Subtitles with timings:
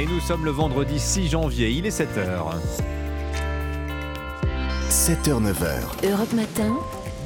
[0.00, 2.54] Et nous sommes le vendredi 6 janvier, il est 7h.
[4.88, 6.10] 7h-9h.
[6.10, 6.74] Europe Matin.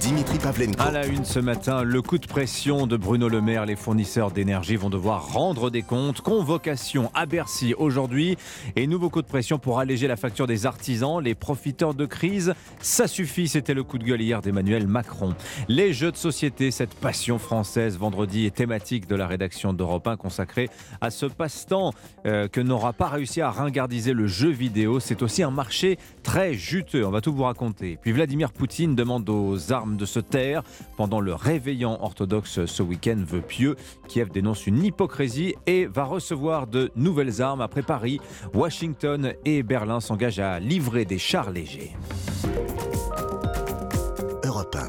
[0.05, 0.83] Dimitri Pavlenko.
[0.83, 3.65] À la une ce matin, le coup de pression de Bruno Le Maire.
[3.65, 6.21] Les fournisseurs d'énergie vont devoir rendre des comptes.
[6.21, 8.37] Convocation à Bercy aujourd'hui
[8.77, 11.23] et nouveau coup de pression pour alléger la facture des artisans.
[11.23, 13.49] Les profiteurs de crise, ça suffit.
[13.49, 15.35] C'était le coup de gueule hier d'Emmanuel Macron.
[15.69, 20.19] Les jeux de société, cette passion française, vendredi est thématique de la rédaction d'Europe 1
[20.19, 20.69] consacrée
[21.01, 21.95] à ce passe-temps
[22.27, 25.01] euh, que n'aura pas réussi à ringardiser le jeu vidéo.
[25.01, 27.07] C'est aussi un marché très juteux.
[27.07, 27.99] On va tout vous raconter.
[28.03, 30.63] Puis Vladimir Poutine demande aux armes de se taire
[30.97, 33.77] pendant le réveillant orthodoxe ce week-end veut pieux.
[34.09, 38.21] Kiev dénonce une hypocrisie et va recevoir de nouvelles armes après Paris.
[38.53, 41.93] Washington et Berlin s'engagent à livrer des chars légers.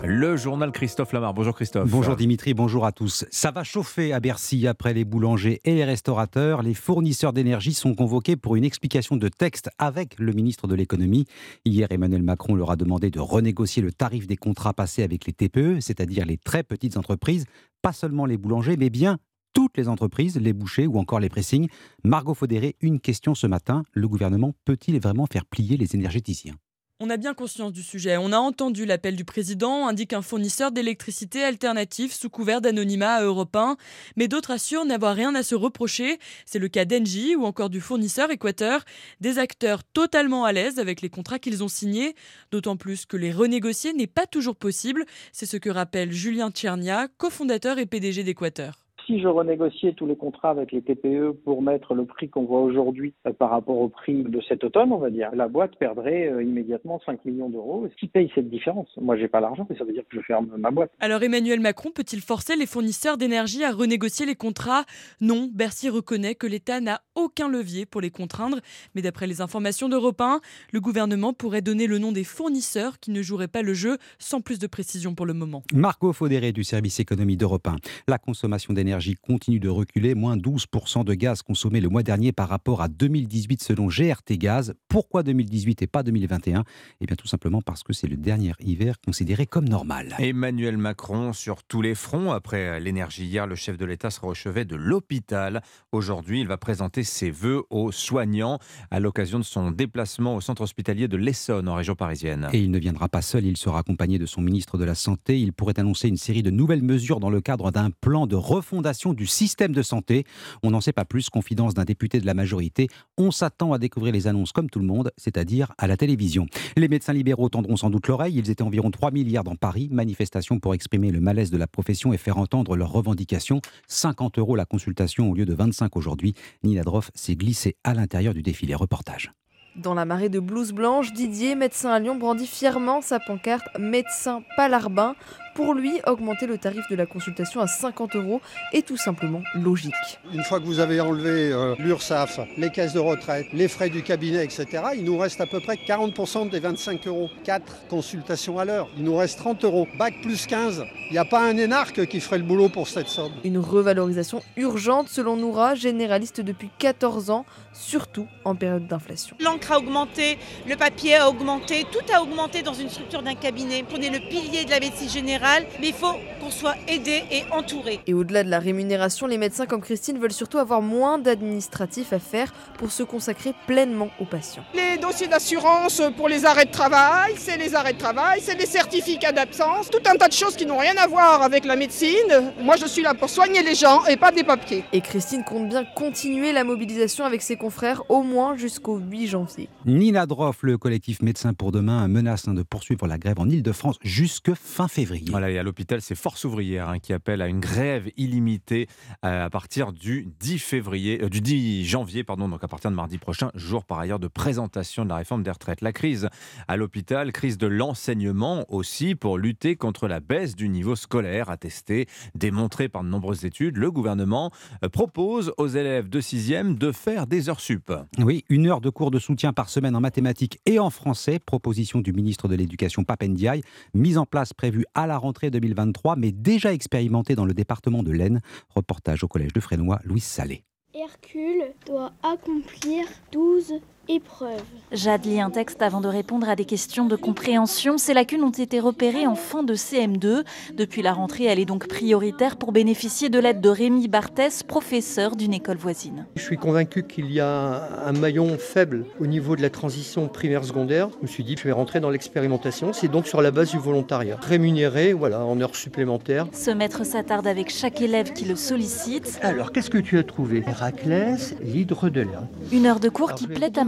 [0.04, 1.34] Le journal Christophe Lamar.
[1.34, 1.90] Bonjour Christophe.
[1.90, 3.26] Bonjour Dimitri, bonjour à tous.
[3.32, 6.64] Ça va chauffer à Bercy après les boulangers et les restaurateurs.
[6.64, 11.26] Les fournisseurs d'énergie sont convoqués pour une explication de texte avec le ministre de l'économie.
[11.66, 15.34] Hier, Emmanuel Macron leur a demandé de renégocier le tarif des contrats passés avec les
[15.34, 17.46] TPE, c'est-à-dire les très petites entreprises,
[17.82, 19.18] pas seulement les boulangers, mais bien
[19.54, 21.70] toutes les entreprises, les bouchers ou encore les pressings.
[22.04, 23.84] Margot Faudéré, une question ce matin.
[23.94, 26.56] Le gouvernement peut-il vraiment faire plier les énergéticiens?
[27.02, 28.16] On a bien conscience du sujet.
[28.18, 33.24] On a entendu l'appel du président, indique un fournisseur d'électricité alternatif sous couvert d'anonymat à
[33.24, 33.76] Europe 1,
[34.16, 36.20] mais d'autres assurent n'avoir rien à se reprocher.
[36.46, 38.86] C'est le cas d'Engie ou encore du fournisseur Équateur,
[39.20, 42.16] des acteurs totalement à l'aise avec les contrats qu'ils ont signés,
[42.52, 45.06] d'autant plus que les renégocier n'est pas toujours possible.
[45.34, 50.16] C'est ce que rappelle Julien Tchernia, cofondateur et PDG d'Équateur si je renégociais tous les
[50.16, 53.90] contrats avec les TPE pour mettre le prix qu'on voit aujourd'hui euh, par rapport au
[53.90, 57.88] prix de cet automne, on va dire, la boîte perdrait euh, immédiatement 5 millions d'euros.
[58.00, 58.88] Qui paye cette différence?
[58.98, 60.92] Moi, j'ai pas l'argent, mais ça veut dire que je ferme ma boîte.
[61.00, 64.84] Alors Emmanuel Macron peut-il forcer les fournisseurs d'énergie à renégocier les contrats?
[65.22, 68.60] Non, Bercy reconnaît que l'État n'a aucun levier pour les contraindre,
[68.96, 70.40] mais d'après les informations d'Europe 1,
[70.72, 74.42] le gouvernement pourrait donner le nom des fournisseurs qui ne joueraient pas le jeu sans
[74.42, 75.64] plus de précision pour le moment.
[75.74, 77.76] Marco Faudéré du service économie d'Europe 1.
[78.08, 82.50] La consommation d'énergie continue de reculer, moins 12% de gaz consommé le mois dernier par
[82.50, 84.74] rapport à 2018 selon GRT Gaz.
[84.88, 86.64] Pourquoi 2018 et pas 2021
[87.02, 90.16] Eh bien tout simplement parce que c'est le dernier hiver considéré comme normal.
[90.20, 92.32] Emmanuel Macron sur tous les fronts.
[92.32, 95.62] Après l'énergie hier, le chef de l'État sera au chevet de l'hôpital.
[95.92, 98.60] Aujourd'hui, il va présenter ses voeux aux soignants
[98.92, 102.50] à l'occasion de son déplacement au centre hospitalier de l'Essonne en région parisienne.
[102.54, 105.40] Et il ne viendra pas seul, il sera accompagné de son ministre de la Santé.
[105.40, 108.85] Il pourrait annoncer une série de nouvelles mesures dans le cadre d'un plan de refondation
[109.16, 110.26] du système de santé.
[110.62, 112.88] On n'en sait pas plus, confidence d'un député de la majorité.
[113.18, 116.46] On s'attend à découvrir les annonces comme tout le monde, c'est-à-dire à la télévision.
[116.78, 118.36] Les médecins libéraux tendront sans doute l'oreille.
[118.38, 119.90] Ils étaient environ 3 milliards dans Paris.
[119.92, 123.60] Manifestation pour exprimer le malaise de la profession et faire entendre leurs revendications.
[123.88, 126.36] 50 euros la consultation au lieu de 25 aujourd'hui.
[126.64, 128.76] Nina Droff s'est glissée à l'intérieur du défilé.
[128.76, 129.32] Reportage.
[129.76, 134.42] Dans la marée de blouses blanches, Didier, médecin à Lyon, brandit fièrement sa pancarte Médecin
[134.56, 135.16] Palarbin.
[135.56, 138.42] Pour lui, augmenter le tarif de la consultation à 50 euros
[138.74, 139.94] est tout simplement logique.
[140.34, 144.04] Une fois que vous avez enlevé euh, l'URSSAF, les caisses de retraite, les frais du
[144.04, 144.68] cabinet, etc.,
[144.98, 147.30] il nous reste à peu près 40% des 25 euros.
[147.46, 148.90] 4 consultations à l'heure.
[148.98, 149.88] Il nous reste 30 euros.
[149.98, 150.84] Bac plus 15.
[151.10, 153.32] Il n'y a pas un énarque qui ferait le boulot pour cette somme.
[153.46, 159.38] Une revalorisation urgente selon Noura, généraliste depuis 14 ans, surtout en période d'inflation.
[159.40, 160.38] L'encre a augmenté,
[160.68, 163.86] le papier a augmenté, tout a augmenté dans une structure d'un cabinet.
[163.96, 165.45] On est le pilier de la médecine générale
[165.80, 168.00] mais il faut qu'on soit aidé et entouré.
[168.08, 172.20] Et au-delà de la rémunération, les médecins comme Christine veulent surtout avoir moins d'administratifs à
[172.20, 174.64] faire pour se consacrer pleinement aux patients.
[174.74, 178.66] Les dossiers d'assurance pour les arrêts de travail, c'est les arrêts de travail, c'est les
[178.66, 182.54] certificats d'absence, tout un tas de choses qui n'ont rien à voir avec la médecine.
[182.62, 184.84] Moi, je suis là pour soigner les gens et pas des papiers.
[184.94, 189.70] Et Christine compte bien continuer la mobilisation avec ses confrères au moins jusqu'au 8 janvier.
[189.86, 194.54] Nina Droff, le collectif Médecins pour demain, menace de poursuivre la grève en Ile-de-France jusque
[194.54, 195.35] fin février.
[195.36, 198.88] Voilà, et à l'hôpital, c'est Force ouvrière hein, qui appelle à une grève illimitée
[199.26, 202.96] euh, à partir du 10 février, euh, du 10 janvier, pardon, donc à partir de
[202.96, 205.82] mardi prochain, jour par ailleurs de présentation de la réforme des retraites.
[205.82, 206.30] La crise
[206.70, 212.08] à l'hôpital, crise de l'enseignement aussi pour lutter contre la baisse du niveau scolaire attestée,
[212.34, 213.76] démontrée par de nombreuses études.
[213.76, 214.52] Le gouvernement
[214.86, 217.92] euh, propose aux élèves de 6e de faire des heures sup.
[218.20, 222.00] Oui, une heure de cours de soutien par semaine en mathématiques et en français, proposition
[222.00, 223.64] du ministre de l'Éducation Papendiaï,
[223.94, 228.12] mise en place prévue à la rentrée 2023, mais déjà expérimenté dans le département de
[228.12, 228.42] l'Aisne.
[228.70, 230.64] Reportage au collège de Frénois, Louis Salé.
[230.94, 233.74] Hercule doit accomplir 12
[234.08, 234.62] épreuve.
[234.92, 237.98] Jade lit un texte avant de répondre à des questions de compréhension.
[237.98, 240.44] Ces lacunes ont été repérées en fin de CM2.
[240.74, 245.36] Depuis la rentrée, elle est donc prioritaire pour bénéficier de l'aide de Rémi Barthès, professeur
[245.36, 246.26] d'une école voisine.
[246.36, 251.10] Je suis convaincu qu'il y a un maillon faible au niveau de la transition primaire-secondaire.
[251.18, 252.94] Je me suis dit, je vais rentrer dans l'expérimentation.
[252.94, 254.38] C'est donc sur la base du volontariat.
[254.42, 256.48] Rémunéré, voilà, en heures supplémentaires.
[256.54, 259.40] Ce maître s'attarde avec chaque élève qui le sollicite.
[259.42, 260.64] Alors, qu'est-ce que tu as trouvé?
[260.68, 262.44] Héraclès, l'hydre de l'air.
[262.72, 263.84] Une heure de cours qui plaît à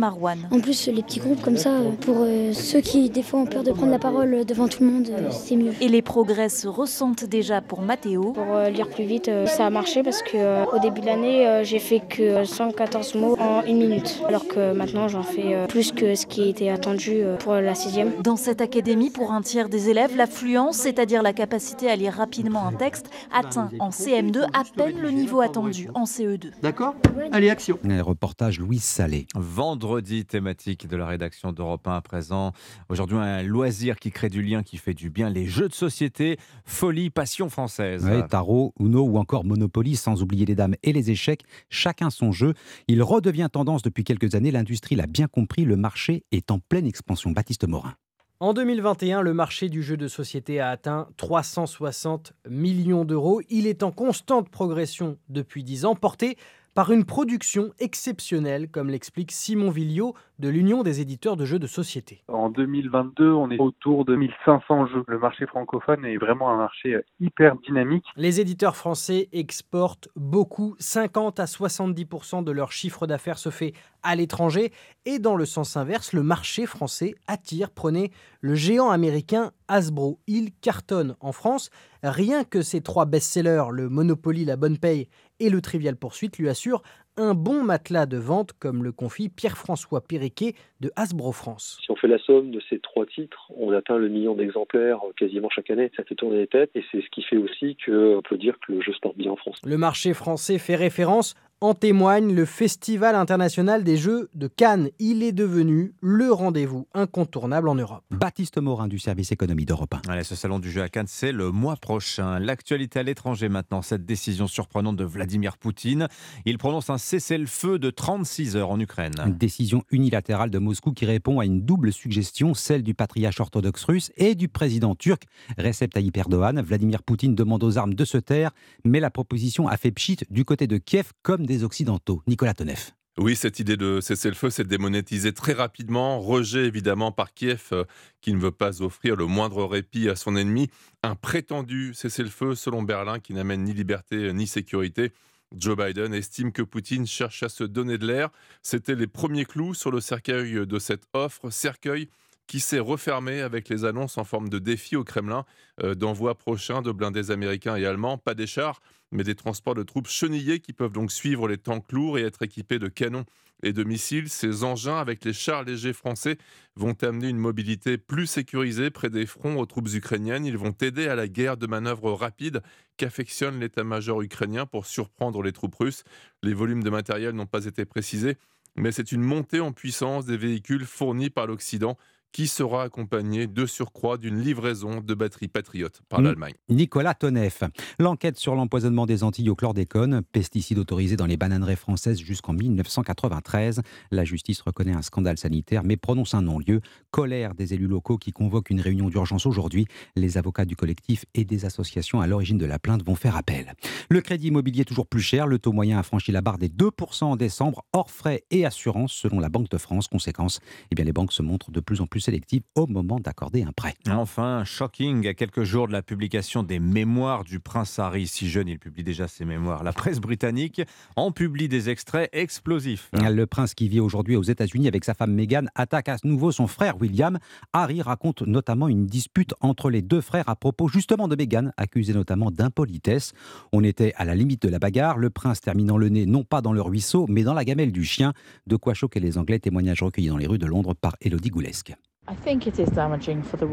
[0.52, 3.46] En plus, les petits groupes comme ça, euh, pour euh, ceux qui des fois ont
[3.46, 5.74] peur de prendre la parole devant tout le monde, euh, c'est mieux.
[5.82, 8.32] Et les progrès se ressentent déjà pour Mathéo.
[8.34, 12.00] Pour lire plus vite, ça a marché parce que au début de l'année, j'ai fait
[12.00, 16.50] que 114 mots en une minute, alors que maintenant j'en fais plus que ce qui
[16.50, 18.12] était attendu pour la sixième.
[18.24, 22.68] Dans cette académie, pour un tiers des élèves, l'affluence, c'est-à-dire la capacité à lire rapidement
[22.68, 26.52] un texte, atteint en CM2 à peine le niveau attendu en CE2.
[26.62, 26.96] D'accord?
[27.32, 27.80] Allez, action.
[27.88, 29.28] Un reportage Louise Salé.
[29.36, 32.54] Vendredi thématique de la rédaction d'Europe 1 à présent.
[32.90, 36.38] Aujourd'hui, un loisir qui crée du lien, qui fait du bien, les jeux de société,
[36.66, 38.06] folie, passion française.
[38.06, 42.32] Ouais, tarot, Uno ou encore Monopoly, sans oublier les dames et les échecs, chacun son
[42.32, 42.54] jeu.
[42.88, 46.86] Il redevient tendance depuis quelques années, l'industrie l'a bien compris, le marché est en pleine
[46.86, 47.32] expansion.
[47.32, 47.96] Baptiste Morin.
[48.40, 53.42] En 2021, le marché du jeu de société a atteint 360 millions d'euros.
[53.50, 56.38] Il est en constante progression depuis 10 ans, porté
[56.78, 61.68] par une production exceptionnelle, comme l'explique Simon Villot de l'Union des éditeurs de jeux de
[61.68, 62.24] société.
[62.28, 65.04] En 2022, on est autour de 1500 jeux.
[65.08, 68.06] Le marché francophone est vraiment un marché euh, hyper dynamique.
[68.16, 73.74] Les éditeurs français exportent beaucoup, 50 à 70% de leur chiffre d'affaires se fait
[74.04, 74.72] à l'étranger
[75.06, 78.12] et dans le sens inverse, le marché français attire, prenez
[78.42, 80.20] le géant américain Hasbro.
[80.28, 81.70] Il cartonne en France.
[82.04, 86.48] Rien que ces trois best-sellers, le Monopoly, la Bonne Paye et le Trivial Poursuite, lui
[86.48, 86.84] assurent
[87.18, 91.80] un bon matelas de vente, comme le confie Pierre-François Périquet de Hasbro France.
[91.84, 95.50] Si on fait la somme de ces trois titres, on atteint le million d'exemplaires quasiment
[95.50, 95.92] chaque année.
[95.98, 98.72] Ça fait tourner les têtes et c'est ce qui fait aussi qu'on peut dire que
[98.74, 99.60] le jeu se porte bien en France.
[99.66, 104.90] Le marché français fait référence en témoigne le Festival international des Jeux de Cannes.
[105.00, 108.04] Il est devenu le rendez-vous incontournable en Europe.
[108.12, 110.12] Baptiste Morin du service économie d'Europe 1.
[110.12, 112.38] Allez, ce salon du jeu à Cannes, c'est le mois prochain.
[112.38, 116.08] L'actualité à l'étranger maintenant, cette décision surprenante de Vladimir Poutine.
[116.46, 119.16] Il prononce un cessez-le-feu de 36 heures en Ukraine.
[119.26, 123.84] Une décision unilatérale de Moscou qui répond à une double suggestion, celle du patriarche orthodoxe
[123.84, 125.24] russe et du président turc
[125.58, 126.62] Recep Tayyip Erdogan.
[126.62, 128.52] Vladimir Poutine demande aux armes de se taire,
[128.84, 132.22] mais la proposition a fait pchit du côté de Kiev comme des Occidentaux.
[132.28, 132.94] Nicolas Tonef.
[133.20, 136.20] Oui, cette idée de cesser le feu s'est démonétisée très rapidement.
[136.20, 137.84] Rejet évidemment par Kiev, euh,
[138.22, 140.70] qui ne veut pas offrir le moindre répit à son ennemi.
[141.02, 145.14] Un prétendu cessez-le-feu, selon Berlin, qui n'amène ni liberté ni sécurité.
[145.56, 148.30] Joe Biden estime que Poutine cherche à se donner de l'air.
[148.62, 152.10] C'était les premiers clous sur le cercueil de cette offre, cercueil
[152.48, 155.46] qui s'est refermé avec les annonces en forme de défi au Kremlin
[155.84, 159.84] euh, d'envoi prochain de blindés américains et allemands, pas des chars, mais des transports de
[159.84, 163.26] troupes chenillés qui peuvent donc suivre les tanks lourds et être équipés de canons
[163.64, 164.30] et de missiles.
[164.30, 166.38] Ces engins, avec les chars légers français,
[166.76, 170.46] vont amener une mobilité plus sécurisée près des fronts aux troupes ukrainiennes.
[170.46, 172.62] Ils vont aider à la guerre de manœuvre rapide
[172.98, 176.04] qu'affectionne l'état-major ukrainien pour surprendre les troupes russes.
[176.44, 178.38] Les volumes de matériel n'ont pas été précisés,
[178.76, 181.98] mais c'est une montée en puissance des véhicules fournis par l'Occident
[182.38, 186.54] qui sera accompagné de surcroît d'une livraison de batteries patriotes par l'Allemagne.
[186.70, 187.64] Nicolas Tonef.
[187.98, 193.82] L'enquête sur l'empoisonnement des Antilles au chlordécone, pesticide autorisé dans les bananeraies françaises jusqu'en 1993.
[194.12, 196.82] La justice reconnaît un scandale sanitaire mais prononce un non-lieu.
[197.10, 199.88] Colère des élus locaux qui convoquent une réunion d'urgence aujourd'hui.
[200.16, 203.74] Les avocats du collectif et des associations à l'origine de la plainte vont faire appel.
[204.12, 205.48] Le crédit immobilier toujours plus cher.
[205.48, 209.14] Le taux moyen a franchi la barre des 2% en décembre, hors frais et assurances
[209.14, 210.08] selon la Banque de France.
[210.08, 210.60] Conséquence,
[210.92, 213.72] eh bien, les banques se montrent de plus en plus sélective au moment d'accorder un
[213.72, 213.94] prêt.
[214.10, 218.68] Enfin, shocking, à quelques jours de la publication des mémoires du prince Harry, si jeune,
[218.68, 219.82] il publie déjà ses mémoires.
[219.82, 220.82] La presse britannique
[221.16, 223.10] en publie des extraits explosifs.
[223.14, 226.68] Le prince qui vit aujourd'hui aux États-Unis avec sa femme Meghan attaque à nouveau son
[226.68, 227.40] frère William.
[227.72, 232.14] Harry raconte notamment une dispute entre les deux frères à propos justement de Meghan, accusée
[232.14, 233.32] notamment d'impolitesse.
[233.72, 236.62] On était à la limite de la bagarre, le prince terminant le nez non pas
[236.62, 238.34] dans le ruisseau, mais dans la gamelle du chien.
[238.66, 241.94] De quoi choquer les Anglais, témoignage recueilli dans les rues de Londres par Elodie Goulesque.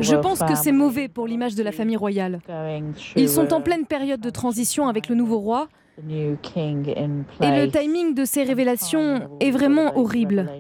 [0.01, 2.41] Je pense que c'est mauvais pour l'image de la famille royale.
[3.17, 8.25] Ils sont en pleine période de transition avec le nouveau roi Et le timing de
[8.25, 10.51] ces révélations est vraiment horrible.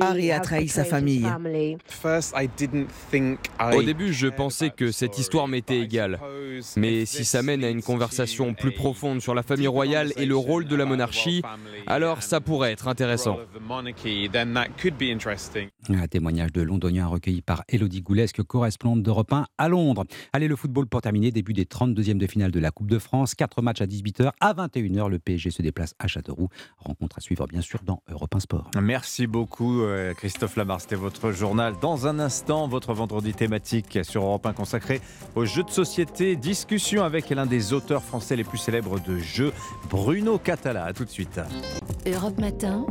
[0.00, 1.26] Harry a trahi sa famille.
[3.72, 6.18] Au début, je pensais que cette histoire m'était égale.
[6.76, 10.36] Mais si ça mène à une conversation plus profonde sur la famille royale et le
[10.36, 11.42] rôle de la monarchie,
[11.86, 13.38] alors ça pourrait être intéressant.
[15.88, 20.04] Un témoignage de londonien recueilli par Elodie Goulesque, correspondante d'Europe 1 à Londres.
[20.32, 23.35] Allez, le football pour terminer, début des 32e de finale de la Coupe de France.
[23.36, 24.30] 4 matchs à 18h.
[24.40, 26.48] À 21h, le PSG se déplace à Châteauroux.
[26.78, 28.70] Rencontre à suivre, bien sûr, dans Europe 1 Sport.
[28.80, 30.80] Merci beaucoup, euh, Christophe Lamar.
[30.80, 31.74] C'était votre journal.
[31.80, 35.00] Dans un instant, votre vendredi thématique sur Europe 1 consacré
[35.34, 36.36] aux jeux de société.
[36.36, 39.52] Discussion avec l'un des auteurs français les plus célèbres de jeux,
[39.90, 40.84] Bruno Catala.
[40.84, 41.40] A tout de suite.
[42.06, 42.86] Europe Matin.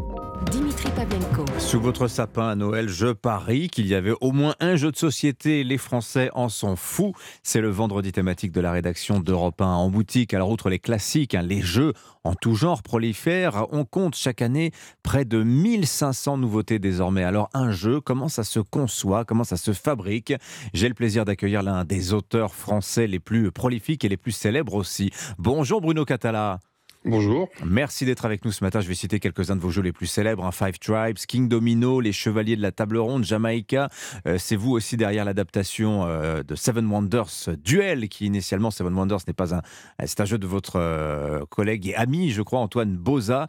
[0.52, 1.46] Dimitri Pavlenko.
[1.60, 4.98] Sous votre sapin à Noël, je parie qu'il y avait au moins un jeu de
[4.98, 5.64] société.
[5.64, 7.14] Les Français en sont fous.
[7.42, 10.34] C'est le vendredi thématique de la rédaction d'Europe 1 en boutique.
[10.36, 13.68] Alors, outre les classiques, hein, les jeux en tout genre prolifèrent.
[13.72, 14.72] On compte chaque année
[15.04, 17.24] près de 1500 nouveautés désormais.
[17.24, 19.26] Alors, un jeu, comment ça se conçoit?
[19.26, 20.34] Comment ça se fabrique?
[20.74, 24.76] J'ai le plaisir d'accueillir l'un des auteurs français les plus prolifiques et les plus célèbres
[24.76, 25.12] aussi.
[25.38, 26.60] Bonjour Bruno Catala.
[27.06, 27.50] Bonjour.
[27.64, 28.82] Merci d'être avec nous ce matin.
[28.82, 30.44] Je vais citer quelques-uns de vos jeux les plus célèbres.
[30.44, 30.52] Hein.
[30.52, 33.90] Five Tribes, King Domino, Les Chevaliers de la Table Ronde, Jamaica.
[34.28, 39.20] Euh, c'est vous aussi derrière l'adaptation euh, de Seven Wonders Duel, qui initialement, Seven Wonders
[39.28, 39.62] n'est pas un...
[40.04, 43.46] C'est un jeu de votre euh, collègue et ami, je crois, Antoine Boza.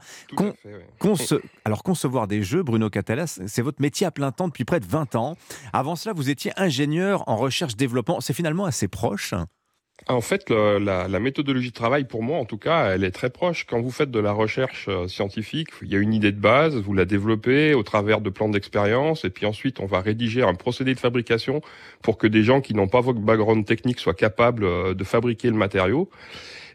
[1.65, 4.87] Alors, concevoir des jeux, Bruno Catalas, c'est votre métier à plein temps depuis près de
[4.87, 5.35] 20 ans.
[5.73, 8.21] Avant cela, vous étiez ingénieur en recherche-développement.
[8.21, 9.33] C'est finalement assez proche.
[10.09, 13.67] En fait, la, méthodologie de travail, pour moi en tout cas, elle est très proche.
[13.67, 16.77] Quand vous faites de la recherche euh, scientifique, il y a une idée de base,
[16.77, 20.55] vous la développez au travers de plans d'expérience, et puis ensuite on va rédiger un
[20.55, 21.61] procédé de fabrication
[22.03, 25.49] pour que des gens qui n'ont pas votre background technique soient capables euh, de fabriquer
[25.49, 26.09] le matériau.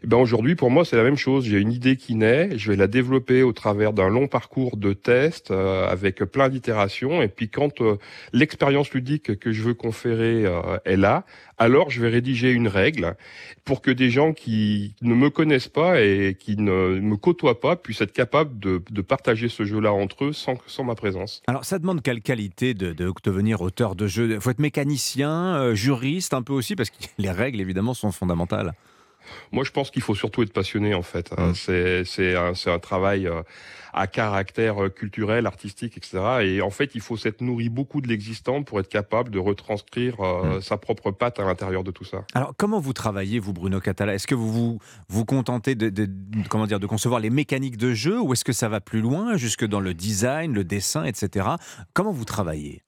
[0.04, 1.44] Eh ben aujourd'hui, pour moi, c'est la même chose.
[1.44, 4.94] J'ai une idée qui naît, je vais la développer au travers d'un long parcours de
[4.94, 7.22] tests euh, avec plein d'itérations.
[7.22, 7.98] Et puis quand euh,
[8.32, 11.24] l'expérience ludique que je veux conférer euh, est là,
[11.56, 13.14] alors je vais rédiger une règle
[13.64, 17.76] pour que des gens qui ne me connaissent pas et qui ne me côtoient pas
[17.76, 21.42] puissent être capables de, de partager ce jeu-là entre eux sans, sans ma présence.
[21.46, 24.32] Alors ça demande quelle qualité de, de devenir auteur de jeu?
[24.32, 28.72] Il faut être mécanicien, juriste un peu aussi, parce que les règles évidemment sont fondamentales.
[29.50, 31.32] Moi, je pense qu'il faut surtout être passionné, en fait.
[31.36, 31.52] Hein.
[31.52, 32.04] Mmh.
[32.04, 33.42] C'est un, un, travail euh,
[33.92, 36.18] à caractère euh, culturel, artistique, etc.
[36.42, 40.20] Et en fait, il faut s'être nourri beaucoup de l'existant pour être capable de retranscrire
[40.20, 40.62] euh, mmh.
[40.62, 42.24] sa propre patte à l'intérieur de tout ça.
[42.34, 44.14] Alors, comment vous travaillez, vous, Bruno Catala?
[44.14, 46.08] Est-ce que vous, vous vous contentez de, de,
[46.48, 49.36] comment dire, de concevoir les mécaniques de jeu ou est-ce que ça va plus loin,
[49.36, 51.46] jusque dans le design, le dessin, etc.
[51.94, 52.82] Comment vous travaillez?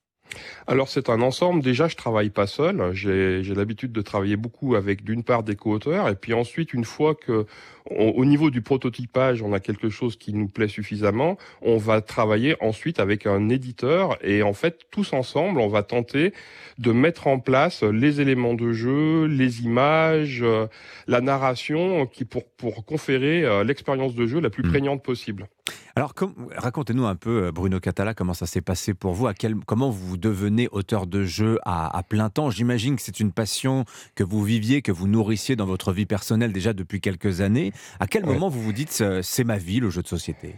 [0.66, 1.62] Alors c'est un ensemble.
[1.62, 2.92] Déjà, je travaille pas seul.
[2.92, 7.14] J'ai l'habitude de travailler beaucoup avec d'une part des co-auteurs et puis ensuite, une fois
[7.14, 7.46] que
[7.90, 12.56] au niveau du prototypage, on a quelque chose qui nous plaît suffisamment, on va travailler
[12.62, 16.32] ensuite avec un éditeur et en fait, tous ensemble, on va tenter
[16.78, 20.66] de mettre en place les éléments de jeu, les images, euh,
[21.06, 24.70] la narration qui pour pour conférer euh, l'expérience de jeu la plus mmh.
[24.70, 25.48] prégnante possible.
[25.96, 26.12] Alors,
[26.56, 29.90] racontez-nous un peu, euh, Bruno Catala, comment ça s'est passé pour vous à quel, Comment
[29.90, 32.50] vous devenez auteur de jeu à, plein temps?
[32.50, 33.84] J'imagine que c'est une passion
[34.16, 37.72] que vous viviez, que vous nourrissiez dans votre vie personnelle déjà depuis quelques années.
[38.00, 40.56] À quel moment vous vous dites euh, c'est ma vie, le jeu de société?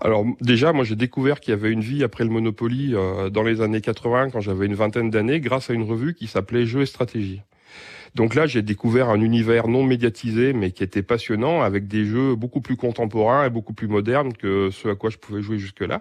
[0.00, 3.42] Alors déjà, moi j'ai découvert qu'il y avait une vie après le Monopoly euh, dans
[3.42, 6.82] les années 80 quand j'avais une vingtaine d'années grâce à une revue qui s'appelait Jeux
[6.82, 7.42] et Stratégie.
[8.16, 12.34] Donc là, j'ai découvert un univers non médiatisé, mais qui était passionnant, avec des jeux
[12.34, 16.00] beaucoup plus contemporains et beaucoup plus modernes que ceux à quoi je pouvais jouer jusque-là.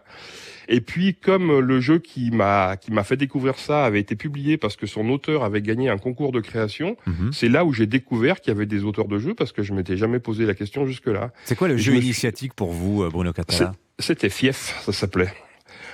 [0.69, 4.57] Et puis, comme le jeu qui m'a qui m'a fait découvrir ça avait été publié
[4.57, 7.33] parce que son auteur avait gagné un concours de création, mhm.
[7.33, 9.73] c'est là où j'ai découvert qu'il y avait des auteurs de jeux parce que je
[9.73, 11.31] m'étais jamais posé la question jusque-là.
[11.43, 13.73] C'est quoi le jeu initiatique pour vous, euh, Bruno Catala?
[13.99, 15.33] C'était Fief, ça s'appelait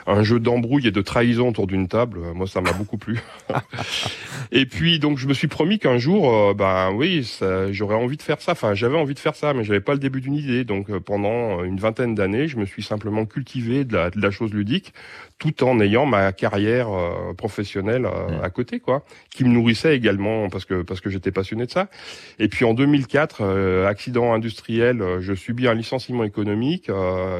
[0.07, 2.19] un jeu d'embrouille et de trahison autour d'une table.
[2.33, 3.19] Moi, ça m'a beaucoup plu.
[4.51, 7.27] et puis, donc, je me suis promis qu'un jour, euh, ben oui,
[7.71, 8.53] j'aurais envie de faire ça.
[8.53, 10.63] Enfin, j'avais envie de faire ça, mais j'avais pas le début d'une idée.
[10.63, 14.31] Donc, euh, pendant une vingtaine d'années, je me suis simplement cultivé de la, de la,
[14.31, 14.93] chose ludique,
[15.41, 18.07] tout en ayant ma carrière euh, professionnelle
[18.43, 21.89] à côté, quoi, qui me nourrissait également parce que parce que j'étais passionné de ça.
[22.37, 26.91] Et puis, en 2004, accident industriel, je subis un licenciement économique,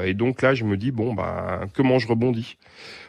[0.04, 2.58] et donc là, je me dis bon, ben, comment je rebondis?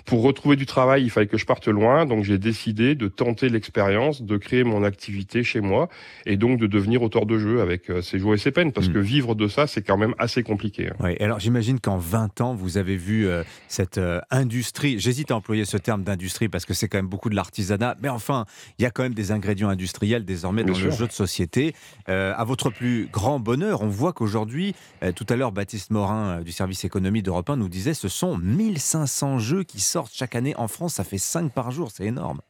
[0.06, 3.48] Pour retrouver du travail, il fallait que je parte loin, donc j'ai décidé de tenter
[3.48, 5.88] l'expérience, de créer mon activité chez moi
[6.26, 8.90] et donc de devenir auteur de jeu avec euh, ses joies et ses peines, parce
[8.90, 8.94] mm.
[8.94, 10.90] que vivre de ça, c'est quand même assez compliqué.
[10.90, 10.96] Hein.
[11.00, 15.38] Oui, alors j'imagine qu'en 20 ans, vous avez vu euh, cette euh, industrie, j'hésite à
[15.38, 18.46] employer ce terme d'industrie parce que c'est quand même beaucoup de l'artisanat, mais enfin,
[18.80, 21.74] il y a quand même des ingrédients industriels désormais dans le jeu de société.
[22.08, 24.76] à votre plus grand bonheur, on voit qu'aujourd'hui,
[25.16, 29.40] tout à l'heure, Baptiste Morin du service économie d'Europe 1 nous disait ce sont 1500
[29.40, 29.80] jeux qui
[30.12, 32.42] chaque année en France, ça fait 5 par jour, c'est énorme.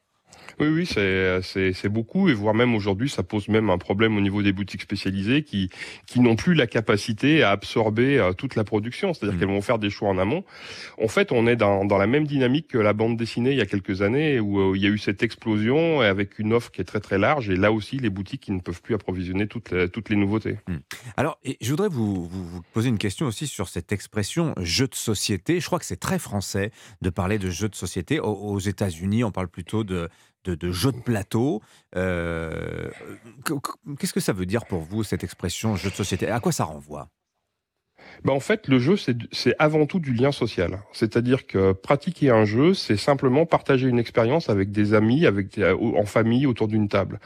[0.60, 4.42] Oui, oui, c'est beaucoup, et voire même aujourd'hui, ça pose même un problème au niveau
[4.42, 5.70] des boutiques spécialisées qui,
[6.06, 9.40] qui n'ont plus la capacité à absorber euh, toute la production, c'est-à-dire mmh.
[9.40, 10.44] qu'elles vont faire des choix en amont.
[11.02, 13.62] En fait, on est dans, dans la même dynamique que la bande dessinée il y
[13.62, 16.82] a quelques années, où euh, il y a eu cette explosion avec une offre qui
[16.82, 19.72] est très très large, et là aussi, les boutiques qui ne peuvent plus approvisionner toutes
[19.72, 20.58] les, toutes les nouveautés.
[20.68, 20.76] Mmh.
[21.18, 24.96] Alors, et je voudrais vous, vous, poser une question aussi sur cette expression jeu de
[24.96, 25.60] société.
[25.60, 28.20] Je crois que c'est très français de parler de jeu de société.
[28.20, 30.10] aux États-Unis, on parle plutôt de
[30.46, 31.62] de, jeu de plateau.
[31.96, 32.90] Euh,
[34.00, 36.30] qu'est-ce que ça veut dire pour vous, cette expression jeu de société?
[36.30, 37.10] À quoi ça renvoie?
[38.24, 40.80] Ben en fait, le jeu, c'est avant tout du lien social.
[40.92, 46.06] C'est-à-dire que pratiquer un jeu, c'est simplement partager une expérience avec des amis, avec en
[46.06, 47.20] famille, autour d'une table.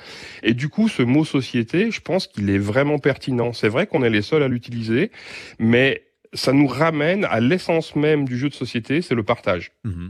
[0.44, 3.54] Et du coup, ce mot société, je pense qu'il est vraiment pertinent.
[3.54, 5.12] C'est vrai qu'on est les seuls à l'utiliser,
[5.60, 9.72] mais ça nous ramène à l'essence même du jeu de société, c'est le partage.
[9.84, 10.10] Mmh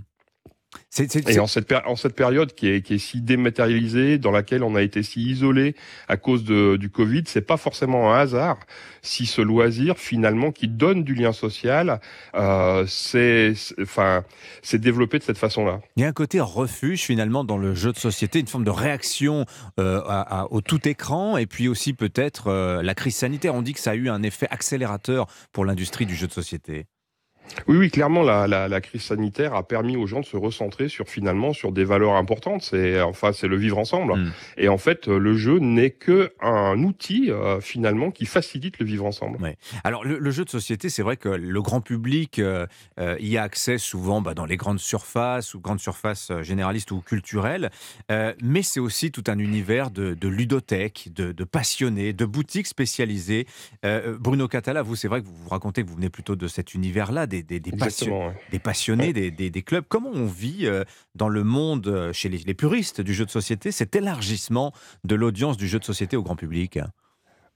[0.99, 4.75] et en cette, en cette période qui est, qui est si dématérialisée, dans laquelle on
[4.75, 5.75] a été si isolé
[6.07, 8.57] à cause de, du Covid, c'est pas forcément un hasard
[9.07, 11.99] si ce loisir finalement qui donne du lien social,
[12.35, 14.23] euh, c'est enfin
[14.61, 15.79] c'est développé de cette façon-là.
[15.95, 18.71] Il y a un côté refuge finalement dans le jeu de société, une forme de
[18.71, 19.45] réaction
[19.79, 20.01] euh,
[20.49, 23.55] au tout écran, et puis aussi peut-être euh, la crise sanitaire.
[23.55, 26.85] On dit que ça a eu un effet accélérateur pour l'industrie du jeu de société.
[27.67, 30.89] Oui, oui, clairement, la, la, la, crise sanitaire a permis aux gens de se recentrer
[30.89, 32.61] sur finalement sur des valeurs importantes.
[32.63, 34.15] C'est enfin c'est le vivre ensemble.
[34.15, 34.31] Mm.
[34.57, 39.05] Et en fait, le jeu n'est que un outil euh, finalement qui facilite le vivre
[39.05, 39.41] ensemble.
[39.41, 39.57] Ouais.
[39.83, 42.67] Alors le, jeu de société, c'est vrai que le grand public euh,
[42.99, 47.01] euh, y a accès souvent bah, dans les grandes surfaces ou grandes surfaces généralistes ou
[47.01, 47.69] culturelles,
[48.41, 53.47] mais c'est aussi tout un univers de, de ludothèques, de, de, passionnés, de boutiques spécialisées.
[54.19, 56.73] Bruno Catala, vous, c'est vrai que vous vous racontez que vous venez plutôt de cet
[56.73, 57.59] univers-là des, des,
[58.59, 59.85] passionnés, des, clubs.
[59.87, 60.83] Comment on vit euh,
[61.15, 65.15] dans le monde, euh, chez les, les puristes du jeu de société, cet élargissement de
[65.15, 66.79] l'audience du jeu de société au grand public?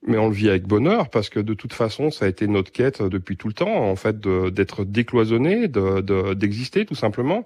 [0.07, 2.71] Mais on le vit avec bonheur parce que de toute façon, ça a été notre
[2.71, 7.45] quête depuis tout le temps, en fait, d'être décloisonné, d'exister de, tout simplement.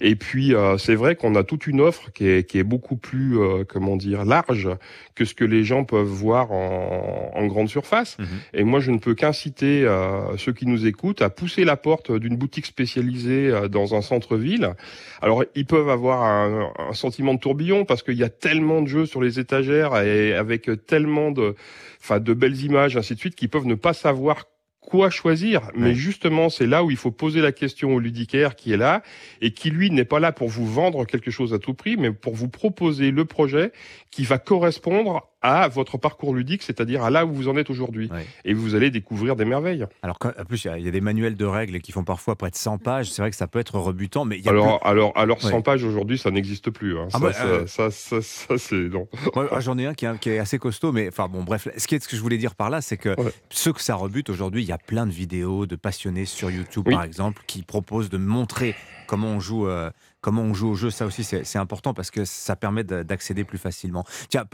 [0.00, 2.96] Et puis, euh, c'est vrai qu'on a toute une offre qui est, qui est beaucoup
[2.96, 4.68] plus, euh, comment dire, large
[5.16, 8.16] que ce que les gens peuvent voir en, en grande surface.
[8.18, 8.26] Mhm.
[8.54, 12.12] Et moi, je ne peux qu'inciter euh, ceux qui nous écoutent à pousser la porte
[12.12, 14.74] d'une boutique spécialisée dans un centre-ville.
[15.20, 18.86] Alors, ils peuvent avoir un, un sentiment de tourbillon parce qu'il y a tellement de
[18.86, 21.56] jeux sur les étagères et avec tellement de
[22.00, 24.44] enfin de belles images, ainsi de suite, qui peuvent ne pas savoir
[24.88, 25.70] quoi choisir.
[25.74, 29.02] Mais justement, c'est là où il faut poser la question au ludicaire qui est là
[29.42, 32.10] et qui, lui, n'est pas là pour vous vendre quelque chose à tout prix, mais
[32.10, 33.72] pour vous proposer le projet
[34.10, 38.10] qui va correspondre à votre parcours ludique, c'est-à-dire à là où vous en êtes aujourd'hui.
[38.44, 39.86] Et vous allez découvrir des merveilles.
[40.02, 42.56] Alors, en plus, il y, a des manuels de règles qui font parfois près de
[42.56, 43.10] 100 pages.
[43.10, 46.30] C'est vrai que ça peut être rebutant, mais alors, alors, alors, 100 pages aujourd'hui, ça
[46.30, 46.98] n'existe plus.
[46.98, 47.08] Hein.
[47.12, 49.08] Ah bah, euh, ça, ça, ça, c'est non.
[49.60, 51.68] J'en ai un qui, est assez costaud, mais enfin bon, bref.
[51.76, 53.14] Ce, qui ce que je voulais dire par là, c'est que
[53.50, 56.88] ceux que ça rebute aujourd'hui, il y a plein de vidéos de passionnés sur YouTube,
[56.90, 58.74] par exemple, qui proposent de montrer
[59.06, 59.68] comment on joue.
[59.68, 63.44] Euh, comment on joue au jeu, ça aussi c'est important parce que ça permet d'accéder
[63.44, 64.04] plus facilement.
[64.28, 64.44] Tiens,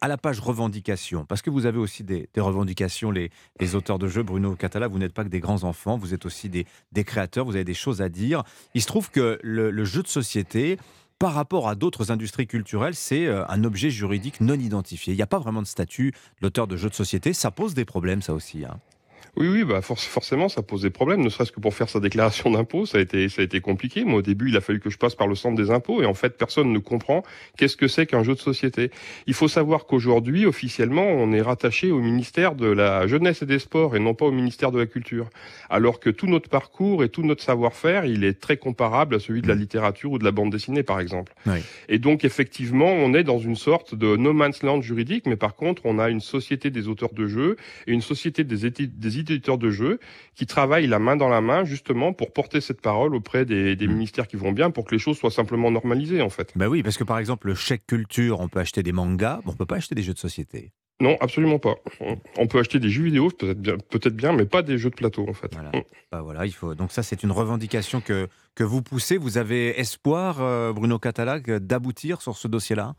[0.00, 3.30] à, la page revendication, parce que vous avez aussi des, revendications, les,
[3.74, 6.48] auteurs de jeux, Bruno Catala, vous n'êtes pas que des grands enfants, vous êtes aussi
[6.48, 6.66] des,
[7.04, 8.42] créateurs, vous avez des choses à dire.
[8.74, 10.78] Il se trouve que le, jeu de société,
[11.18, 15.14] par rapport à d'autres industries culturelles, c'est euh, un objet juridique non identifié.
[15.14, 17.32] Il n'y a pas vraiment de statut l'auteur de jeux de société.
[17.32, 18.64] Ça pose des problèmes, ça aussi.
[18.64, 18.78] Hein.
[19.36, 21.20] Oui, oui, bah forcément, ça pose des problèmes.
[21.20, 24.02] Ne serait-ce que pour faire sa déclaration d'impôt, ça a été, ça a été compliqué.
[24.04, 26.06] Moi, au début, il a fallu que je passe par le centre des impôts, et
[26.06, 27.22] en fait, personne ne comprend
[27.58, 28.90] qu'est-ce que c'est qu'un jeu de société.
[29.26, 33.58] Il faut savoir qu'aujourd'hui, officiellement, on est rattaché au ministère de la jeunesse et des
[33.58, 35.28] sports, et non pas au ministère de la culture.
[35.68, 39.42] Alors que tout notre parcours et tout notre savoir-faire, il est très comparable à celui
[39.42, 41.34] de la littérature ou de la bande dessinée, par exemple.
[41.90, 45.56] Et donc, effectivement, on est dans une sorte de no man's land juridique, mais par
[45.56, 49.58] contre, on a une société des auteurs de jeux et une société des, des éditeurs
[49.58, 49.98] de jeux
[50.34, 53.86] qui travaillent la main dans la main justement pour porter cette parole auprès des, mmh.
[53.90, 56.52] ministères qui vont bien pour que les choses soient simplement normalisées en fait.
[56.56, 59.52] Bah oui, parce que par exemple le chèque culture, on peut acheter des mangas, mais
[59.52, 60.72] on peut pas acheter des jeux de société.
[60.98, 61.74] Non, absolument pas.
[62.38, 64.94] On peut acheter des jeux vidéo, peut-être bien, peut bien, mais pas des jeux de
[64.94, 65.52] plateau en fait.
[65.52, 65.70] Voilà.
[66.10, 66.74] Bah voilà il faut.
[66.74, 69.18] Donc ça, c'est une revendication que que vous poussez.
[69.18, 72.94] Vous avez espoir, euh, Bruno Catala, d'aboutir sur ce dossier-là?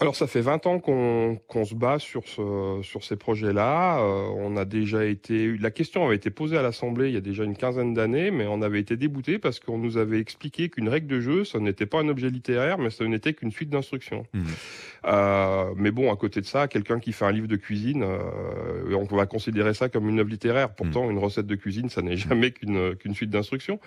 [0.00, 3.98] Alors ça fait 20 ans qu'on se bat sur, ce, sur ces projets-là.
[4.00, 7.20] Euh, on a déjà été, la question avait été posée à l'Assemblée il y a
[7.20, 10.88] déjà une quinzaine d'années, mais on avait été débouté parce qu'on nous avait expliqué qu'une
[10.88, 14.24] règle de jeu, ça n'était pas un objet littéraire, mais ça n'était qu'une suite d'instructions.
[14.32, 14.42] Mmh.
[15.06, 18.94] Euh, mais bon, à côté de ça, quelqu'un qui fait un livre de cuisine, euh,
[18.94, 20.74] on va considérer ça comme une œuvre littéraire.
[20.74, 21.10] Pourtant, mmh.
[21.12, 23.80] une recette de cuisine, ça n'est jamais qu'une qu'une suite d'instructions.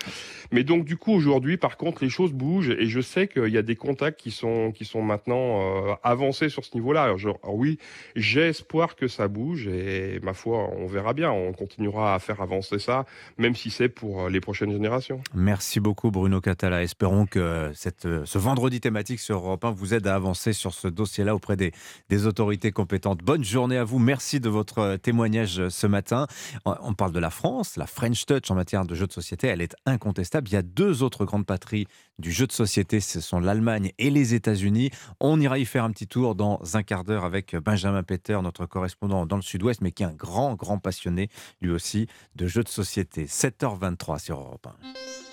[0.51, 3.57] Mais donc du coup, aujourd'hui, par contre, les choses bougent et je sais qu'il y
[3.57, 5.61] a des contacts qui sont qui sont maintenant
[6.03, 7.03] avancer sur ce niveau-là.
[7.03, 7.77] Alors, oui,
[8.15, 11.31] j'ai espoir que ça bouge et ma foi, on verra bien.
[11.31, 13.05] On continuera à faire avancer ça,
[13.37, 15.21] même si c'est pour euh, les prochaines générations.
[15.33, 16.83] Merci beaucoup, Bruno Catala.
[16.83, 20.73] Espérons que cette, euh, ce vendredi thématique sur Europe 1 vous aide à avancer sur
[20.73, 21.71] ce dossier-là auprès des,
[22.09, 23.19] des autorités compétentes.
[23.19, 23.99] Bonne journée à vous.
[23.99, 26.27] Merci de votre euh, témoignage ce matin.
[26.65, 29.61] On parle de la France, la French Touch en matière de jeux de société, elle
[29.61, 30.47] est incontestable.
[30.49, 31.87] Il y a deux autres grandes patries
[32.19, 34.91] du jeu de société, ce sont l'Allemagne et les États-Unis.
[35.19, 38.65] On ira y faire un petit tour dans un quart d'heure avec Benjamin Peter, notre
[38.65, 41.29] correspondant dans le Sud-Ouest, mais qui est un grand, grand passionné,
[41.61, 43.25] lui aussi, de jeux de société.
[43.25, 45.30] 7h23 sur Europe 1.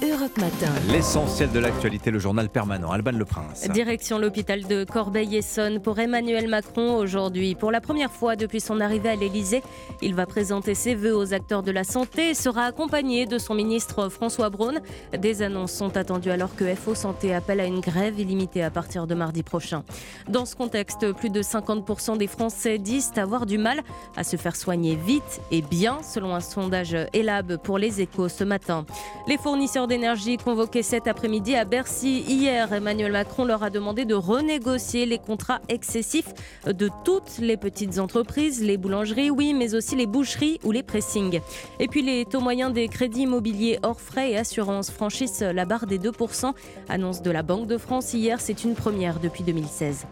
[0.00, 0.72] Europe Matin.
[0.92, 2.92] L'essentiel de l'actualité, le journal permanent.
[2.92, 3.68] Alban Le Prince.
[3.70, 7.56] Direction l'hôpital de Corbeil-Essonne pour Emmanuel Macron aujourd'hui.
[7.56, 9.60] Pour la première fois depuis son arrivée à l'Elysée,
[10.00, 13.54] il va présenter ses vœux aux acteurs de la santé et sera accompagné de son
[13.54, 14.80] ministre François Braun.
[15.18, 19.08] Des annonces sont attendues alors que FO Santé appelle à une grève illimitée à partir
[19.08, 19.82] de mardi prochain.
[20.28, 23.80] Dans ce contexte, plus de 50% des Français disent avoir du mal
[24.16, 28.44] à se faire soigner vite et bien, selon un sondage ELAB pour les échos ce
[28.44, 28.86] matin.
[29.26, 32.20] Les fournisseurs d'énergie convoqués cet après-midi à Bercy.
[32.28, 36.32] Hier, Emmanuel Macron leur a demandé de renégocier les contrats excessifs
[36.66, 41.40] de toutes les petites entreprises, les boulangeries, oui, mais aussi les boucheries ou les pressings.
[41.80, 45.86] Et puis les taux moyens des crédits immobiliers hors frais et assurances franchissent la barre
[45.86, 46.52] des 2%.
[46.88, 50.06] Annonce de la Banque de France hier, c'est une première depuis 2016.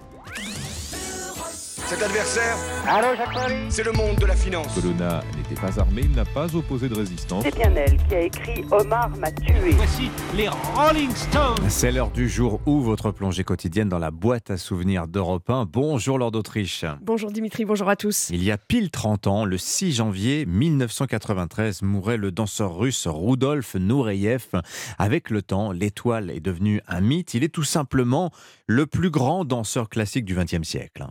[1.89, 2.57] Cet adversaire,
[3.69, 4.75] c'est le monde de la finance.
[4.75, 7.45] Colonna n'était pas armé, il n'a pas opposé de résistance.
[7.45, 9.71] C'est bien elle qui a écrit Omar m'a tué.
[9.71, 11.69] Voici les Rolling Stones.
[11.69, 15.67] C'est l'heure du jour où votre plongée quotidienne dans la boîte à souvenirs d'Europe 1.
[15.67, 16.85] Bonjour Lord d'Autriche.
[17.03, 18.31] Bonjour Dimitri, bonjour à tous.
[18.31, 23.77] Il y a pile 30 ans, le 6 janvier 1993, mourait le danseur russe Rudolf
[23.77, 24.61] Nureyev.
[24.99, 27.35] Avec le temps, l'étoile est devenue un mythe.
[27.35, 28.33] Il est tout simplement
[28.67, 31.07] le plus grand danseur classique du XXe siècle.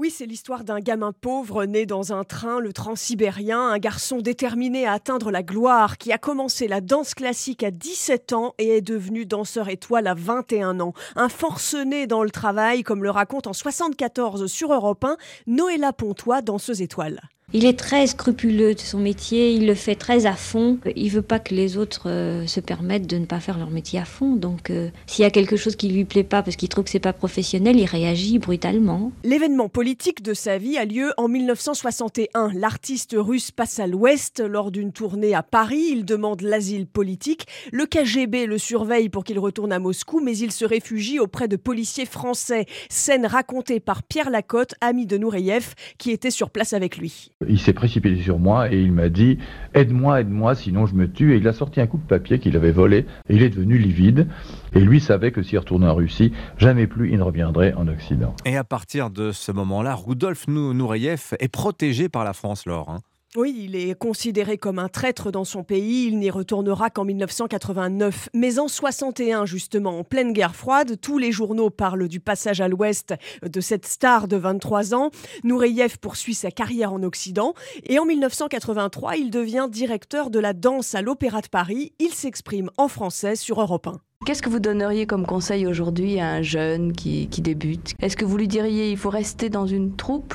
[0.00, 4.86] Oui, c'est l'histoire d'un gamin pauvre né dans un train, le transsibérien, un garçon déterminé
[4.86, 8.80] à atteindre la gloire, qui a commencé la danse classique à 17 ans et est
[8.80, 10.94] devenu danseur étoile à 21 ans.
[11.16, 16.40] Un forcené dans le travail, comme le raconte en 74 sur Europe 1 Noëlla Pontois,
[16.40, 17.20] danseuse étoile.
[17.52, 20.78] Il est très scrupuleux de son métier, il le fait très à fond.
[20.94, 23.98] Il veut pas que les autres euh, se permettent de ne pas faire leur métier
[23.98, 24.36] à fond.
[24.36, 26.90] Donc, euh, s'il y a quelque chose qui lui plaît pas parce qu'il trouve que
[26.90, 29.10] c'est pas professionnel, il réagit brutalement.
[29.24, 32.52] L'événement politique de sa vie a lieu en 1961.
[32.54, 35.88] L'artiste russe passe à l'Ouest lors d'une tournée à Paris.
[35.90, 37.48] Il demande l'asile politique.
[37.72, 41.56] Le KGB le surveille pour qu'il retourne à Moscou, mais il se réfugie auprès de
[41.56, 42.66] policiers français.
[42.88, 47.32] Scène racontée par Pierre Lacotte, ami de Nureyev, qui était sur place avec lui.
[47.48, 49.38] Il s'est précipité sur moi et il m'a dit
[49.72, 51.32] Aide-moi, aide-moi, sinon je me tue.
[51.32, 53.78] Et il a sorti un coup de papier qu'il avait volé et il est devenu
[53.78, 54.28] livide.
[54.74, 58.36] Et lui savait que s'il retournait en Russie, jamais plus il ne reviendrait en Occident.
[58.44, 62.90] Et à partir de ce moment-là, Rudolf Nureyev est protégé par la France, Laure.
[62.90, 62.98] Hein.
[63.36, 66.06] Oui, il est considéré comme un traître dans son pays.
[66.08, 68.28] Il n'y retournera qu'en 1989.
[68.34, 72.66] Mais en 61, justement, en pleine guerre froide, tous les journaux parlent du passage à
[72.66, 75.10] l'Ouest de cette star de 23 ans.
[75.44, 77.54] Nureyev poursuit sa carrière en Occident.
[77.84, 81.92] Et en 1983, il devient directeur de la danse à l'Opéra de Paris.
[82.00, 84.00] Il s'exprime en français sur Europe 1.
[84.26, 87.94] Qu'est-ce que vous donneriez comme conseil aujourd'hui à un jeune qui, qui débute?
[88.00, 90.34] Est-ce que vous lui diriez il faut rester dans une troupe?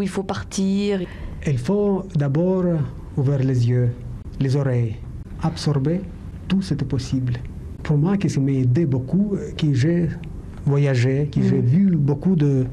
[0.00, 1.00] Il faut partir
[1.46, 2.64] il faut d'abord
[3.16, 3.90] ouvrir les yeux,
[4.38, 4.96] les oreilles,
[5.42, 6.00] absorber
[6.46, 7.34] tout ce qui est possible.
[7.82, 10.08] Pour moi, qui m'a aidé beaucoup, que j'ai
[10.64, 11.64] voyagé, que j'ai mm.
[11.64, 12.66] vu beaucoup de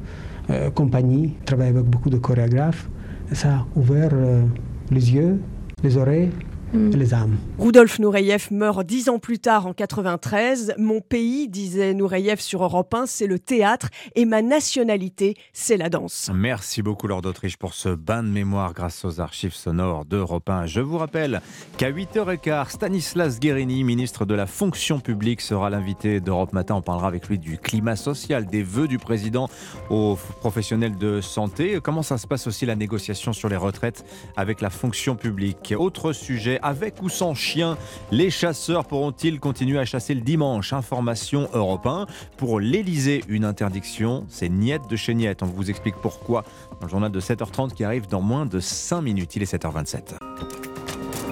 [0.51, 2.89] euh, compagnies, travaillé avec beaucoup de chorégraphes,
[3.31, 4.43] ça a ouvert euh,
[4.91, 5.39] les yeux,
[5.83, 6.29] les oreilles
[6.73, 6.95] mm.
[6.95, 7.37] les âmes.
[7.57, 10.75] Rudolf Nureyev meurt dix ans plus tard en 93.
[10.77, 15.89] Mon pays, disait Nureyev sur Europe 1, c'est le théâtre et ma nationalité, c'est la
[15.89, 16.29] danse.
[16.33, 20.65] Merci beaucoup Lord d'Autriche pour ce bain de mémoire grâce aux archives sonores d'Europe 1.
[20.65, 21.41] Je vous rappelle
[21.77, 26.75] qu'à 8h15, Stanislas Guérini, ministre de la fonction publique, sera l'invité d'Europe Matin.
[26.75, 29.49] On parlera avec lui du climat social, des vœux du président
[29.89, 31.79] aux professionnels de santé.
[31.81, 34.05] Comment ça se passe aussi la négociation sur les retraites
[34.37, 35.73] avec la fonction publique?
[35.77, 37.77] Autre sujet, avec ou sans chien,
[38.11, 40.73] les chasseurs pourront-ils continuer à chasser le dimanche?
[40.73, 42.05] Information européen.
[42.37, 45.43] Pour l'Elysée, une interdiction, c'est niette de chez niette.
[45.43, 46.43] On vous explique pourquoi
[46.79, 49.35] dans le journal de 7h30 qui arrive dans moins de 5 minutes.
[49.35, 50.15] Il est 7h27.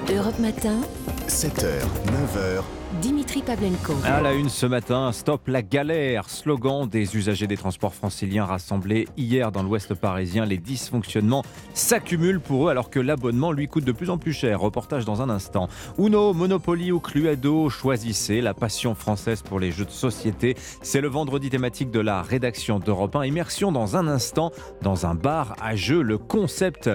[0.10, 0.80] Europe Matin,
[1.28, 2.64] 7h, 9h.
[3.02, 3.94] Dimitri Pavlenko.
[4.06, 9.08] À la une ce matin, stop la galère, slogan des usagers des transports franciliens rassemblés
[9.18, 10.46] hier dans l'ouest parisien.
[10.46, 11.44] Les dysfonctionnements
[11.76, 14.60] s'accumulent pour eux alors que l'abonnement lui coûte de plus en plus cher.
[14.60, 15.68] Reportage dans un instant.
[16.00, 20.56] Uno, Monopoly ou Cluedo, choisissez la passion française pour les jeux de société.
[20.82, 23.26] C'est le vendredi thématique de la rédaction d'Europe 1.
[23.26, 26.02] Immersion dans un instant dans un bar à jeux.
[26.02, 26.90] Le concept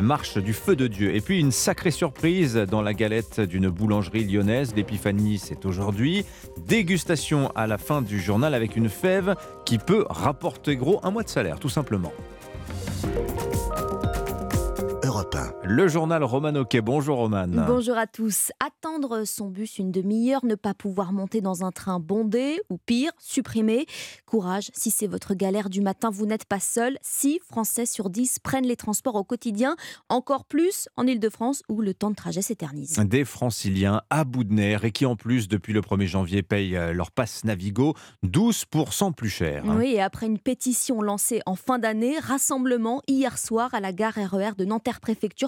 [0.00, 1.16] marche du feu de Dieu.
[1.16, 6.26] Et puis une sacrée surprise dans la galette d'une boulangerie lyonnaise, l'Épiphanie c'est aujourd'hui.
[6.66, 9.34] Dégustation à la fin du journal avec une fève
[9.64, 12.12] qui peut rapporter gros un mois de salaire, tout simplement.
[15.64, 16.80] Le journal Roman Oquet.
[16.80, 17.46] Bonjour Roman.
[17.48, 18.50] Bonjour à tous.
[18.64, 23.12] Attendre son bus une demi-heure, ne pas pouvoir monter dans un train bondé ou pire,
[23.18, 23.86] supprimer.
[24.24, 26.96] Courage, si c'est votre galère du matin, vous n'êtes pas seul.
[27.02, 29.76] 6 Français sur 10 prennent les transports au quotidien,
[30.08, 32.98] encore plus en Ile-de-France où le temps de trajet s'éternise.
[32.98, 36.76] Des franciliens à bout de nerfs et qui en plus depuis le 1er janvier payent
[36.76, 39.64] euh, leur passe Navigo 12% plus cher.
[39.66, 44.14] Oui, et après une pétition lancée en fin d'année, rassemblement hier soir à la gare
[44.14, 45.00] RER e de Nanterre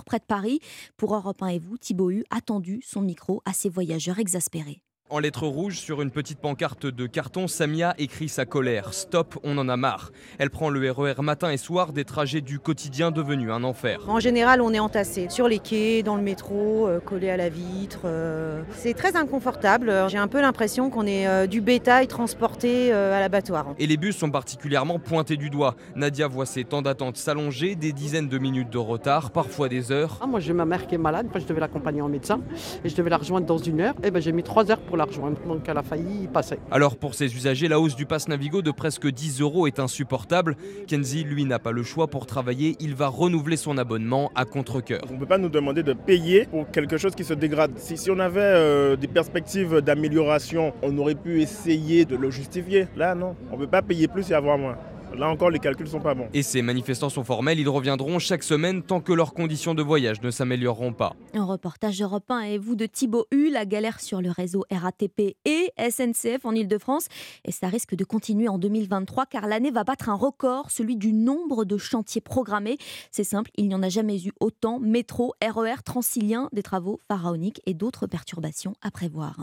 [0.05, 0.61] près de Paris.
[0.97, 2.41] Pour Europe 1 et vous, Thibaut a
[2.85, 4.83] son micro à ses voyageurs exaspérés.
[5.13, 8.95] En lettres rouges, sur une petite pancarte de carton, Samia écrit sa colère.
[8.95, 10.13] Stop, on en a marre.
[10.39, 14.03] Elle prend le RER e matin et soir des trajets du quotidien devenus un enfer.
[14.07, 17.49] En général, on est entassé sur les quais, dans le métro, euh, collé à la
[17.49, 18.03] vitre.
[18.05, 18.63] Euh.
[18.77, 19.93] C'est très inconfortable.
[20.07, 23.75] J'ai un peu l'impression qu'on est euh, du bétail transporté à l'abattoir.
[23.81, 25.75] Et les bus sont particulièrement pointés du doigt.
[25.97, 30.21] Nadia voit ses temps d'attente s'allonger, des dizaines de minutes de retard, parfois des heures.
[30.21, 32.41] Ah, moi, j'ai ma mère qui est malade, je devais l'accompagner en médecin
[32.85, 33.95] et je devais la rejoindre dans une heure.
[34.05, 36.59] Et eh ben, j'ai mis trois heures pour l'argent, donc elle a failli y passer.
[36.71, 40.57] Alors pour ces usagers, la hausse du pass Navigo de presque 10 euros est insupportable.
[40.87, 45.01] Kenzie, lui, n'a pas le choix pour travailler, il va renouveler son abonnement à contre-coeur.
[45.09, 47.73] On ne peut pas nous demander de payer pour quelque chose qui se dégrade.
[47.77, 52.87] Si, si on avait euh, des perspectives d'amélioration, on aurait pu essayer de le justifier.
[52.97, 54.77] Là, non, on ne peut pas payer plus et avoir moins.
[55.17, 56.29] Là encore, les calculs sont pas bons.
[56.33, 60.23] Et ces manifestants sont formels, ils reviendront chaque semaine tant que leurs conditions de voyage
[60.23, 61.17] ne s'amélioreront pas.
[61.35, 65.73] Un reportage européen et vous de Thibaut Hu, la galère sur le réseau RATP et
[65.79, 67.09] SNCF en Ile-de-France.
[67.45, 71.13] Et ça risque de continuer en 2023 car l'année va battre un record, celui du
[71.13, 72.79] nombre de chantiers programmés.
[73.11, 74.79] C'est simple, il n'y en a jamais eu autant.
[74.79, 79.43] Métro, RER, e Transilien, des travaux pharaoniques et d'autres perturbations à prévoir.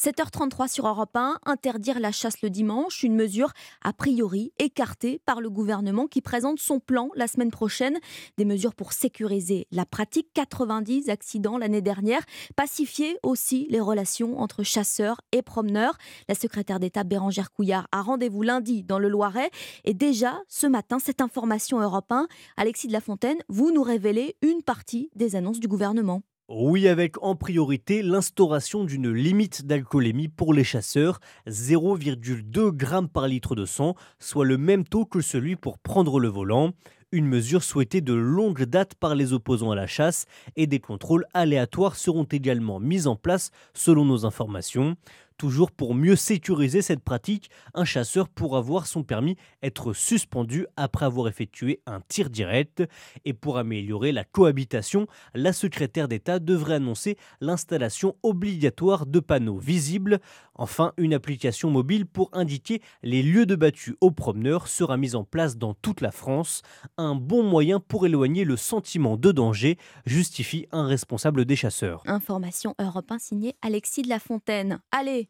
[0.00, 3.50] 7h33 sur Europe 1, interdire la chasse le dimanche, une mesure
[3.82, 7.98] a priori écartée par le gouvernement qui présente son plan la semaine prochaine.
[8.36, 10.28] Des mesures pour sécuriser la pratique.
[10.34, 12.22] 90 accidents l'année dernière.
[12.56, 15.96] Pacifier aussi les relations entre chasseurs et promeneurs.
[16.28, 19.50] La secrétaire d'État Bérangère Couillard a rendez-vous lundi dans le Loiret.
[19.84, 24.36] Et déjà, ce matin, cette information Europe 1, Alexis de la Fontaine, vous nous révélez
[24.42, 26.22] une partie des annonces du gouvernement.
[26.52, 33.54] Oui, avec en priorité l'instauration d'une limite d'alcoolémie pour les chasseurs, 0,2 g par litre
[33.54, 36.72] de sang, soit le même taux que celui pour prendre le volant.
[37.12, 41.24] Une mesure souhaitée de longue date par les opposants à la chasse et des contrôles
[41.34, 44.96] aléatoires seront également mis en place selon nos informations.
[45.40, 51.06] Toujours pour mieux sécuriser cette pratique, un chasseur pourra voir son permis être suspendu après
[51.06, 52.82] avoir effectué un tir direct.
[53.24, 60.20] Et pour améliorer la cohabitation, la secrétaire d'État devrait annoncer l'installation obligatoire de panneaux visibles.
[60.56, 65.24] Enfin, une application mobile pour indiquer les lieux de battu aux promeneurs sera mise en
[65.24, 66.60] place dans toute la France.
[66.98, 72.02] Un bon moyen pour éloigner le sentiment de danger, justifie un responsable des chasseurs.
[72.04, 74.80] Information Europe 1 signée Alexis de la Fontaine.
[74.92, 75.29] Allez,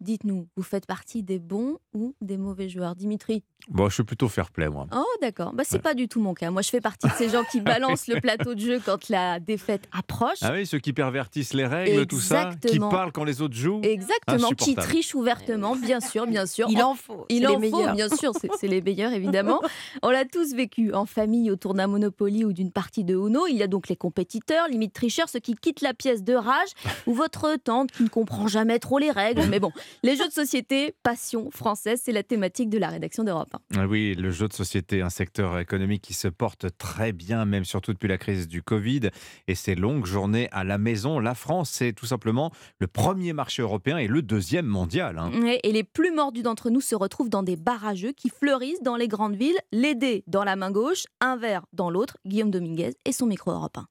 [0.00, 2.94] Dites-nous, vous faites partie des bons ou des mauvais joueurs?
[2.94, 3.42] Dimitri?
[3.68, 4.86] Bon, je suis plutôt fair play, moi.
[4.94, 5.52] Oh, d'accord.
[5.54, 6.50] Bah, c'est pas du tout mon cas.
[6.50, 9.40] Moi, je fais partie de ces gens qui balancent le plateau de jeu quand la
[9.40, 10.38] défaite approche.
[10.42, 12.90] Ah oui, ceux qui pervertissent les règles, tout ça, qui Exactement.
[12.90, 13.80] parlent quand les autres jouent.
[13.82, 16.68] Exactement, qui trichent ouvertement, bien sûr, bien sûr.
[16.70, 19.60] Il en faut, Il en les faut, bien sûr, c'est c'est les meilleurs, évidemment.
[20.02, 23.46] On l'a tous vécu en famille autour d'un Monopoly ou d'une partie de Uno.
[23.48, 26.68] Il y a donc les compétiteurs, limite tricheurs, ceux qui quittent la pièce de rage,
[27.06, 29.46] ou votre tante qui ne comprend jamais trop les règles.
[29.48, 29.72] Mais bon,
[30.02, 33.54] les jeux de société, passion française, c'est la thématique de la rédaction d'Europe.
[33.76, 37.64] Ah Oui, le jeu de société, un secteur économique qui se porte très bien, même
[37.64, 39.10] surtout depuis la crise du Covid
[39.48, 41.18] et ces longues journées à la maison.
[41.18, 45.18] La France, c'est tout simplement le premier marché européen et le deuxième mondial.
[45.18, 45.30] hein.
[45.62, 47.56] Et les plus mordus d'entre nous se retrouvent dans des
[47.94, 51.66] jeux qui fleurissent dans les grandes villes, les dés dans la main gauche, un verre
[51.72, 52.16] dans l'autre.
[52.26, 53.86] Guillaume Dominguez et son micro européen.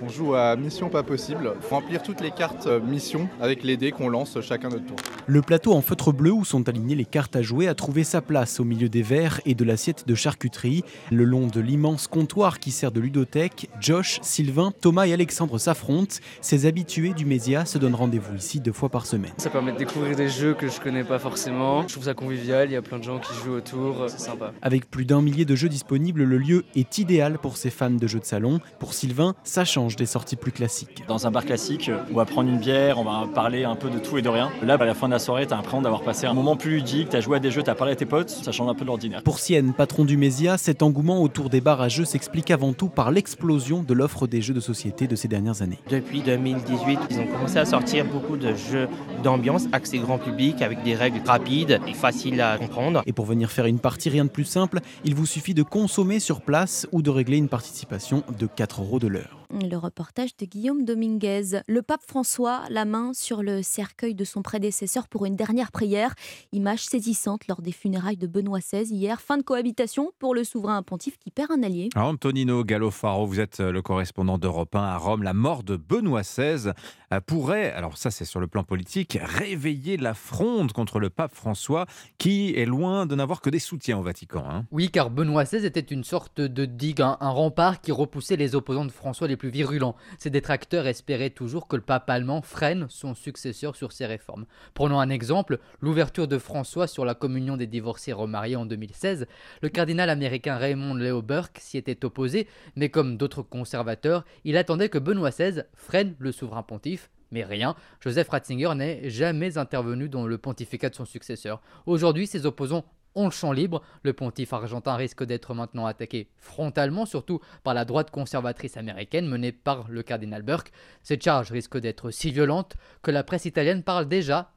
[0.00, 1.52] On joue à Mission Pas Possible.
[1.60, 4.96] faut remplir toutes les cartes euh, mission avec les dés qu'on lance chacun notre tour.
[5.26, 8.22] Le plateau en feutre bleu où sont alignées les cartes à jouer a trouvé sa
[8.22, 10.84] place au milieu des verres et de l'assiette de charcuterie.
[11.10, 16.16] Le long de l'immense comptoir qui sert de ludothèque, Josh, Sylvain, Thomas et Alexandre s'affrontent.
[16.40, 19.32] Ces habitués du Mésia se donnent rendez-vous ici deux fois par semaine.
[19.38, 21.82] Ça permet de découvrir des jeux que je connais pas forcément.
[21.82, 24.52] Je trouve ça convivial, il y a plein de gens qui jouent autour, c'est sympa.
[24.62, 28.06] Avec plus d'un millier de jeux disponibles, le lieu est idéal pour ces fans de
[28.06, 28.60] jeux de salon.
[28.78, 31.04] Pour Sylvain, ça change des sorties plus classiques.
[31.08, 33.98] Dans un bar classique, on va prendre une bière, on va parler un peu de
[33.98, 34.50] tout et de rien.
[34.62, 36.72] Là, à la fin de la soirée, tu as l'impression d'avoir passé un moment plus
[36.72, 38.68] ludique, tu as joué à des jeux, tu as parlé à tes potes, ça change
[38.68, 39.22] un peu de l'ordinaire.
[39.22, 42.90] Pour Sienne, patron du Mésia, cet engouement autour des bars à jeux s'explique avant tout
[42.90, 45.78] par l'explosion de l'offre des jeux de société de ces dernières années.
[45.88, 48.86] Depuis 2018, ils ont commencé à sortir beaucoup de jeux
[49.22, 53.02] d'ambiance accès grand public avec des règles rapides et faciles à comprendre.
[53.06, 56.20] Et pour venir faire une partie, rien de plus simple, il vous suffit de consommer
[56.20, 59.39] sur place ou de régler une participation de 4 euros de l'heure.
[59.52, 61.62] Le reportage de Guillaume Dominguez.
[61.66, 66.14] Le pape François, la main sur le cercueil de son prédécesseur pour une dernière prière.
[66.52, 69.20] Image saisissante lors des funérailles de Benoît XVI hier.
[69.20, 71.88] Fin de cohabitation pour le souverain pontife qui perd un allié.
[71.96, 75.24] Antonino Gallofaro, vous êtes le correspondant d'Europe 1 à Rome.
[75.24, 76.70] La mort de Benoît XVI
[77.12, 81.34] euh, pourrait, alors ça c'est sur le plan politique, réveiller la fronde contre le pape
[81.34, 81.86] François
[82.18, 84.44] qui est loin de n'avoir que des soutiens au Vatican.
[84.48, 84.66] hein.
[84.70, 88.54] Oui, car Benoît XVI était une sorte de digue, un, un rempart qui repoussait les
[88.54, 89.96] opposants de François les plus virulents.
[90.18, 94.44] Ses détracteurs espéraient toujours que le pape allemand freine son successeur sur ses réformes.
[94.74, 99.26] Prenons un exemple, l'ouverture de François sur la communion des divorcés remariés en 2016.
[99.62, 104.90] Le cardinal américain Raymond Leo Burke s'y était opposé, mais comme d'autres conservateurs, il attendait
[104.90, 107.08] que Benoît XVI freine le souverain pontife.
[107.32, 111.62] Mais rien, Joseph Ratzinger n'est jamais intervenu dans le pontificat de son successeur.
[111.86, 113.82] Aujourd'hui, ses opposants ont le champ libre.
[114.02, 119.52] Le pontife argentin risque d'être maintenant attaqué frontalement, surtout par la droite conservatrice américaine menée
[119.52, 120.72] par le cardinal Burke.
[121.02, 124.52] Cette charge risque d'être si violente que la presse italienne parle déjà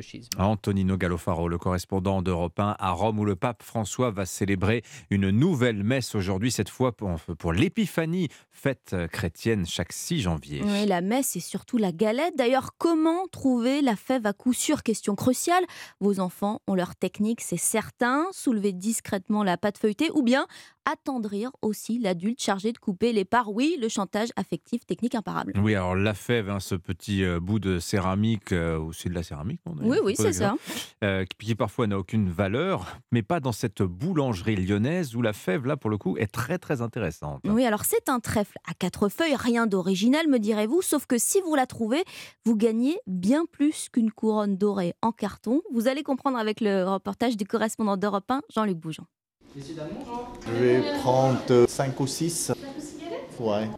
[0.00, 0.30] schisme.
[0.38, 5.30] Antonino Gallofaro, le correspondant d'Europe 1 à Rome, où le pape François va célébrer une
[5.30, 10.62] nouvelle messe aujourd'hui, cette fois pour, pour l'épiphanie, fête chrétienne chaque 6 janvier.
[10.64, 12.36] Oui, la messe et surtout la galette.
[12.36, 14.82] D'ailleurs, comment trouver la fève à coup sûr?
[14.82, 15.64] Question cruciale.
[16.00, 18.26] Vos enfants ont leur technique, c'est certain.
[18.32, 20.46] Soulever discrètement la pâte feuilletée ou bien
[20.84, 23.52] attendrir aussi l'adulte chargé de couper les parts.
[23.52, 25.52] Oui, le chantage affectif, technique imparable.
[25.56, 29.14] Oui, alors la fève, hein, ce petit euh, bout de céramique, euh, ou c'est de
[29.14, 30.54] la céramique on Oui, oui, c'est ça.
[31.04, 35.32] euh, qui, qui parfois n'a aucune valeur, mais pas dans cette boulangerie lyonnaise où la
[35.32, 37.42] fève, là, pour le coup, est très, très intéressante.
[37.44, 41.40] Oui, alors c'est un trèfle à quatre feuilles, rien d'original, me direz-vous, sauf que si
[41.40, 42.04] vous la trouvez,
[42.44, 45.62] vous gagnez bien plus qu'une couronne dorée en carton.
[45.72, 49.04] Vous allez comprendre avec le reportage du correspondant d'Europe 1, Jean-Luc Bougeon.
[49.56, 52.52] Je vais prendre 5 ou 6.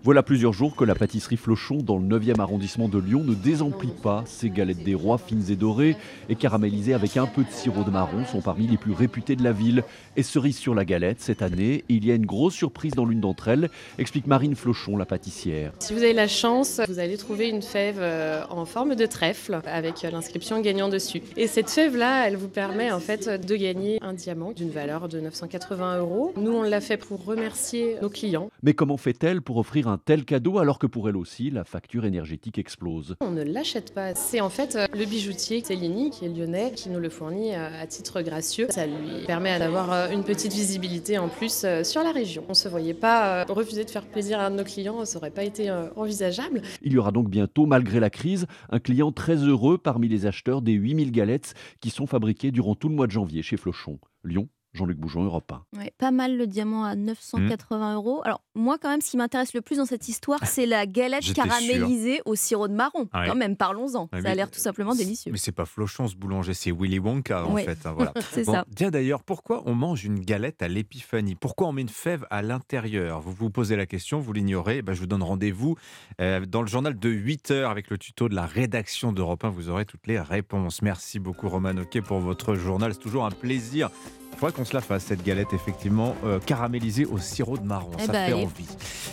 [0.03, 3.93] Voilà plusieurs jours que la pâtisserie Flochon, dans le 9e arrondissement de Lyon, ne désemplit
[4.03, 4.25] pas.
[4.27, 5.97] Ses galettes des rois fines et dorées
[6.29, 9.45] et caramélisées avec un peu de sirop de marron sont parmi les plus réputées de
[9.45, 9.85] la ville.
[10.17, 13.21] Et cerise sur la galette, cette année, il y a une grosse surprise dans l'une
[13.21, 15.73] d'entre elles, explique Marine Flochon, la pâtissière.
[15.79, 19.61] Si vous avez la chance, vous allez trouver une fève euh, en forme de trèfle
[19.67, 21.23] avec euh, l'inscription gagnant dessus.
[21.37, 25.21] Et cette fève-là, elle vous permet en fait de gagner un diamant d'une valeur de
[25.21, 26.33] 980 euros.
[26.37, 28.51] Nous, on l'a fait pour remercier nos clients.
[28.63, 32.05] Mais comment fait-elle pour offrir un tel cadeau alors que pour elle aussi, la facture
[32.05, 34.15] énergétique explose On ne l'achète pas.
[34.15, 37.81] C'est en fait euh, le bijoutier Cellini, qui est lyonnais, qui nous le fournit euh,
[37.81, 38.67] à titre gracieux.
[38.71, 42.45] Ça lui permet d'avoir euh, une petite visibilité en plus sur la région.
[42.47, 45.19] On ne se voyait pas refuser de faire plaisir à un de nos clients, ça
[45.19, 46.63] n'aurait pas été envisageable.
[46.83, 50.63] Il y aura donc bientôt, malgré la crise, un client très heureux parmi les acheteurs
[50.63, 53.99] des 8000 galettes qui sont fabriquées durant tout le mois de janvier chez Flochon.
[54.25, 55.79] Lyon, Jean-Luc Bougeon, Europe 1.
[55.79, 58.23] Ouais, pas mal le diamant à 980 euros.
[58.25, 61.33] Alors moi quand même, ce qui m'intéresse le plus dans cette histoire, c'est la galette
[61.35, 63.09] caramélisée au sirop de marron.
[63.13, 63.29] Ah ouais.
[63.29, 64.09] Quand même, parlons-en.
[64.13, 65.31] Ouais, Ça a l'air tout simplement délicieux.
[65.33, 67.65] Mais c'est pas Flochon ce boulanger, c'est Willy Wonka en Ouais.
[67.65, 67.85] fait.
[67.87, 68.13] hein, voilà.
[68.33, 68.65] C'est Bon, ça.
[68.75, 71.35] Tiens d'ailleurs, pourquoi on mange une galette à l'épiphanie?
[71.35, 73.21] Pourquoi on met une fève à l'intérieur?
[73.21, 74.79] Vous vous posez la question, vous l'ignorez.
[74.79, 75.77] Eh ben, je vous donne rendez-vous
[76.21, 79.51] euh, dans le journal de 8 heures avec le tuto de la rédaction d'Europe 1.
[79.51, 80.81] Vous aurez toutes les réponses.
[80.83, 82.95] Merci beaucoup Roman Oquet pour votre journal.
[82.95, 83.91] C'est toujours un plaisir.
[84.33, 87.91] Il faudrait qu'on se la fasse, cette galette, effectivement, euh, caramélisée au sirop de marron.
[87.99, 88.45] Eh Ça ben, fait allez.
[88.45, 88.67] envie.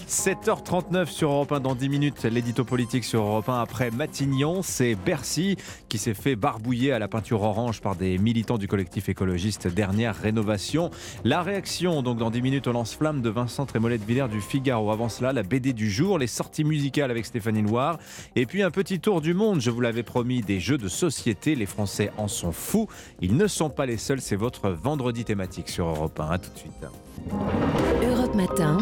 [0.08, 2.24] 7h39 sur Europe 1 dans 10 minutes.
[2.24, 4.64] L'édito politique sur Europe 1 après Matignon.
[4.64, 5.56] C'est Bercy
[5.88, 10.16] qui s'est fait barbouiller à la peinture orange par des militants du collectif écologiste Dernière
[10.16, 10.90] Rénovation.
[11.24, 14.90] La réaction, donc dans 10 minutes au lance-flamme de Vincent Trémollet de Villers du Figaro.
[14.90, 18.00] Avant cela, la BD du jour, les sorties musicales avec Stéphanie Loire.
[18.36, 21.54] Et puis un petit tour du monde, je vous l'avais promis, des jeux de société.
[21.54, 22.88] Les Français en sont fous.
[23.22, 24.22] Ils ne sont pas les seuls.
[24.22, 26.30] C'est votre vendredi thématique sur Europe 1.
[26.30, 26.74] À tout de suite.
[28.04, 28.78] Europe Matin,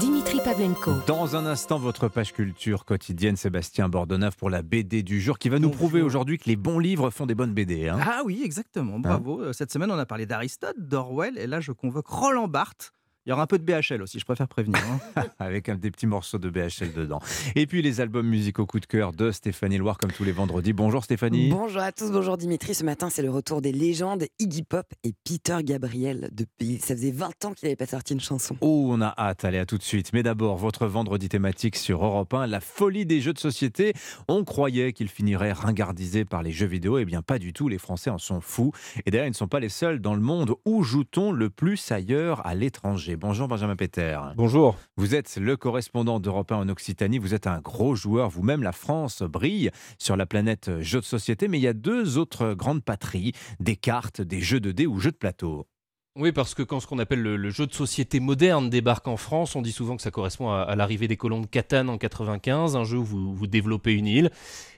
[0.00, 0.92] Dimitri Pavlenko.
[1.06, 5.48] Dans un instant, votre page culture quotidienne, Sébastien Bordonnave pour la BD du jour, qui
[5.48, 7.88] va nous prouver aujourd'hui que les bons livres font des bonnes BD.
[7.88, 7.98] hein.
[8.00, 9.40] Ah oui, exactement, bravo.
[9.40, 12.92] Euh, Cette semaine, on a parlé d'Aristote, d'Orwell, et là, je convoque Roland Barthes.
[13.26, 14.80] Il y aura un peu de BHL aussi, je préfère prévenir.
[15.16, 15.24] hein.
[15.40, 17.18] Avec un des petits morceaux de BHL dedans.
[17.56, 20.72] Et puis les albums musicaux coup de cœur de Stéphanie Loire, comme tous les vendredis.
[20.72, 21.48] Bonjour Stéphanie.
[21.48, 22.72] Bonjour à tous, bonjour Dimitri.
[22.72, 26.28] Ce matin, c'est le retour des légendes Iggy Pop et Peter Gabriel.
[26.30, 28.56] Depuis, ça faisait 20 ans qu'il n'avait pas sorti une chanson.
[28.60, 30.12] Oh, on a hâte, allez à tout de suite.
[30.12, 33.92] Mais d'abord, votre vendredi thématique sur Europe 1, la folie des jeux de société.
[34.28, 36.98] On croyait qu'ils finiraient ringardisés par les jeux vidéo.
[36.98, 38.70] Eh bien, pas du tout, les Français en sont fous.
[39.04, 40.54] Et d'ailleurs, ils ne sont pas les seuls dans le monde.
[40.64, 43.15] Où joue-t-on le plus ailleurs à l'étranger?
[43.18, 44.18] Bonjour Benjamin Peter.
[44.36, 44.76] Bonjour.
[44.96, 47.18] Vous êtes le correspondant d'Europe 1 en Occitanie.
[47.18, 48.28] Vous êtes un gros joueur.
[48.28, 51.48] Vous-même, la France brille sur la planète jeux de société.
[51.48, 55.00] Mais il y a deux autres grandes patries des cartes, des jeux de dés ou
[55.00, 55.66] jeux de plateau.
[56.18, 59.54] Oui, parce que quand ce qu'on appelle le, jeu de société moderne débarque en France,
[59.54, 62.84] on dit souvent que ça correspond à, l'arrivée des colons de Catane en 95, un
[62.84, 64.30] jeu où vous, vous développez une île.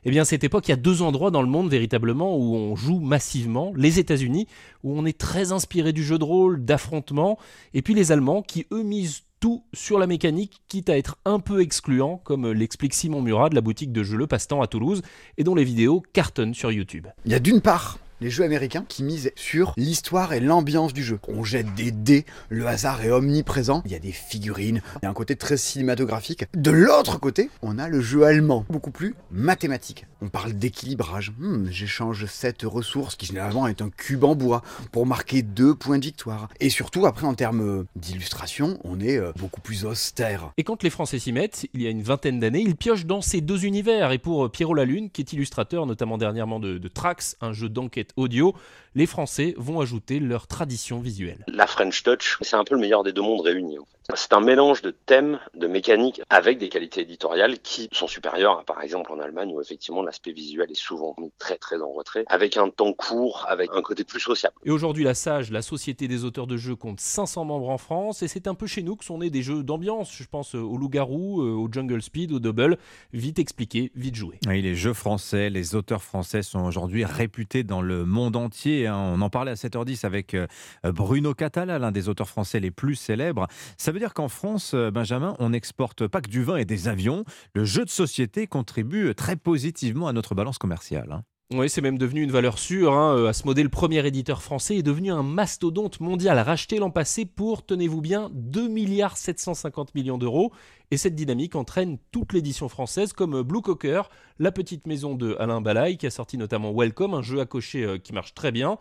[0.04, 2.56] Eh bien, à cette époque, il y a deux endroits dans le monde véritablement où
[2.56, 3.72] on joue massivement.
[3.76, 4.48] Les États-Unis,
[4.82, 7.38] où on est très inspiré du jeu de rôle, d'affrontement,
[7.72, 11.38] et puis les Allemands, qui eux misent tout sur la mécanique, quitte à être un
[11.38, 15.02] peu excluant, comme l'explique Simon Murat de la boutique de jeux Le Passe-Temps à Toulouse,
[15.36, 17.06] et dont les vidéos cartonnent sur YouTube.
[17.24, 21.02] Il y a d'une part les jeux américains qui misent sur l'histoire et l'ambiance du
[21.02, 21.18] jeu.
[21.28, 25.06] On jette des dés, le hasard est omniprésent, il y a des figurines, il y
[25.06, 26.44] a un côté très cinématographique.
[26.54, 30.06] De l'autre côté, on a le jeu allemand, beaucoup plus mathématique.
[30.20, 31.32] On parle d'équilibrage.
[31.38, 35.98] Hmm, J'échange cette ressource qui généralement est un cube en bois pour marquer deux points
[35.98, 36.48] de victoire.
[36.58, 40.50] Et surtout, après, en termes d'illustration, on est euh, beaucoup plus austère.
[40.56, 43.20] Et quand les Français s'y mettent, il y a une vingtaine d'années, ils piochent dans
[43.20, 44.10] ces deux univers.
[44.10, 47.68] Et pour euh, Pierrot Lalune, qui est illustrateur notamment dernièrement de, de Trax, un jeu
[47.68, 48.52] d'enquête audio,
[48.98, 51.44] les Français vont ajouter leur tradition visuelle.
[51.46, 53.78] La French Touch, c'est un peu le meilleur des deux mondes réunis.
[53.78, 53.98] En fait.
[54.14, 58.64] C'est un mélange de thèmes, de mécaniques, avec des qualités éditoriales qui sont supérieures à,
[58.64, 62.24] par exemple, en Allemagne, où effectivement l'aspect visuel est souvent mis très très en retrait,
[62.28, 64.54] avec un temps court, avec un côté plus sociable.
[64.64, 68.22] Et aujourd'hui, la SAGE, la Société des auteurs de jeux, compte 500 membres en France,
[68.22, 70.10] et c'est un peu chez nous que sont nés des jeux d'ambiance.
[70.16, 72.78] Je pense euh, au Loup-Garou, euh, au Jungle Speed, au Double.
[73.12, 74.38] Vite expliqué, vite joué.
[74.46, 78.87] Oui, les jeux français, les auteurs français sont aujourd'hui réputés dans le monde entier.
[78.88, 78.96] Hein.
[79.14, 80.46] On en parlait à 7h10 avec euh,
[80.84, 83.46] Bruno Catala, l'un des auteurs français les plus célèbres.
[83.76, 86.88] Ça veut dire qu'en France, euh, Benjamin, on n'exporte pas que du vin et des
[86.88, 87.24] avions.
[87.54, 91.12] Le jeu de société contribue très positivement à notre balance commerciale.
[91.12, 91.22] hein.
[91.50, 92.92] Oui, c'est même devenu une valeur sûre.
[92.92, 93.16] Hein.
[93.16, 98.02] Euh, le premier éditeur français, est devenu un mastodonte mondial, racheté l'an passé pour, tenez-vous
[98.02, 100.52] bien, 2 milliards 750 millions d'euros.
[100.90, 104.02] Et cette dynamique entraîne toute l'édition française, comme Blue Cocker,
[104.38, 107.82] la petite maison de Alain Balaï, qui a sorti notamment Welcome, un jeu à cocher
[107.82, 108.76] euh, qui marche très bien.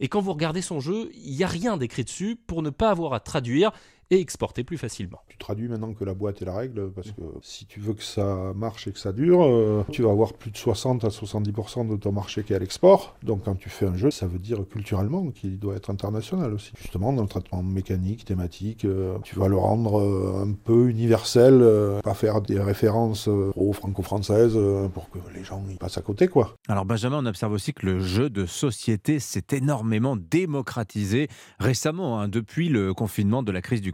[0.00, 2.88] Et quand vous regardez son jeu, il n'y a rien d'écrit dessus pour ne pas
[2.88, 3.72] avoir à traduire
[4.10, 5.20] et exporter plus facilement.
[5.28, 8.02] Tu traduis maintenant que la boîte est la règle, parce que si tu veux que
[8.02, 11.88] ça marche et que ça dure, euh, tu vas avoir plus de 60 à 70%
[11.88, 13.16] de ton marché qui est à l'export.
[13.22, 16.72] Donc quand tu fais un jeu, ça veut dire culturellement qu'il doit être international aussi.
[16.76, 21.60] Justement, dans le traitement mécanique, thématique, euh, tu vas le rendre euh, un peu universel,
[21.60, 25.98] euh, pas faire des références euh, trop franco-françaises euh, pour que les gens y passent
[25.98, 26.56] à côté, quoi.
[26.68, 31.28] Alors Benjamin, on observe aussi que le jeu de société s'est énormément démocratisé
[31.58, 33.92] récemment, hein, depuis le confinement de la crise du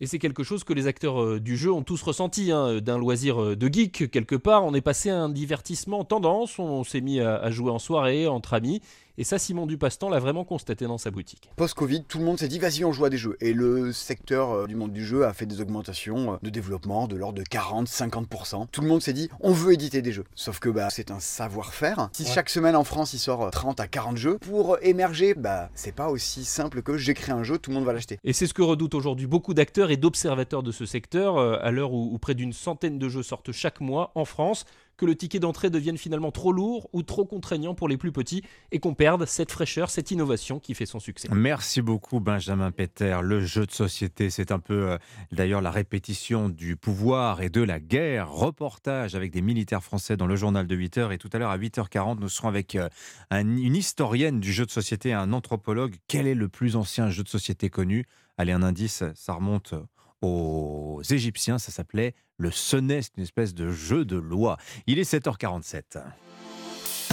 [0.00, 2.98] Et c'est quelque chose que les acteurs euh, du jeu ont tous ressenti, hein, d'un
[2.98, 4.64] loisir euh, de geek quelque part.
[4.64, 8.54] On est passé à un divertissement tendance, on s'est mis à jouer en soirée, entre
[8.54, 8.80] amis.
[9.18, 11.50] Et ça, Simon Dupastan l'a vraiment constaté dans sa boutique.
[11.56, 13.36] Post-Covid, tout le monde s'est dit vas-y, on joue à des jeux.
[13.40, 17.06] Et le secteur euh, du monde du jeu a fait des augmentations euh, de développement
[17.06, 18.68] de l'ordre de 40-50%.
[18.72, 20.24] Tout le monde s'est dit on veut éditer des jeux.
[20.34, 22.08] Sauf que bah, c'est un savoir-faire.
[22.12, 25.94] Si chaque semaine en France il sort 30 à 40 jeux, pour émerger, bah, c'est
[25.94, 28.18] pas aussi simple que créé un jeu, tout le monde va l'acheter.
[28.24, 31.70] Et c'est ce que redoutent aujourd'hui beaucoup d'acteurs et d'observateurs de ce secteur, euh, à
[31.70, 34.64] l'heure où, où près d'une centaine de jeux sortent chaque mois en France
[34.96, 38.42] que le ticket d'entrée devienne finalement trop lourd ou trop contraignant pour les plus petits
[38.70, 41.28] et qu'on perde cette fraîcheur, cette innovation qui fait son succès.
[41.32, 43.18] Merci beaucoup Benjamin Peter.
[43.22, 44.98] Le jeu de société, c'est un peu euh,
[45.32, 48.30] d'ailleurs la répétition du pouvoir et de la guerre.
[48.30, 51.58] Reportage avec des militaires français dans le journal de 8h et tout à l'heure à
[51.58, 52.88] 8h40, nous serons avec euh,
[53.30, 55.96] un- une historienne du jeu de société, un anthropologue.
[56.06, 58.04] Quel est le plus ancien jeu de société connu?
[58.38, 59.74] Allez, un indice, ça remonte
[60.20, 64.56] aux Égyptiens, ça s'appelait le sonnet, c'est une espèce de jeu de loi.
[64.88, 66.02] Il est 7h47.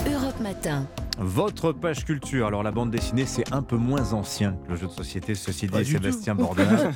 [0.07, 0.87] Europe Matin.
[1.21, 2.47] Votre page culture.
[2.47, 5.67] Alors la bande dessinée, c'est un peu moins ancien que le jeu de société, ceci
[5.67, 6.33] dit, Sébastien.
[6.33, 6.63] Bordin.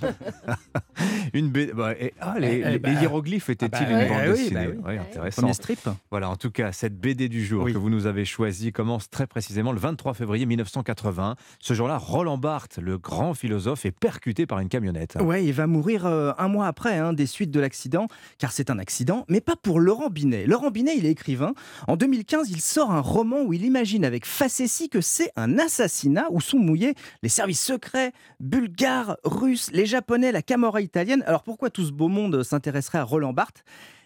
[1.34, 1.74] une B...
[1.76, 4.22] bah, et- ah, les, Eh, eh, les- bah, les hiéroglyphes étaient-ils ah bah une bande
[4.28, 4.84] oui, dessinée bah oui.
[4.94, 5.42] Ouais, intéressant.
[5.42, 5.80] Premier strip.
[6.10, 9.28] Voilà, en tout cas, cette BD du jour que vous nous avez choisie commence très
[9.28, 11.36] précisément le 23 février 1980.
[11.60, 15.18] Ce jour-là, Roland Barthes, le grand philosophe, est percuté par une camionnette.
[15.22, 18.70] Ouais, il va mourir euh, un mois après hein, des suites de l'accident, car c'est
[18.70, 20.46] un accident, mais pas pour Laurent Binet.
[20.46, 21.54] Laurent Binet, il est écrivain.
[21.90, 26.28] En 2015, il sort un roman où il imagine avec facétie que c'est un assassinat
[26.32, 31.24] où sont mouillés les services secrets bulgares, russes, les japonais, la Camorra italienne.
[31.26, 33.64] Alors pourquoi tout ce beau monde s'intéresserait à Roland Barthes?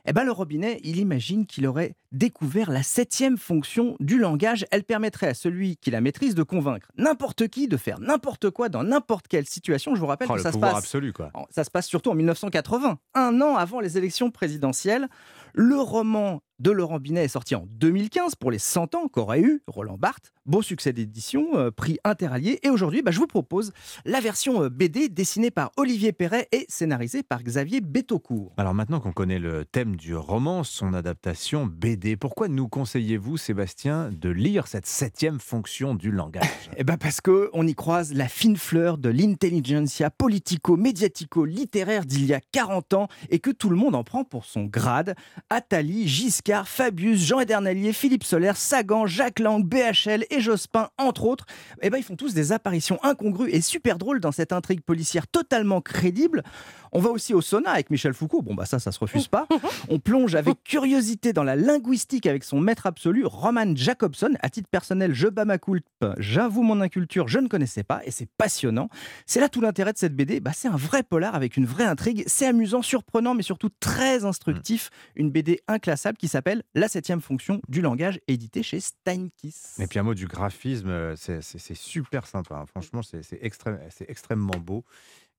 [0.10, 4.66] Eh ben, le robinet, il imagine qu'il aurait découvert la septième fonction du langage.
[4.72, 8.70] Elle permettrait à celui qui la maîtrise de convaincre n'importe qui de faire n'importe quoi
[8.70, 9.96] dans n'importe quelle situation.
[9.96, 11.34] Je vous rappelle Oh, que le ça se passe absolu, quoi.
[11.50, 15.10] Ça se passe surtout en 1980, un an avant les élections présidentielles.
[15.54, 19.62] Le roman de Laurent Binet est sorti en 2015 pour les 100 ans qu'aurait eu
[19.68, 20.34] Roland Barthes.
[20.48, 22.60] Beau succès d'édition, euh, prix interallié.
[22.64, 23.74] Et aujourd'hui, bah, je vous propose
[24.06, 28.54] la version euh, BD dessinée par Olivier Perret et scénarisée par Xavier Betaucourt.
[28.58, 34.10] Alors maintenant qu'on connaît le thème du roman, son adaptation BD, pourquoi nous conseillez-vous, Sébastien,
[34.12, 36.72] de lire cette septième fonction du langage?
[36.78, 42.34] Eh ben parce que on y croise la fine fleur de l'intelligentsia politico-médiatico-littéraire d'il y
[42.34, 45.14] a 40 ans et que tout le monde en prend pour son grade.
[45.50, 51.46] Attali, Giscard, Fabius, Jean Edernalier, Philippe Soler, Sagan, Jacques Lang, BHL et Jospin, entre autres,
[51.82, 55.28] eh ben ils font tous des apparitions incongrues et super drôles dans cette intrigue policière
[55.28, 56.44] totalement crédible.
[56.92, 58.42] On va aussi au sauna avec Michel Foucault.
[58.42, 59.48] Bon, bah ça, ça se refuse pas.
[59.90, 64.34] On plonge avec curiosité dans la linguistique avec son maître absolu, Roman Jacobson.
[64.42, 65.86] À titre personnel, je bats ma culpe.
[66.18, 68.90] J'avoue mon inculture, je ne connaissais pas et c'est passionnant.
[69.26, 70.40] C'est là tout l'intérêt de cette BD.
[70.40, 72.24] Bah, c'est un vrai polar avec une vraie intrigue.
[72.28, 74.90] C'est amusant, surprenant, mais surtout très instructif.
[75.16, 79.76] Une BD inclassable qui s'appelle La septième fonction du langage, édité chez Steinkiss.
[79.80, 81.42] Et puis un mot du graphisme, euh, c'est
[81.76, 82.56] super sympa.
[82.56, 82.66] hein.
[82.66, 84.84] Franchement, c'est c'est extrême- c'est extrêmement beau.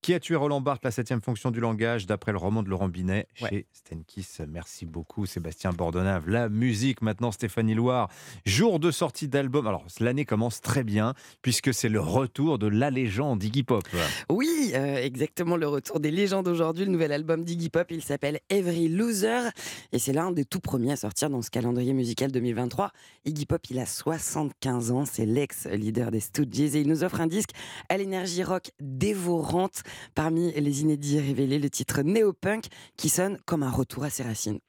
[0.01, 2.89] Qui a tué Roland Barthes, la septième fonction du langage, d'après le roman de Laurent
[2.89, 4.41] Binet chez Stenkiss.
[4.49, 6.29] Merci beaucoup, Sébastien Bordonave.
[6.29, 8.09] La musique, maintenant, Stéphanie Loire.
[8.47, 9.67] Jour de sortie d'album.
[9.67, 13.83] Alors, l'année commence très bien, puisque c'est le retour de la légende Iggy Pop.
[14.31, 16.85] Oui, euh, exactement le retour des légendes aujourd'hui.
[16.85, 19.51] Le nouvel album d'Iggy Pop, il s'appelle Every Loser.
[19.93, 22.93] Et c'est l'un des tout premiers à sortir dans ce calendrier musical 2023.
[23.25, 25.05] Iggy Pop, il a 75 ans.
[25.05, 26.61] C'est l'ex-leader des Stooges.
[26.61, 27.51] Et il nous offre un disque
[27.89, 29.83] à l'énergie rock dévorante.
[30.15, 32.67] Parmi les inédits révélés, le titre Néopunk
[32.97, 34.61] qui sonne comme un retour à ses racines.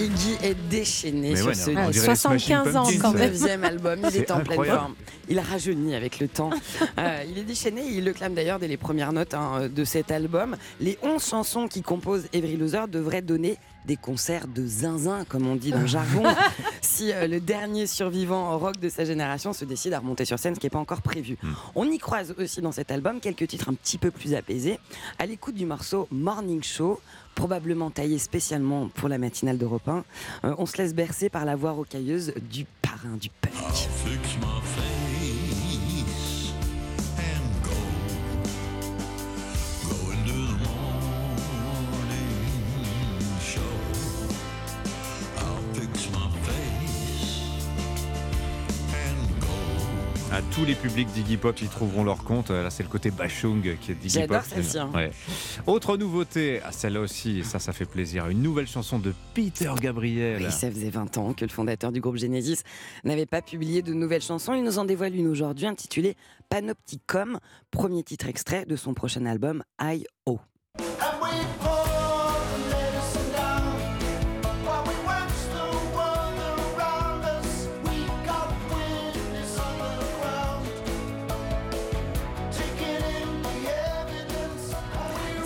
[0.00, 2.02] Iggy est déchaîné Mais sur ouais, ce on disque.
[2.02, 3.30] dirait 75 ans quand même.
[3.32, 4.94] Neuvième album, il est en pleine forme.
[5.28, 6.50] Il rajeunit avec le temps.
[6.98, 10.10] Euh, il est déchaîné, il le clame d'ailleurs dès les premières notes hein, de cet
[10.10, 10.56] album.
[10.80, 15.56] Les 11 chansons qui composent Every Loser devraient donner des concerts de zinzin, comme on
[15.56, 16.22] dit dans le jargon,
[16.82, 20.54] si euh, le dernier survivant rock de sa génération se décide à remonter sur scène,
[20.54, 21.38] ce qui n'est pas encore prévu.
[21.74, 24.78] On y croise aussi dans cet album quelques titres un petit peu plus apaisés.
[25.18, 27.00] À l'écoute du morceau Morning Show,
[27.34, 30.04] probablement taillé spécialement pour la matinale d'Europe 1,
[30.44, 33.52] euh, on se laisse bercer par la voix rocailleuse du parrain du punk.
[50.52, 52.50] Tous les publics d'Iggy Pop y trouveront leur compte.
[52.50, 54.28] Là, c'est le côté Bachung qui est d'Iggy Pop.
[54.28, 54.78] J'adore celle-ci.
[54.94, 55.10] Ouais.
[55.66, 58.28] Autre nouveauté, ah, celle-là aussi, ça, ça fait plaisir.
[58.28, 60.42] Une nouvelle chanson de Peter Gabriel.
[60.44, 62.60] Oui, ça faisait 20 ans que le fondateur du groupe Genesis
[63.04, 64.54] n'avait pas publié de nouvelles chansons.
[64.54, 66.16] Il nous en dévoile une aujourd'hui intitulée
[66.48, 67.38] Panopticom,
[67.70, 70.40] premier titre extrait de son prochain album I.O.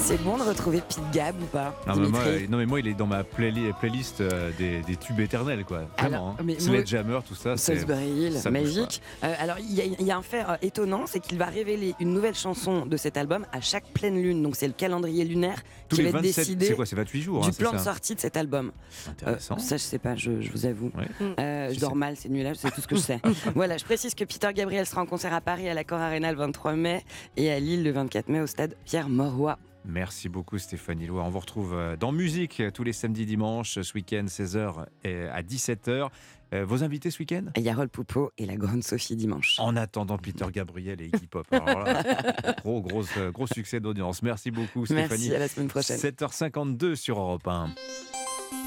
[0.06, 2.80] C'est bon de retrouver Pete Gab ou pas Non mais, moi, Dimitri non, mais moi,
[2.80, 5.84] il est dans ma playli- playlist euh, des, des tubes éternels, quoi.
[5.98, 6.36] Vraiment.
[6.38, 6.44] Hein.
[6.58, 7.56] Sledgehammer, tout ça.
[7.56, 9.00] Salisbury Hill, magique.
[9.24, 11.46] Euh, alors, il y, a- il y a un fait euh, étonnant, c'est qu'il va
[11.46, 14.42] révéler une nouvelle chanson de cet album à chaque pleine lune.
[14.42, 16.96] Donc, c'est le calendrier lunaire Tous qui les va être 27 décidé c'est quoi, c'est
[16.96, 18.72] 28 jours, du hein, plan de sortie de cet album.
[19.08, 19.54] Intéressant.
[19.54, 20.90] Euh, ça, je sais pas, je, je vous avoue.
[20.98, 21.26] Ouais.
[21.40, 23.20] Euh, je dors mal ces nuits-là, c'est tout ce que je sais.
[23.54, 26.36] voilà, je précise que Peter Gabriel sera en concert à Paris à l'Accor Arena le
[26.36, 27.02] 23 mai
[27.38, 29.56] et à Lille le 24 mai au stade Pierre-Mauroy.
[29.84, 31.26] Merci beaucoup Stéphanie Loire.
[31.26, 35.24] On vous retrouve euh, dans Musique euh, tous les samedis, dimanches, ce week-end, 16h et
[35.24, 36.08] à 17h.
[36.54, 37.46] Euh, Vos invités ce week-end?
[37.56, 39.56] Yarol Poupeau et la grande Sophie dimanche.
[39.58, 41.46] En attendant Peter Gabriel et Iggy Pop.
[41.50, 42.02] Alors là,
[42.62, 44.22] gros, gros, euh, gros succès d'audience.
[44.22, 45.08] Merci beaucoup Stéphanie.
[45.08, 45.98] Merci, à la semaine prochaine.
[45.98, 47.70] 7h52 sur Europe 1.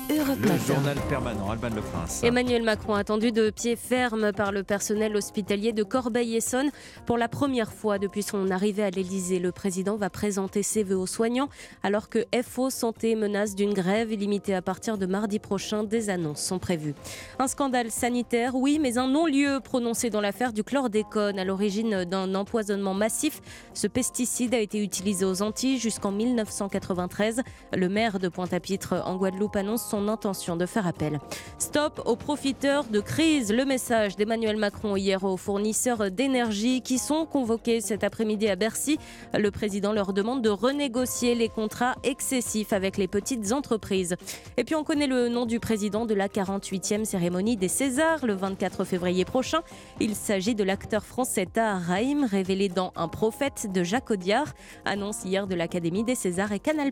[0.10, 0.64] Europe Le Matin.
[0.66, 2.24] journal permanent, Alban Le Prince.
[2.24, 6.70] Emmanuel Macron attendu de pied ferme par le personnel hospitalier de Corbeil-Essonne.
[7.06, 10.96] Pour la première fois depuis son arrivée à l'Elysée, le président va présenter ses vœux
[10.98, 11.50] aux soignants
[11.84, 15.84] alors que FO Santé menace d'une grève illimitée à partir de mardi prochain.
[15.84, 16.96] Des annonces sont prévues.
[17.38, 22.34] Un scandale sanitaire, oui, mais un non-lieu prononcé dans l'affaire du chlordécone à l'origine d'un
[22.34, 23.42] empoisonnement massif.
[23.74, 27.42] Ce pesticide a été utilisé aux Antilles jusqu'en 1993.
[27.74, 31.20] Le maire de Pointe-à-Pitre en Guadeloupe annonce son intention de faire appel.
[31.60, 33.52] Stop aux profiteurs de crise.
[33.52, 39.00] Le message d'Emmanuel Macron hier aux fournisseurs d'énergie qui sont convoqués cet après-midi à Bercy.
[39.34, 44.16] Le président leur demande de renégocier les contrats excessifs avec les petites entreprises.
[44.58, 48.34] Et puis on connaît le nom du président de la 48e cérémonie des Césars le
[48.34, 49.62] 24 février prochain.
[50.00, 54.54] Il s'agit de l'acteur français Tahar Rahim, révélé dans Un prophète de Jacques Audiard.
[54.86, 56.92] Annonce hier de l'Académie des Césars et Canal+.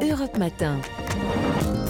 [0.00, 0.78] Europe Matin.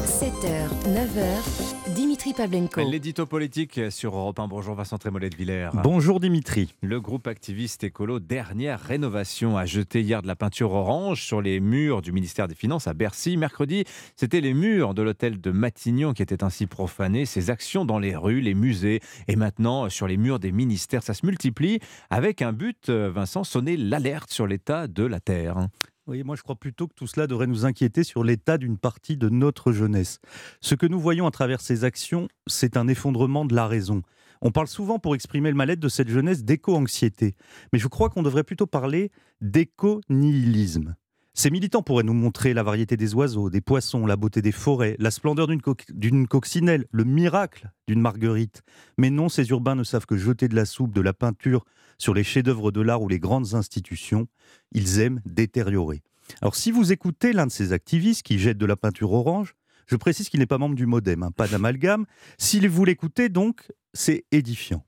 [0.09, 2.80] 7h, 9h, Dimitri Pavlenko.
[2.80, 4.48] L'édito politique sur Europe 1.
[4.48, 5.68] Bonjour Vincent Trémollet de Villers.
[5.74, 6.74] Bonjour Dimitri.
[6.80, 11.61] Le groupe activiste écolo Dernière Rénovation a jeté hier de la peinture orange sur les
[11.61, 13.36] murs du ministère des Finances à Bercy.
[13.36, 13.84] Mercredi,
[14.16, 17.26] c'était les murs de l'hôtel de Matignon qui étaient ainsi profanés.
[17.26, 21.12] Ces actions dans les rues, les musées et maintenant sur les murs des ministères, ça
[21.12, 25.68] se multiplie avec un but, euh, Vincent, sonner l'alerte sur l'état de la Terre.
[26.09, 29.18] Oui, moi je crois plutôt que tout cela devrait nous inquiéter sur l'état d'une partie
[29.18, 30.20] de notre jeunesse.
[30.62, 34.00] Ce que nous voyons à travers ces actions, c'est un effondrement de la raison.
[34.40, 37.34] On parle souvent pour exprimer le mal-être de cette jeunesse d'éco-anxiété,
[37.74, 40.96] mais je crois qu'on devrait plutôt parler d'éco-nihilisme.
[41.34, 44.96] Ces militants pourraient nous montrer la variété des oiseaux, des poissons, la beauté des forêts,
[44.98, 48.62] la splendeur d'une d'une coccinelle, le miracle d'une marguerite.
[48.96, 51.66] Mais non, ces urbains ne savent que jeter de la soupe, de la peinture
[51.99, 54.28] sur les chefs-d'œuvre de l'art ou les grandes institutions.
[54.72, 56.03] Ils aiment détériorer.
[56.40, 59.55] Alors si vous écoutez l'un de ces activistes qui jette de la peinture orange,
[59.86, 62.05] je précise qu'il n'est pas membre du Modem, hein, pas d'amalgame.
[62.36, 64.84] Si vous l'écoutez donc, c'est édifiant.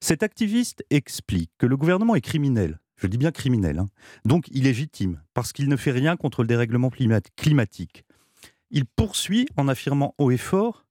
[0.00, 3.86] Cet activiste explique que le gouvernement est criminel, je dis bien criminel, hein,
[4.24, 8.04] donc illégitime, parce qu'il ne fait rien contre le dérèglement climat- climatique.
[8.70, 10.84] Il poursuit en affirmant haut et fort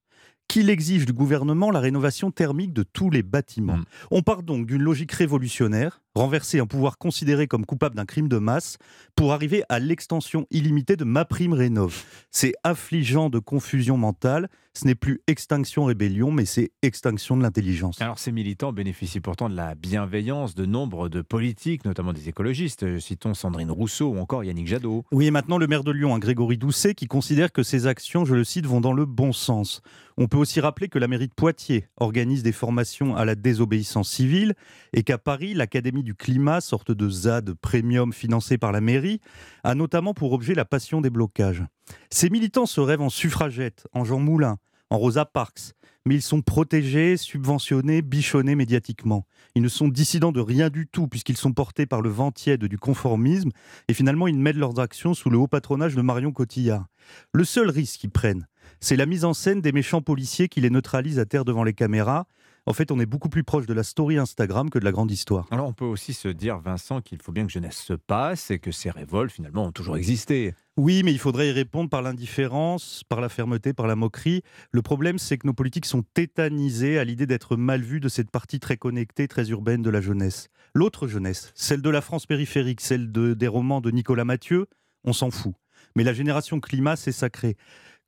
[0.48, 3.78] qu'il exige du gouvernement la rénovation thermique de tous les bâtiments.
[4.10, 8.38] On part donc d'une logique révolutionnaire, renverser un pouvoir considéré comme coupable d'un crime de
[8.38, 8.78] masse,
[9.16, 12.04] pour arriver à l'extension illimitée de ma prime rénov.
[12.30, 18.00] C'est affligeant de confusion mentale, ce n'est plus extinction rébellion, mais c'est extinction de l'intelligence.
[18.00, 22.98] Alors ces militants bénéficient pourtant de la bienveillance de nombre de politiques, notamment des écologistes.
[22.98, 25.04] Citons Sandrine Rousseau ou encore Yannick Jadot.
[25.12, 28.24] Oui, et maintenant le maire de Lyon, hein, Grégory Doucet, qui considère que ces actions,
[28.24, 29.82] je le cite, vont dans le bon sens.
[30.16, 34.10] On peut aussi rappeler que la mairie de Poitiers organise des formations à la désobéissance
[34.10, 34.54] civile
[34.94, 39.20] et qu'à Paris, l'Académie du climat, sorte de ZAD premium financée par la mairie,
[39.64, 41.64] a notamment pour objet la passion des blocages.
[42.10, 44.58] Ces militants se rêvent en suffragettes, en Jean Moulin,
[44.90, 45.74] en Rosa Parks,
[46.04, 49.26] mais ils sont protégés, subventionnés, bichonnés médiatiquement.
[49.54, 52.64] Ils ne sont dissidents de rien du tout puisqu'ils sont portés par le vent tiède
[52.64, 53.50] du conformisme
[53.88, 56.86] et finalement ils mettent leurs actions sous le haut patronage de Marion Cotillard.
[57.32, 58.46] Le seul risque qu'ils prennent,
[58.80, 61.74] c'est la mise en scène des méchants policiers qui les neutralisent à terre devant les
[61.74, 62.26] caméras.
[62.64, 65.10] En fait, on est beaucoup plus proche de la story Instagram que de la grande
[65.10, 65.48] histoire.
[65.50, 68.60] Alors on peut aussi se dire, Vincent, qu'il faut bien que jeunesse se passe et
[68.60, 70.54] que ces révoltes, finalement, ont toujours existé.
[70.76, 74.42] Oui, mais il faudrait y répondre par l'indifférence, par la fermeté, par la moquerie.
[74.70, 78.30] Le problème, c'est que nos politiques sont tétanisés à l'idée d'être mal vus de cette
[78.30, 80.48] partie très connectée, très urbaine de la jeunesse.
[80.72, 84.66] L'autre jeunesse, celle de la France périphérique, celle de, des romans de Nicolas Mathieu,
[85.02, 85.54] on s'en fout.
[85.96, 87.56] Mais la génération climat, c'est sacré.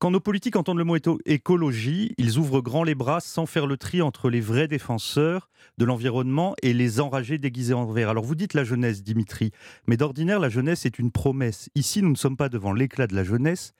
[0.05, 3.79] Quand nos politiques entendent le mot écologie, ils ouvrent grand les bras sans faire le
[3.79, 5.49] tri entre les vrais défenseurs
[5.79, 8.11] de l'environnement et les enragés déguisés en vert.
[8.11, 9.51] Alors vous dites la jeunesse, Dimitri,
[9.87, 11.71] mais d'ordinaire, la jeunesse est une promesse.
[11.75, 13.73] Ici, nous ne sommes pas devant l'éclat de la jeunesse,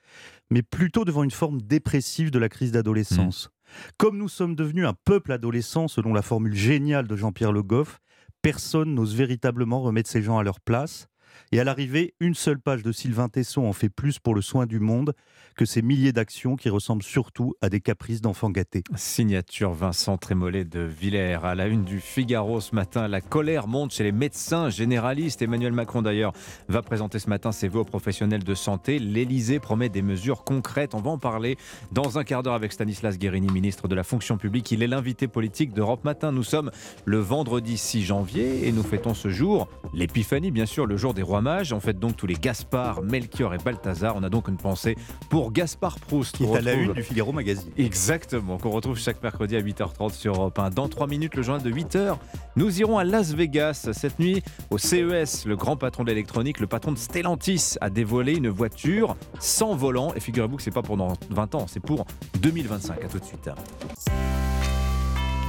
[0.49, 3.45] mais plutôt devant une forme dépressive de la crise d'adolescence.
[3.45, 3.91] Mmh.
[3.97, 7.99] Comme nous sommes devenus un peuple adolescent, selon la formule géniale de Jean-Pierre Le Goff,
[8.41, 11.07] personne n'ose véritablement remettre ces gens à leur place.
[11.51, 14.65] Et à l'arrivée, une seule page de Sylvain Tesson en fait plus pour le soin
[14.65, 15.13] du monde
[15.55, 18.83] que ces milliers d'actions qui ressemblent surtout à des caprices d'enfants gâtés.
[18.95, 21.39] Signature Vincent Trémollet de Villers.
[21.43, 25.41] À la une du Figaro ce matin, la colère monte chez les médecins généralistes.
[25.41, 26.33] Emmanuel Macron d'ailleurs
[26.67, 28.99] va présenter ce matin ses vœux aux professionnels de santé.
[28.99, 30.93] L'Elysée promet des mesures concrètes.
[30.93, 31.57] On va en parler
[31.91, 34.71] dans un quart d'heure avec Stanislas Guérini, ministre de la fonction publique.
[34.71, 36.31] Il est l'invité politique d'Europe Matin.
[36.31, 36.71] Nous sommes
[37.05, 41.23] le vendredi 6 janvier et nous fêtons ce jour l'épiphanie, bien sûr, le jour des
[41.25, 41.73] rois mages.
[41.73, 44.15] On fête donc tous les Gaspard, Melchior et Balthazar.
[44.15, 44.95] On a donc une pensée
[45.29, 46.37] pour Gaspard Proust.
[46.37, 47.71] Qui est à la une du Figaro Magazine.
[47.77, 50.69] Exactement, qu'on retrouve chaque mercredi à 8h30 sur Europe 1.
[50.69, 52.17] Dans 3 minutes, le journal de 8h,
[52.55, 55.45] nous irons à Las Vegas cette nuit au CES.
[55.45, 60.13] Le grand patron de l'électronique, le patron de Stellantis, a dévoilé une voiture sans volant.
[60.15, 62.05] Et figurez-vous que c'est pas pour dans 20 ans, c'est pour
[62.39, 63.03] 2025.
[63.03, 63.49] À tout de suite.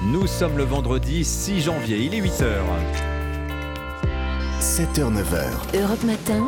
[0.04, 3.15] Nous sommes le vendredi 6 janvier, il est 8h.
[4.60, 5.78] 7h, 9h.
[5.78, 6.46] Europe Matin.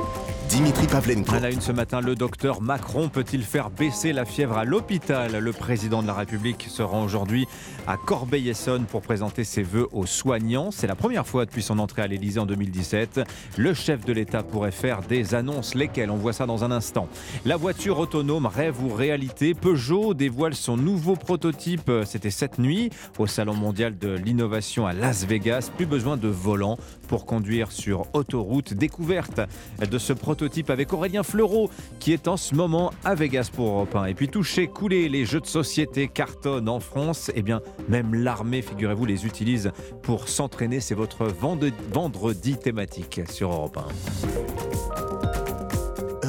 [0.49, 1.35] Dimitri Pavlenko.
[1.35, 5.37] À la une ce matin, le docteur Macron peut-il faire baisser la fièvre à l'hôpital?
[5.39, 7.47] Le président de la République se rend aujourd'hui
[7.89, 10.70] à Corbeil-Essonne pour présenter ses vœux aux soignants.
[10.70, 13.22] C'est la première fois depuis son entrée à l'Élysée en 2017.
[13.57, 17.09] Le chef de l'État pourrait faire des annonces, lesquelles On voit ça dans un instant.
[17.47, 19.55] La voiture autonome, rêve ou réalité?
[19.55, 21.91] Peugeot dévoile son nouveau prototype.
[22.05, 25.70] C'était cette nuit au Salon mondial de l'innovation à Las Vegas.
[25.74, 26.76] Plus besoin de volant
[27.09, 28.74] pour conduire sur autoroute.
[28.74, 29.41] Découverte
[29.80, 31.70] de ce prototype avec Aurélien Fleureau
[32.01, 34.05] qui est en ce moment à Vegas pour Europe 1.
[34.05, 37.30] Et puis toucher, couler, les jeux de société cartonnent en France.
[37.34, 39.70] Eh bien, même l'armée, figurez-vous, les utilise
[40.03, 40.81] pour s'entraîner.
[40.81, 41.26] C'est votre
[41.93, 43.51] vendredi thématique sur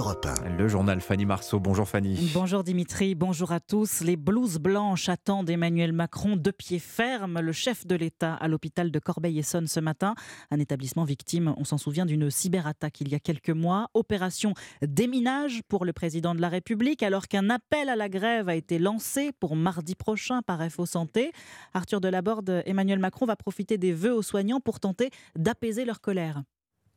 [0.09, 0.57] Europe 1.
[0.57, 1.59] Le journal Fanny Marceau.
[1.59, 2.31] Bonjour Fanny.
[2.33, 4.01] Bonjour Dimitri, bonjour à tous.
[4.01, 8.89] Les blouses blanches attendent Emmanuel Macron de pied ferme, le chef de l'État à l'hôpital
[8.89, 10.15] de Corbeil-Essonne ce matin.
[10.49, 13.91] Un établissement victime, on s'en souvient, d'une cyberattaque il y a quelques mois.
[13.93, 18.55] Opération déminage pour le président de la République alors qu'un appel à la grève a
[18.55, 21.33] été lancé pour mardi prochain par FO Santé.
[21.75, 26.41] Arthur Delaborde, Emmanuel Macron va profiter des vœux aux soignants pour tenter d'apaiser leur colère.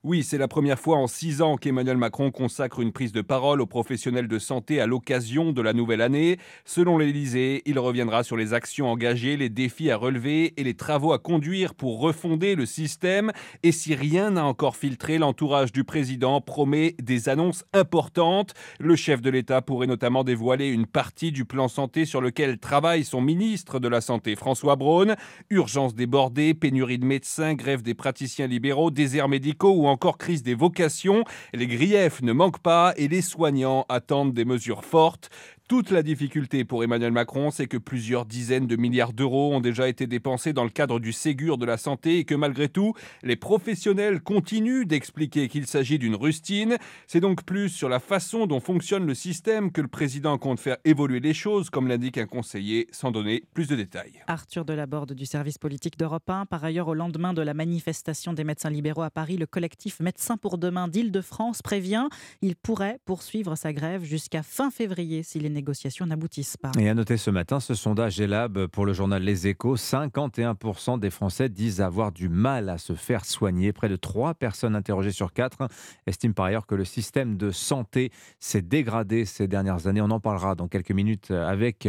[0.04, 3.60] Oui, c'est la première fois en six ans qu'Emmanuel Macron consacre une prise de parole
[3.60, 6.38] aux professionnels de santé à l'occasion de la nouvelle année.
[6.64, 11.12] Selon l'Élysée, il reviendra sur les actions engagées, les défis à relever et les travaux
[11.12, 13.30] à conduire pour refonder le système.
[13.62, 18.54] Et si rien n'a encore filtré, l'entourage du président promet des annonces importantes.
[18.80, 23.04] Le chef de l'État pourrait notamment dévoiler une partie du plan santé sur lequel travaille
[23.04, 25.14] son ministre de la Santé, François Braun.
[25.48, 30.54] Urgence débordée, pénurie de médecins, grève des praticiens libéraux, déserts médicaux ou encore crise des
[30.54, 31.24] vocations.
[31.52, 35.30] Les griefs ne manquent pas et les soignants attendent des mesures fortes.
[35.68, 39.88] Toute la difficulté pour Emmanuel Macron, c'est que plusieurs dizaines de milliards d'euros ont déjà
[39.88, 43.36] été dépensés dans le cadre du Ségur de la santé et que malgré tout, les
[43.36, 46.76] professionnels continuent d'expliquer qu'il s'agit d'une rustine.
[47.06, 50.76] C'est donc plus sur la façon dont fonctionne le système que le président compte faire
[50.84, 54.22] évoluer les choses, comme l'indique un conseiller, sans donner plus de détails.
[54.26, 56.46] Arthur Delaborde du service politique d'Europe 1.
[56.46, 60.36] Par ailleurs, au lendemain de la manifestation des médecins libéraux à Paris, le collectif Médecins
[60.36, 62.08] pour demain d'Île-de-France prévient
[62.40, 66.72] il pourrait poursuivre sa grève jusqu'à fin février s'il est négociations n'aboutissent pas.
[66.78, 71.10] Et à noter ce matin, ce sondage ELAB pour le journal Les Échos, 51% des
[71.10, 73.72] Français disent avoir du mal à se faire soigner.
[73.72, 75.68] Près de 3 personnes interrogées sur 4
[76.06, 80.00] estiment par ailleurs que le système de santé s'est dégradé ces dernières années.
[80.00, 81.88] On en parlera dans quelques minutes avec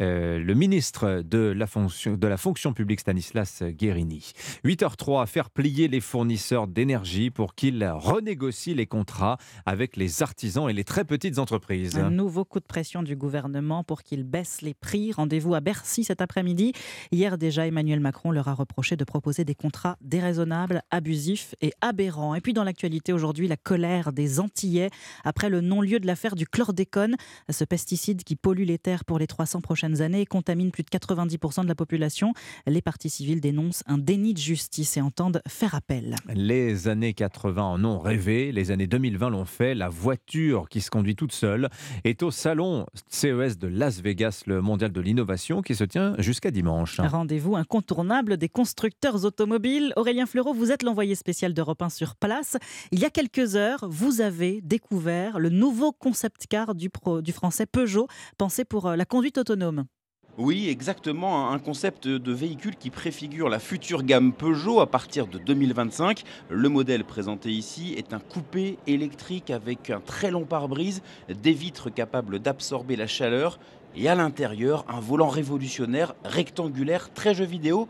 [0.00, 4.32] euh, le ministre de la, fonction, de la fonction publique Stanislas Guérini.
[4.64, 10.72] 8h03, faire plier les fournisseurs d'énergie pour qu'ils renégocient les contrats avec les artisans et
[10.72, 11.96] les très petites entreprises.
[11.96, 15.12] Un nouveau coup de pression du gouvernement pour qu'il baisse les prix.
[15.12, 16.72] Rendez-vous à Bercy cet après-midi.
[17.12, 22.34] Hier déjà, Emmanuel Macron leur a reproché de proposer des contrats déraisonnables, abusifs et aberrants.
[22.34, 24.90] Et puis dans l'actualité aujourd'hui, la colère des Antillais
[25.24, 27.16] après le non-lieu de l'affaire du chlordécone,
[27.50, 30.90] ce pesticide qui pollue les terres pour les 300 prochaines années et contamine plus de
[30.90, 32.32] 90% de la population.
[32.66, 36.16] Les partis civils dénoncent un déni de justice et entendent faire appel.
[36.34, 39.74] Les années 80 en ont rêvé, les années 2020 l'ont fait.
[39.74, 41.68] La voiture qui se conduit toute seule
[42.04, 46.50] est au salon CES de Las Vegas, le mondial de l'innovation, qui se tient jusqu'à
[46.50, 47.00] dimanche.
[47.00, 49.92] Rendez-vous incontournable des constructeurs automobiles.
[49.96, 52.56] Aurélien Fleureau, vous êtes l'envoyé spécial d'Europe 1 sur place.
[52.92, 56.90] Il y a quelques heures, vous avez découvert le nouveau concept car du,
[57.22, 59.84] du français Peugeot, pensé pour euh, la conduite autonome.
[60.36, 65.38] Oui, exactement, un concept de véhicule qui préfigure la future gamme Peugeot à partir de
[65.38, 66.24] 2025.
[66.50, 71.88] Le modèle présenté ici est un coupé électrique avec un très long pare-brise, des vitres
[71.88, 73.60] capables d'absorber la chaleur
[73.94, 77.86] et à l'intérieur un volant révolutionnaire rectangulaire très jeu vidéo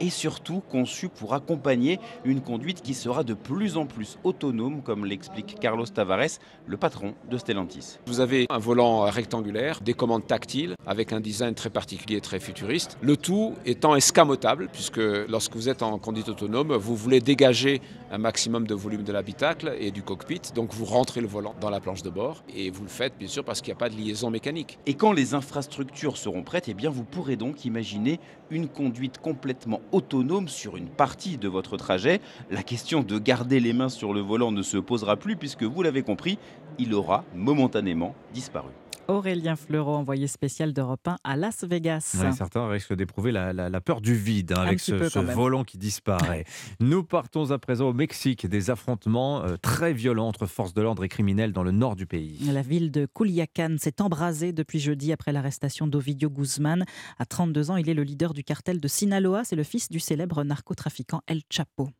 [0.00, 5.04] et surtout conçu pour accompagner une conduite qui sera de plus en plus autonome, comme
[5.04, 7.98] l'explique Carlos Tavares, le patron de Stellantis.
[8.06, 12.98] Vous avez un volant rectangulaire, des commandes tactiles, avec un design très particulier, très futuriste.
[13.00, 17.80] Le tout étant escamotable, puisque lorsque vous êtes en conduite autonome, vous voulez dégager
[18.10, 21.70] un maximum de volume de l'habitacle et du cockpit, donc vous rentrez le volant dans
[21.70, 23.88] la planche de bord, et vous le faites bien sûr parce qu'il n'y a pas
[23.88, 24.78] de liaison mécanique.
[24.86, 28.20] Et quand les infrastructures seront prêtes, eh bien vous pourrez donc imaginer
[28.50, 32.20] une conduite complètement autonome sur une partie de votre trajet.
[32.50, 35.82] La question de garder les mains sur le volant ne se posera plus puisque vous
[35.82, 36.38] l'avez compris,
[36.78, 38.70] il aura momentanément disparu.
[39.08, 42.16] Aurélien Fleureau, envoyé spécial d'Europe 1 à Las Vegas.
[42.36, 46.44] certains risquent d'éprouver la, peur du vide hein, avec ce, ce volant qui disparaît.
[46.80, 48.46] Nous partons à présent au Mexique.
[48.46, 52.06] Des affrontements euh, très violents entre forces de l'ordre et criminels dans le nord du
[52.06, 52.38] pays.
[52.52, 56.84] La ville de Culiacán s'est embrasée depuis jeudi après l'arrestation d'Ovidio Guzman.
[57.18, 59.44] À 32 ans, il est le leader du cartel de Sinaloa.
[59.44, 61.90] C'est le fils du célèbre narcotrafiquant El Chapo.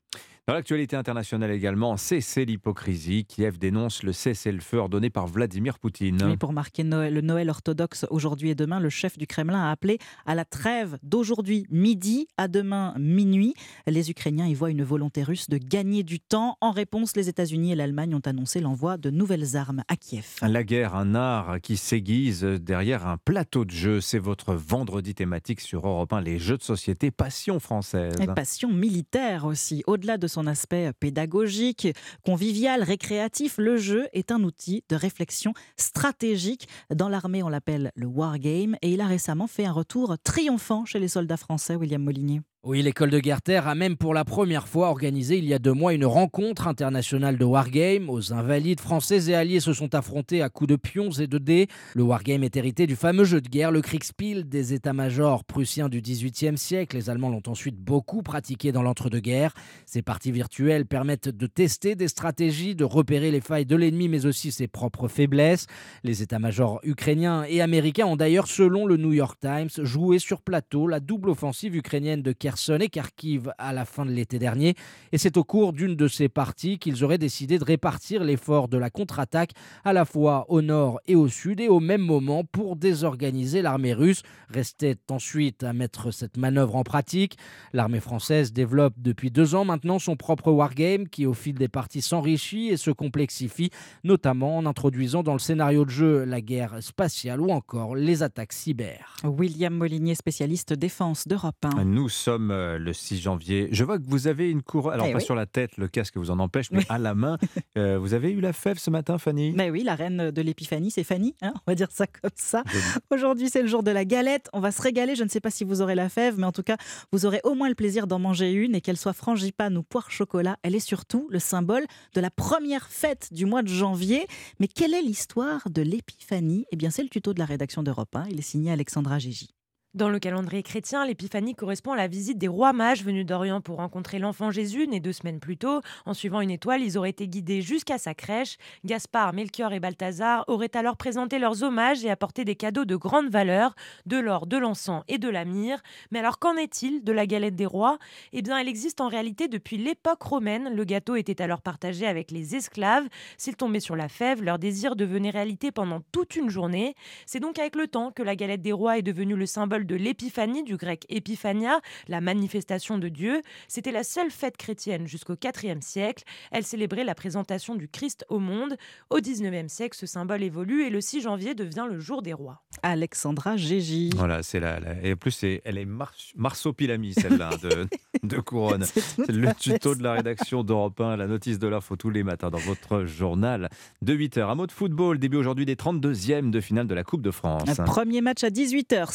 [0.48, 3.24] Dans l'actualité internationale également, cessez l'hypocrisie.
[3.24, 6.22] Kiev dénonce le cessez-le-feu ordonné par Vladimir Poutine.
[6.24, 9.72] Oui, pour marquer Noël, le Noël orthodoxe aujourd'hui et demain, le chef du Kremlin a
[9.72, 13.54] appelé à la trêve d'aujourd'hui midi à demain minuit.
[13.88, 16.56] Les Ukrainiens y voient une volonté russe de gagner du temps.
[16.60, 20.36] En réponse, les États-Unis et l'Allemagne ont annoncé l'envoi de nouvelles armes à Kiev.
[20.42, 24.00] La guerre, un art qui s'aiguise derrière un plateau de jeux.
[24.00, 28.14] C'est votre vendredi thématique sur Europe 1, les jeux de société passion française.
[28.20, 29.82] Et passion militaire aussi.
[29.88, 31.88] Au-delà de son aspect pédagogique,
[32.22, 36.68] convivial, récréatif, le jeu est un outil de réflexion stratégique.
[36.94, 40.98] Dans l'armée, on l'appelle le wargame et il a récemment fait un retour triomphant chez
[40.98, 42.42] les soldats français, William Molinier.
[42.68, 45.72] Oui, l'école de Guerre-Terre a même pour la première fois organisé il y a deux
[45.72, 48.10] mois une rencontre internationale de Wargame.
[48.10, 51.68] Aux invalides français et alliés se sont affrontés à coups de pions et de dés.
[51.94, 56.00] Le Wargame est hérité du fameux jeu de guerre, le Kriegspiel, des états-majors prussiens du
[56.00, 56.96] XVIIIe siècle.
[56.96, 59.54] Les Allemands l'ont ensuite beaucoup pratiqué dans l'entre-deux-guerres.
[59.84, 64.26] Ces parties virtuelles permettent de tester des stratégies, de repérer les failles de l'ennemi, mais
[64.26, 65.68] aussi ses propres faiblesses.
[66.02, 70.88] Les états-majors ukrainiens et américains ont d'ailleurs, selon le New York Times, joué sur plateau
[70.88, 74.74] la double offensive ukrainienne de Kherson et Kharkiv à la fin de l'été dernier.
[75.12, 78.78] Et c'est au cours d'une de ces parties qu'ils auraient décidé de répartir l'effort de
[78.78, 79.52] la contre-attaque
[79.84, 83.92] à la fois au nord et au sud et au même moment pour désorganiser l'armée
[83.92, 84.22] russe.
[84.48, 87.36] Restait ensuite à mettre cette manœuvre en pratique.
[87.72, 92.02] L'armée française développe depuis deux ans maintenant son propre wargame qui au fil des parties
[92.02, 93.70] s'enrichit et se complexifie,
[94.04, 98.52] notamment en introduisant dans le scénario de jeu la guerre spatiale ou encore les attaques
[98.52, 99.16] cyber.
[99.24, 101.84] William Molinier, spécialiste défense d'Europe 1.
[101.84, 103.68] Nous sommes euh, le 6 janvier.
[103.72, 105.24] Je vois que vous avez une couronne, alors Eh pas oui.
[105.24, 107.38] sur la tête, le casque vous en empêche, mais à la main.
[107.76, 109.52] Euh, vous avez eu la fève ce matin, Fanny?
[109.54, 112.62] Mais oui, la reine de l'épiphanie, c'est Fanny, hein, on va dire ça comme ça.
[113.10, 114.48] Aujourd'hui, c'est le jour de la galette.
[114.54, 115.14] On va se régaler.
[115.14, 116.78] Je ne sais pas si vous aurez la fève, mais en tout cas,
[117.12, 118.74] vous aurez au moins le plaisir d'en manger une.
[118.74, 121.84] Et qu'elle soit frangipane ou poire chocolat, elle est surtout le symbole
[122.14, 124.26] de la première fête du mois de janvier.
[124.58, 126.64] Mais quelle est l'histoire de l'épiphanie?
[126.72, 128.28] Eh bien, c'est le tuto de la rédaction d'Europe 1.
[128.30, 129.50] Il est signé Alexandra Gigi.
[129.96, 133.78] Dans le calendrier chrétien, l'épiphanie correspond à la visite des rois mages venus d'Orient pour
[133.78, 135.80] rencontrer l'enfant Jésus, né deux semaines plus tôt.
[136.04, 138.58] En suivant une étoile, ils auraient été guidés jusqu'à sa crèche.
[138.84, 143.30] Gaspard, Melchior et Balthazar auraient alors présenté leurs hommages et apporté des cadeaux de grande
[143.30, 143.74] valeur,
[144.04, 145.80] de l'or, de l'encens et de la myrrhe.
[146.10, 147.98] Mais alors qu'en est-il de la galette des rois?
[148.34, 150.76] Eh bien, elle existe en réalité depuis l'époque romaine.
[150.76, 153.08] Le gâteau était alors partagé avec les esclaves.
[153.38, 156.94] S'ils tombaient sur la fève, leur désir devenait réalité pendant toute une journée.
[157.24, 159.94] C'est donc avec le temps que la galette des rois est devenue le symbole de
[159.96, 163.40] l'épiphanie, du grec Epiphania, la manifestation de Dieu.
[163.68, 166.24] C'était la seule fête chrétienne jusqu'au IVe siècle.
[166.50, 168.76] Elle célébrait la présentation du Christ au monde.
[169.10, 172.62] Au XIXe siècle, ce symbole évolue et le 6 janvier devient le jour des rois.
[172.82, 174.10] Alexandra Gégy.
[174.16, 176.12] Voilà, c'est la, la- Et en plus, c'est- elle est mar...
[176.36, 177.86] marsopilami, celle-là, de,
[178.22, 178.84] de Couronne.
[178.84, 182.50] C'est le tuto de la rédaction d'Europe 1, la notice de l'info tous les matins
[182.50, 183.68] dans votre journal
[184.02, 184.42] de 8h.
[184.50, 187.78] Un mot de football, début aujourd'hui des 32e de finale de la Coupe de France.
[187.78, 189.12] Un Premier match à 18h,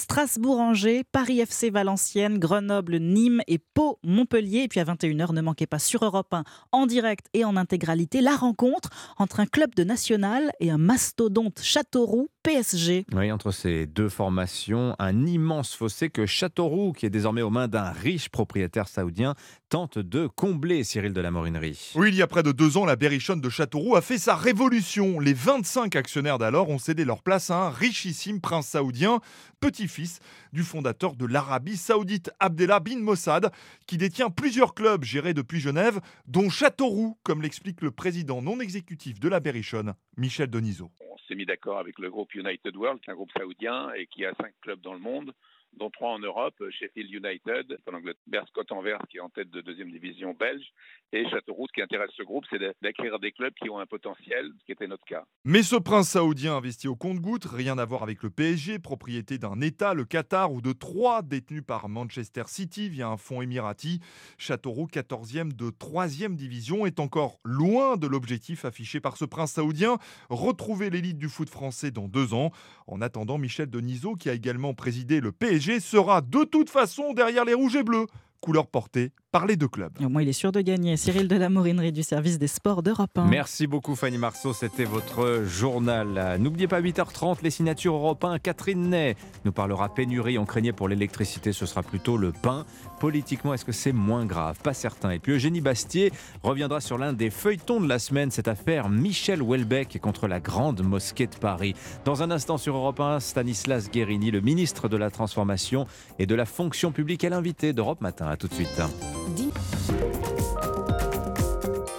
[1.11, 4.63] Paris FC Valenciennes, Grenoble, Nîmes et Pau-Montpellier.
[4.63, 8.21] Et puis à 21h, ne manquez pas sur Europe 1, en direct et en intégralité,
[8.21, 13.05] la rencontre entre un club de national et un mastodonte Châteauroux PSG.
[13.13, 17.67] Oui, entre ces deux formations, un immense fossé que Châteauroux, qui est désormais aux mains
[17.67, 19.35] d'un riche propriétaire saoudien,
[19.69, 21.91] tente de combler Cyril de la Morinerie.
[21.95, 24.35] Oui, il y a près de deux ans, la berrichonne de Châteauroux a fait sa
[24.35, 25.19] révolution.
[25.19, 29.19] Les 25 actionnaires d'alors ont cédé leur place à un richissime prince saoudien,
[29.59, 30.19] petit-fils
[30.53, 33.51] du fondateur de l'Arabie saoudite, Abdellah bin Mossad,
[33.87, 39.19] qui détient plusieurs clubs gérés depuis Genève, dont Châteauroux, comme l'explique le président non exécutif
[39.19, 40.91] de la berrichonne, Michel Denisot.
[41.01, 44.07] On s'est mis d'accord avec le groupe United World, qui est un groupe saoudien et
[44.07, 45.33] qui a cinq clubs dans le monde
[45.77, 49.61] dont trois en Europe, Sheffield United, en Angleterre, Scott Anvers qui est en tête de
[49.61, 50.65] deuxième division belge,
[51.13, 51.67] et Châteauroux.
[51.67, 54.71] Ce qui intéresse ce groupe, c'est d'acquérir des clubs qui ont un potentiel, ce qui
[54.71, 55.23] était notre cas.
[55.43, 59.59] Mais ce prince saoudien investi au compte-gouttes, rien à voir avec le PSG, propriété d'un
[59.61, 63.99] État, le Qatar, ou de trois détenus par Manchester City via un fonds émirati.
[64.37, 69.97] Châteauroux, 14e de 3e division, est encore loin de l'objectif affiché par ce prince saoudien,
[70.29, 72.51] retrouver l'élite du foot français dans deux ans.
[72.87, 77.45] En attendant, Michel Denisot, qui a également présidé le PSG, sera de toute façon derrière
[77.45, 78.07] les rouges et bleus,
[78.39, 79.93] couleur portée par les deux clubs.
[80.03, 80.97] Au moins, il est sûr de gagner.
[80.97, 83.25] Cyril de la Morinerie du service des sports d'Europe 1.
[83.25, 86.37] Merci beaucoup Fanny Marceau, c'était votre journal.
[86.39, 88.39] N'oubliez pas 8h30 les signatures Europe 1.
[88.39, 89.15] Catherine Ney
[89.45, 90.37] nous parlera pénurie.
[90.37, 92.65] On craignait pour l'électricité, ce sera plutôt le pain.
[92.99, 94.59] Politiquement, est-ce que c'est moins grave?
[94.61, 95.11] Pas certain.
[95.11, 96.11] Et puis Eugénie Bastier
[96.43, 100.83] reviendra sur l'un des feuilletons de la semaine, cette affaire Michel Houellebecq contre la grande
[100.83, 101.73] mosquée de Paris.
[102.03, 105.87] Dans un instant sur Europe 1, Stanislas Guérini, le ministre de la Transformation
[106.19, 108.27] et de la Fonction publique, est l'invité d'Europe Matin.
[108.27, 108.81] A tout de suite.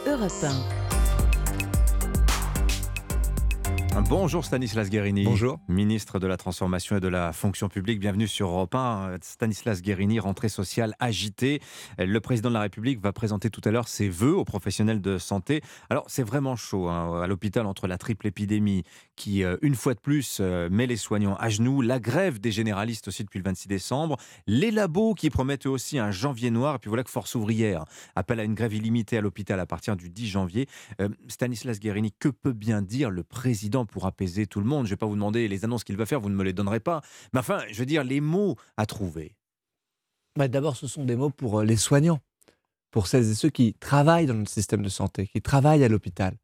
[0.05, 0.82] Europe 1.
[4.01, 5.25] Bonjour Stanislas Guérini.
[5.25, 5.59] Bonjour.
[5.69, 8.01] Ministre de la Transformation et de la Fonction publique.
[8.01, 9.19] Bienvenue sur Europe 1.
[9.21, 11.61] Stanislas Guérini, rentrée sociale agitée.
[11.99, 15.19] Le président de la République va présenter tout à l'heure ses vœux aux professionnels de
[15.19, 15.61] santé.
[15.91, 18.85] Alors c'est vraiment chaud hein, à l'hôpital entre la triple épidémie
[19.15, 22.51] qui, euh, une fois de plus, euh, met les soignants à genoux, la grève des
[22.51, 24.17] généralistes aussi depuis le 26 décembre,
[24.47, 27.85] les labos qui promettent eux aussi un janvier noir, et puis voilà que Force ouvrière
[28.17, 30.67] appelle à une grève illimitée à l'hôpital à partir du 10 janvier.
[31.01, 34.91] Euh, Stanislas Guérini, que peut bien dire le président pour apaiser tout le monde Je
[34.91, 36.81] ne vais pas vous demander les annonces qu'il va faire, vous ne me les donnerez
[36.81, 37.03] pas.
[37.33, 39.37] Mais enfin, je veux dire, les mots à trouver.
[40.37, 42.21] Bah, D'abord, ce sont des mots pour euh, les soignants,
[42.91, 46.37] pour celles et ceux qui travaillent dans notre système de santé, qui travaillent à l'hôpital.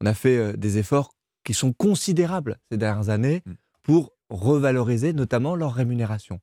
[0.00, 1.14] On a fait euh, des efforts
[1.44, 3.42] qui sont considérables ces dernières années
[3.82, 6.40] pour revaloriser notamment leur rémunération.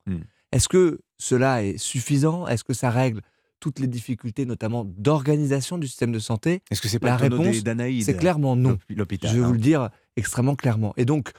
[0.51, 2.47] Est-ce que cela est suffisant?
[2.47, 3.21] Est-ce que ça règle
[3.62, 7.64] toutes les difficultés, notamment d'organisation du système de santé Est-ce que c'est pas La réponse,
[7.64, 8.72] d'Anaïde, c'est clairement non.
[8.72, 9.47] l'hôp- l'hôpital, Je vais hein.
[9.47, 10.93] vous le dire extrêmement clairement.
[10.97, 11.32] Et donc,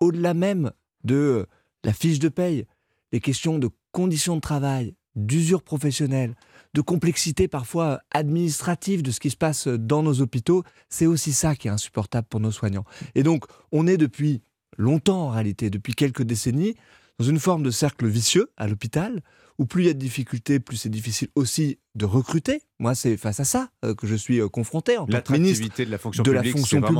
[0.00, 0.72] au-delà même
[1.04, 1.46] de
[1.84, 2.66] la fiche de paye,
[3.12, 6.34] les questions de conditions de travail, d'usure professionnelle,
[6.74, 11.56] de complexité parfois administrative de ce qui se passe dans nos hôpitaux, c'est aussi ça
[11.56, 12.84] qui est insupportable pour nos soignants.
[13.14, 14.42] Et donc, on est depuis
[14.76, 16.74] longtemps en réalité, depuis quelques décennies,
[17.18, 19.22] dans une forme de cercle vicieux à l'hôpital,
[19.58, 22.62] où plus il y a de difficultés, plus c'est difficile aussi de recruter.
[22.78, 25.68] Moi, c'est face à ça euh, que je suis euh, confronté en tant que ministre
[25.84, 26.92] de la fonction de la publique, fonction pour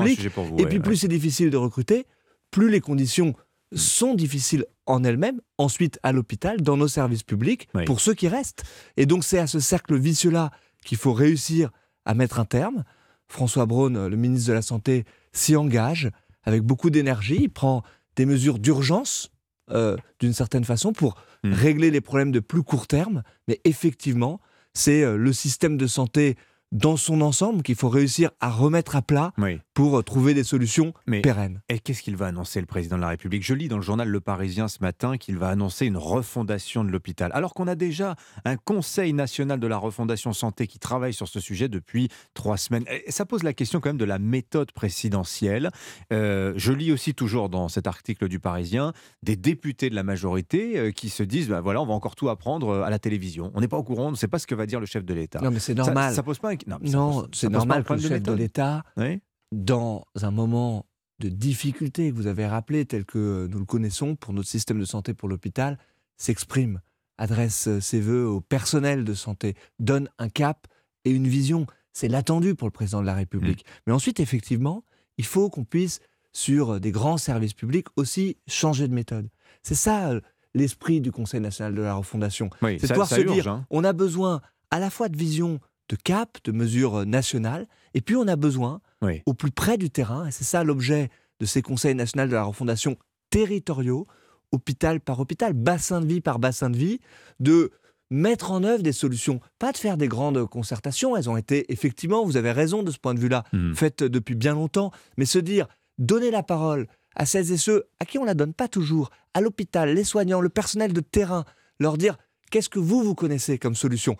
[0.44, 0.82] vous, Et ouais, puis, ouais.
[0.82, 2.06] plus c'est difficile de recruter,
[2.50, 3.34] plus les conditions
[3.74, 8.64] sont difficiles en elles-mêmes, ensuite à l'hôpital, dans nos services publics, pour ceux qui restent.
[8.96, 10.50] Et donc, c'est à ce cercle vicieux-là
[10.84, 11.70] qu'il faut réussir
[12.06, 12.84] à mettre un terme.
[13.28, 16.10] François Braun, le ministre de la Santé, s'y engage
[16.44, 17.40] avec beaucoup d'énergie.
[17.42, 17.82] Il prend
[18.16, 19.30] des mesures d'urgence,
[19.70, 21.52] euh, d'une certaine façon, pour Hmm.
[21.52, 23.22] régler les problèmes de plus court terme.
[23.46, 24.40] Mais effectivement,
[24.74, 26.36] c'est euh, le système de santé
[26.72, 29.32] dans son ensemble qu'il faut réussir à remettre à plat
[29.74, 31.62] pour euh, trouver des solutions Mais- pérennes.
[31.68, 33.42] Et qu'est-ce qu'il va annoncer, le président de la République?
[33.42, 36.90] Je lis dans le journal Le Parisien ce matin qu'il va annoncer une refondation de
[36.90, 37.30] l'hôpital.
[37.34, 41.40] Alors qu'on a déjà un Conseil national de la refondation santé qui travaille sur ce
[41.40, 42.84] sujet depuis trois semaines.
[43.06, 45.70] Et ça pose la question quand même de la méthode présidentielle.
[46.12, 48.92] Euh, je lis aussi toujours dans cet article du Parisien
[49.22, 52.28] des députés de la majorité euh, qui se disent bah voilà, on va encore tout
[52.28, 53.50] apprendre à la télévision.
[53.54, 55.04] On n'est pas au courant, on ne sait pas ce que va dire le chef
[55.04, 55.40] de l'État.
[55.40, 56.14] Non, mais c'est Ça- normal.
[56.14, 56.56] Ça, pose pas un...
[56.66, 59.20] Non, c'est normal que le chef de l'État, Oui.
[59.52, 60.86] dans un moment
[61.20, 64.84] de difficulté que vous avez rappelé, tel que nous le connaissons pour notre système de
[64.84, 65.78] santé pour l'hôpital,
[66.16, 66.80] s'exprime,
[67.16, 70.66] adresse ses voeux au personnel de santé, donne un cap
[71.04, 71.66] et une vision.
[71.92, 73.64] C'est l'attendu pour le président de la République.
[73.64, 73.70] Mm.
[73.88, 74.84] Mais ensuite, effectivement,
[75.16, 76.00] il faut qu'on puisse,
[76.32, 79.28] sur des grands services publics, aussi changer de méthode.
[79.62, 80.20] C'est ça euh,
[80.54, 82.50] l'esprit du Conseil national de la refondation.
[82.62, 83.66] Oui, c'est pouvoir se urge, dire, hein.
[83.70, 84.40] on a besoin
[84.70, 88.36] à la fois de vision, de cap, de mesures euh, nationales, et puis on a
[88.36, 89.22] besoin, Oui.
[89.26, 91.08] au plus près du terrain, et c'est ça l'objet
[91.40, 92.96] de ces conseils nationaux de la refondation
[93.30, 94.06] territoriaux,
[94.52, 97.00] hôpital par hôpital, bassin de vie par bassin de vie,
[97.40, 97.70] de
[98.10, 102.24] mettre en œuvre des solutions, pas de faire des grandes concertations, elles ont été effectivement,
[102.24, 103.74] vous avez raison de ce point de vue-là, Hmm.
[103.74, 105.68] faites depuis bien longtemps, mais se dire,
[105.98, 109.40] donner la parole à celles et ceux à qui on la donne pas toujours, à
[109.42, 111.44] l'hôpital, les soignants, le personnel de terrain,
[111.78, 112.16] leur dire,
[112.50, 114.16] qu'est-ce que vous, vous connaissez comme solution?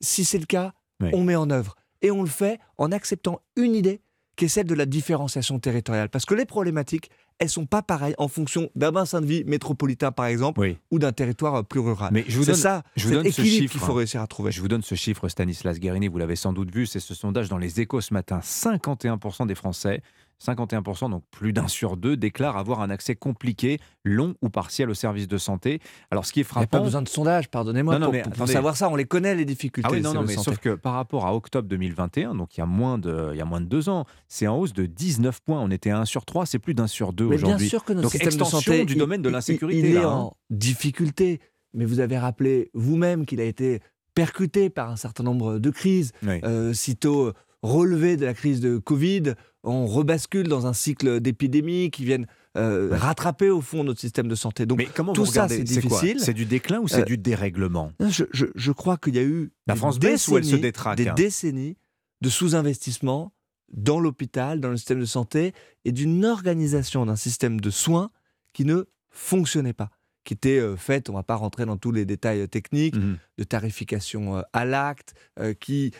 [0.00, 1.10] Si c'est le cas, Oui.
[1.12, 1.76] on met en œuvre.
[2.02, 4.00] Et on le fait en acceptant une idée
[4.36, 6.08] qui est celle de la différenciation territoriale.
[6.08, 10.12] Parce que les problématiques, elles sont pas pareilles en fonction d'un bassin de vie métropolitain,
[10.12, 12.10] par exemple, ou d'un territoire euh, plus rural.
[12.12, 13.72] Mais je vous donne, ça, je vous donne ce chiffre.
[13.72, 14.52] qu'il faut réussir à trouver.
[14.52, 17.48] Je vous donne ce chiffre, Stanislas Guérini, vous l'avez sans doute vu, c'est ce sondage
[17.48, 18.38] dans les échos ce matin.
[18.42, 20.02] 51% des Français,
[20.44, 24.94] 51%, donc plus d'un sur deux, déclarent avoir un accès compliqué, long ou partiel aux
[24.94, 25.80] services de santé.
[26.10, 26.76] Alors ce qui est Il n'y frappant...
[26.76, 28.88] a pas besoin de sondage, pardonnez-moi, pour, mais pour savoir ça.
[28.88, 29.88] On les connaît, les difficultés.
[29.90, 30.44] Ah oui, non, non, mais santé.
[30.44, 33.40] sauf que par rapport à octobre 2021, donc il y a moins de, il y
[33.40, 35.60] a moins de deux ans, c'est en hausse de 19 points.
[35.60, 37.68] On était à 1 sur 3, c'est plus d'un sur 2 Mais bien aujourd'hui.
[37.68, 39.78] sûr que notre donc système de extension santé du il- domaine de il- l'insécurité.
[39.80, 40.12] Il, est là, hein.
[40.14, 41.40] en difficulté,
[41.74, 43.80] mais vous avez rappelé vous-même qu'il a été
[44.14, 46.12] percuté par un certain nombre de crises.
[46.22, 46.40] Oui.
[46.44, 47.32] Euh, sitôt
[47.62, 49.34] relevé de la crise de Covid,
[49.64, 54.34] on rebascule dans un cycle d'épidémies qui viennent euh, rattraper au fond notre système de
[54.34, 54.66] santé.
[54.66, 56.20] Donc Mais comment tout vous ça, c'est difficile.
[56.20, 59.22] C'est du déclin ou c'est Euh, du dérèglement je, je- je crois qu'il y a
[59.22, 61.76] eu La des France baisse ou elle se décennies- détraque, Des hein décennies
[62.20, 63.32] de sous-investissement
[63.72, 65.52] dans l'hôpital, dans le système de santé,
[65.84, 68.10] et d'une organisation d'un système de soins
[68.54, 69.90] qui ne fonctionnait pas,
[70.28, 72.94] qui était euh, faite, on ne va pas rentrer dans tous les détails euh, techniques,
[72.96, 73.16] Mhm.
[73.38, 75.92] de tarification euh, à l'acte, euh, qui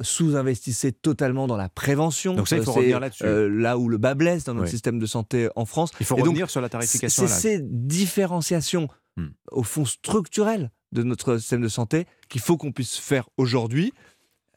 [0.00, 2.34] sous-investissait totalement dans la prévention.
[2.34, 3.24] Donc ça, il faut revenir là-dessus.
[3.50, 4.70] là où le bas blesse dans notre Oui.
[4.70, 5.90] système de santé en France.
[6.00, 8.88] Il faut Et donc, revenir sur la tarification C'est ces différenciations,
[9.18, 9.28] Hmm.
[9.50, 13.92] au fond structurelles de notre système de santé, qu'il faut qu'on puisse faire aujourd'hui.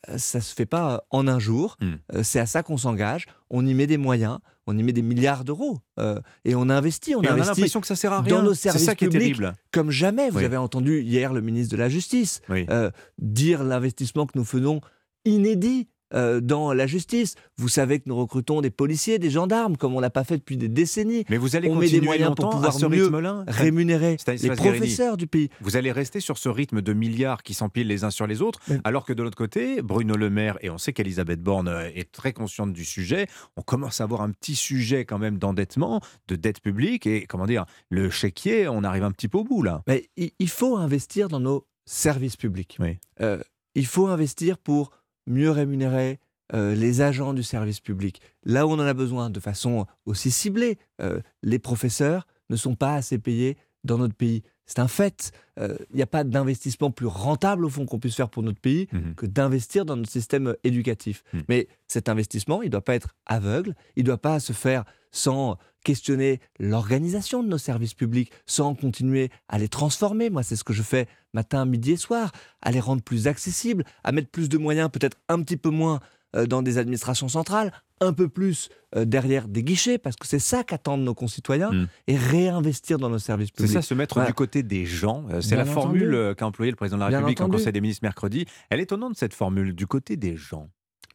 [0.10, 1.78] Euh, Ça ne se fait pas euh, en un jour.
[1.82, 1.93] Hmm.
[2.16, 3.28] Euh, C'est à ça qu'on s'engage.
[3.49, 5.80] On y met des moyens, on y met des milliards d'euros.
[5.99, 7.14] euh, et on investit.
[7.16, 8.38] On Et a l'impression que ça sert à rien.
[8.38, 9.54] Dans nos services ça qui est publics, terrible.
[9.72, 10.30] comme jamais.
[10.30, 10.45] Vous Oui.
[10.45, 12.66] avez entendu hier le ministre de la Justice Oui.
[12.70, 12.89] euh,
[13.20, 14.82] dire l'investissement que nous faisons
[15.26, 17.36] inédit euh, dans la justice.
[17.57, 20.57] Vous savez que nous recrutons des policiers, des gendarmes, comme on l'a pas fait depuis
[20.57, 21.26] des décennies.
[21.30, 23.09] Mais vous allez on met continuer des moyens pour pouvoir à ce mieux
[23.47, 24.55] rémunérer les Guérini.
[24.55, 25.49] professeurs du pays.
[25.62, 28.59] Vous allez rester sur ce rythme de milliards qui s'empilent les uns sur les autres,
[28.84, 32.12] alors que de l'autre côté, Bruno Le Maire, et on sait qu'Elisabeth Borne euh, est
[32.12, 36.36] très consciente du sujet, on commence à avoir un petit sujet quand même d'endettement, de
[36.36, 39.84] dette publique, et comment dire, le chéquier, on arrive un petit peu au bout là.
[39.88, 42.78] Mais il, il faut investir dans nos services publics.
[42.80, 42.99] Oui.
[43.22, 43.39] Euh,
[43.76, 44.91] il faut investir pour
[45.28, 46.19] mieux rémunérer
[46.53, 48.22] euh, les agents du service public.
[48.43, 52.76] Là où on en a besoin, de façon aussi ciblée, Euh, les professeurs ne sont
[52.76, 54.43] pas assez payés dans notre pays.
[54.65, 55.32] C'est un fait.
[55.59, 58.59] Euh, Il n'y a pas d'investissement plus rentable, au fond, qu'on puisse faire pour notre
[58.59, 59.15] pays Mhm.
[59.15, 61.24] que d'investir dans notre système euh, éducatif.
[61.34, 61.43] Mhm.
[61.49, 64.84] Mais cet investissement, il ne doit pas être aveugle, il ne doit pas se faire
[65.12, 70.30] sans questionner l'organisation de nos services publics, sans continuer à les transformer.
[70.30, 72.32] Moi, c'est ce que je fais matin, midi et soir,
[72.62, 75.99] à les rendre plus accessibles, à mettre plus de moyens, peut-être un petit peu moins
[76.36, 80.39] euh, dans des administrations centrales, un peu plus euh, derrière des guichets, parce que c'est
[80.39, 81.88] ça qu'attendent nos concitoyens, Mhm.
[82.07, 83.74] et réinvestir dans nos services C'est publics.
[83.74, 84.30] ça, se mettre Voilà.
[84.30, 85.26] du côté des gens.
[85.32, 87.49] Euh, C'est la formule qu'a employée le président de la Bien République en.
[87.49, 88.45] Conseil des ministres mercredi.
[88.70, 90.70] Elle est étonnante cette formule, du côté des gens.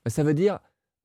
[0.06, 0.58] Ça veut dire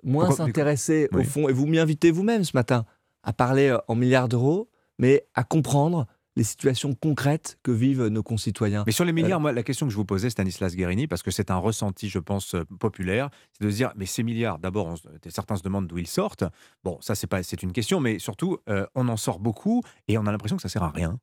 [0.03, 1.25] moins s'intéresser au Oui.
[1.25, 2.85] fond, et vous m'y invitez vous-même ce matin,
[3.23, 8.23] à parler euh, en milliards d'euros, mais à comprendre les situations concrètes que vivent nos
[8.23, 8.83] concitoyens.
[8.85, 11.23] Mais sur les milliards, Euh, moi, la question que je vous posais, Stanislas Guérini, parce
[11.23, 14.57] que c'est un ressenti, je pense, euh, populaire, c'est de se dire, mais ces milliards,
[14.57, 14.95] d'abord,
[15.27, 16.45] certains se demandent d'où ils sortent.
[16.85, 20.17] Bon, ça, c'est pas, c'est une question, mais surtout, euh, on en sort beaucoup et
[20.17, 21.19] on a l'impression que ça sert à rien.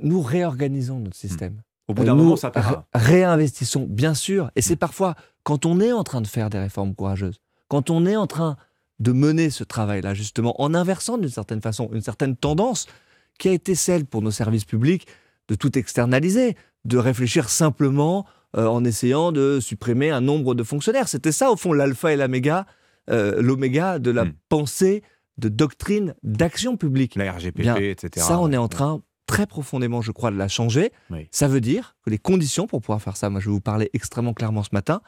[0.00, 1.54] nous réorganisons notre système.
[1.54, 1.62] Hmm.
[1.88, 4.50] Au bout d'un moment, ça ré- réinvestissons, bien sûr.
[4.54, 8.06] Et c'est parfois quand on est en train de faire des réformes courageuses, quand on
[8.06, 8.56] est en train
[8.98, 12.86] de mener ce travail-là, justement, en inversant d'une certaine façon une certaine tendance
[13.38, 15.06] qui a été celle pour nos services publics
[15.48, 21.08] de tout externaliser, de réfléchir simplement euh, en essayant de supprimer un nombre de fonctionnaires.
[21.08, 22.66] C'était ça, au fond, l'alpha et l'oméga,
[23.10, 24.32] euh, l'oméga de la Hmm.
[24.48, 25.02] pensée,
[25.36, 27.14] de doctrine, d'action publique.
[27.14, 28.26] La RGPP, Bien, etc.
[28.26, 30.90] Ça, on est en train très profondément, je crois, de la changer.
[31.10, 31.28] Oui.
[31.30, 33.90] Ça veut dire que les conditions pour pouvoir faire ça, moi je vais vous parler
[33.92, 35.00] extrêmement clairement ce matin,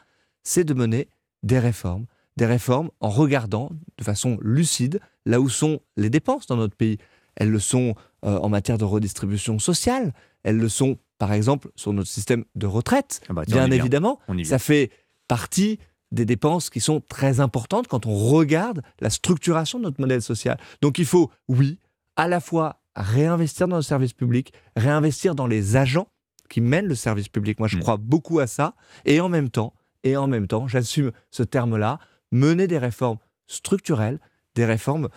[0.43, 1.09] c'est de mener
[1.43, 2.05] des réformes.
[2.41, 3.69] Des réformes en regardant
[3.99, 6.97] de façon lucide là où sont les dépenses dans notre pays.
[7.35, 7.93] Elles le sont
[8.25, 10.11] euh, en matière de redistribution sociale,
[10.41, 14.19] elles le sont par exemple sur notre système de retraite, Ah bah bien évidemment.
[14.43, 14.89] Ça fait
[15.27, 15.77] partie
[16.11, 20.57] des dépenses qui sont très importantes quand on regarde la structuration de notre modèle social.
[20.81, 21.77] Donc il faut, oui,
[22.15, 26.07] à la fois réinvestir dans le service public, réinvestir dans les agents
[26.49, 27.59] qui mènent le service public.
[27.59, 28.73] Moi, je crois beaucoup à ça.
[29.05, 31.99] Et en même temps, et en même temps, j'assume ce terme-là,
[32.31, 33.17] mener des réformes
[33.47, 34.19] structurelles,
[34.53, 35.07] des réformes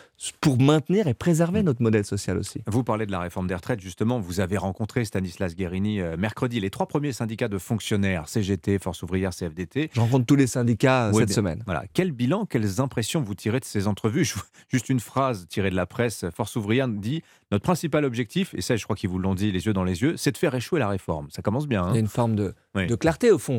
[0.40, 2.60] pour maintenir et préserver notre modèle social aussi.
[2.68, 6.60] Vous parlez de la réforme des retraites, justement, vous avez rencontré Stanislas Guérini euh, mercredi,
[6.60, 9.90] les trois premiers syndicats de fonctionnaires, CGT, Force ouvrière, CFDT.
[9.92, 11.34] Je rencontre tous les syndicats Oui, cette bien.
[11.34, 11.62] semaine.
[11.66, 11.82] Voilà.
[11.94, 14.24] Quel bilan, quelles impressions vous tirez de ces entrevues?
[14.24, 14.34] Je-
[14.68, 16.24] Juste une phrase tirée de la presse.
[16.32, 19.66] Force ouvrière dit Notre principal objectif, et ça, je crois qu'ils vous l'ont dit les
[19.66, 21.26] yeux dans les yeux, c'est de faire échouer la réforme.
[21.30, 21.82] Ça commence bien.
[21.82, 22.86] hein Il y a une forme de, Oui.
[22.86, 23.58] de clarté au fond.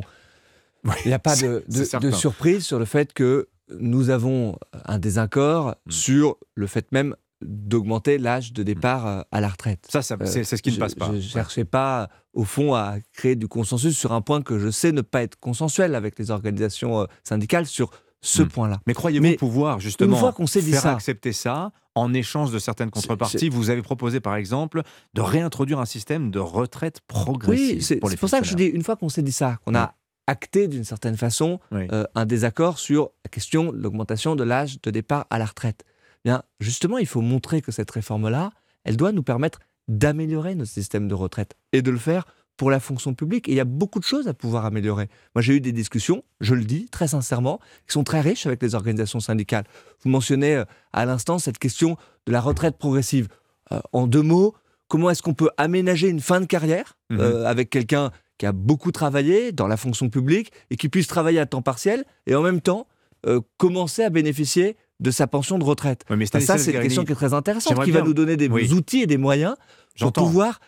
[1.05, 1.63] Il n'y a pas de,
[2.11, 3.47] surprise sur le fait que
[3.79, 5.91] nous avons un désaccord Hmm.
[5.91, 9.85] sur le fait même d'augmenter l'âge de départ euh, à la retraite.
[9.89, 11.07] Ça, ça- c'est- ce qui ne je- passe pas.
[11.07, 14.69] Je ne cherchais pas, au fond, à créer du consensus sur un point que je
[14.69, 18.47] sais ne pas être consensuel avec les organisations euh, syndicales sur ce Hmm.
[18.47, 18.79] point-là.
[18.87, 22.51] Mais croyez-vous pouvoir justement une fois qu'on s'est dit faire ça, accepter ça en échange
[22.51, 24.81] de certaines contreparties Vous avez proposé par exemple
[25.13, 28.83] de réintroduire un système de retraite progressive Oui, c'est pour ça que je dis, une
[28.83, 29.93] fois qu'on s'est dit ça, qu'on a
[30.27, 31.87] acté d'une certaine façon Oui.
[31.91, 35.83] euh, un désaccord sur la question de l'augmentation de l'âge de départ à la retraite,
[36.23, 38.51] eh bien justement, il faut montrer que cette réforme-là,
[38.83, 42.25] elle doit nous permettre d'améliorer notre système de retraite et de le faire
[42.57, 43.47] pour la fonction publique.
[43.49, 45.09] Et il y a beaucoup de choses à pouvoir améliorer.
[45.35, 48.61] Moi, j'ai eu des discussions, je le dis très sincèrement, qui sont très riches avec
[48.63, 49.65] les organisations syndicales.
[50.03, 53.27] Vous mentionnez euh, à l'instant cette question de la retraite progressive.
[53.71, 54.55] Euh, en deux mots,
[54.87, 57.19] comment est-ce qu'on peut aménager une fin de carrière Mhm.
[57.19, 61.39] euh, avec quelqu'un qui a beaucoup travaillé dans la fonction publique et qui puisse travailler
[61.39, 62.87] à temps partiel et en même temps
[63.25, 66.03] euh, commencer à bénéficier de sa pension de retraite.
[66.09, 68.13] Oui, mais Ben, ça, c'est une question qui est très intéressante, qui va bien- nous
[68.13, 68.71] donner des Oui.
[68.73, 69.55] outils et des moyens
[69.99, 70.59] pour pouvoir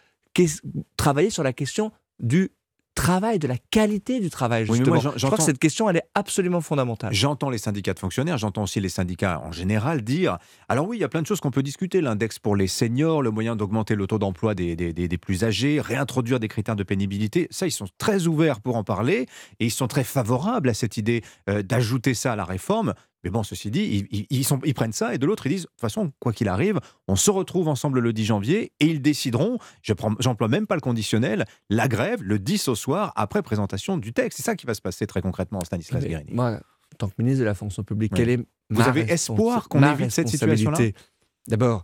[0.98, 2.52] travailler sur la question du
[2.98, 5.02] travail, de la qualité du travail, Oui, justement.
[5.02, 7.14] moi, Je crois que cette question, elle est absolument fondamentale.
[7.14, 10.38] J'entends les syndicats de fonctionnaires, j'entends aussi les syndicats en général dire
[10.68, 13.22] alors oui, il y a plein de choses qu'on peut discuter, l'index pour les seniors,
[13.22, 16.76] le moyen d'augmenter le taux d'emploi des, des- des- des plus âgés, réintroduire des critères
[16.76, 17.48] de pénibilité.
[17.52, 19.28] Ça, ils sont très ouverts pour en parler
[19.60, 22.94] et ils sont très favorables à cette idée euh, d'ajouter ça à la réforme.
[23.28, 25.50] Mais bon, ceci dit, ils, ils- ils sont, ils prennent ça et de l'autre, ils
[25.50, 26.80] disent de toute façon, quoi qu'il arrive,
[27.10, 30.82] on se retrouve ensemble le 10 janvier et ils décideront, je j'emploie même pas le
[30.82, 34.38] conditionnel, la grève le 10 au soir après présentation du texte.
[34.38, 36.34] C'est ça qui va se passer très concrètement, Stanislas Mais Guérini.
[36.34, 38.18] Moi, en tant que ministre de la fonction publique, Oui.
[38.18, 38.38] quelle est
[38.70, 40.78] Vous ma avez espoir qu'on évite cette situation-là
[41.50, 41.84] D'abord,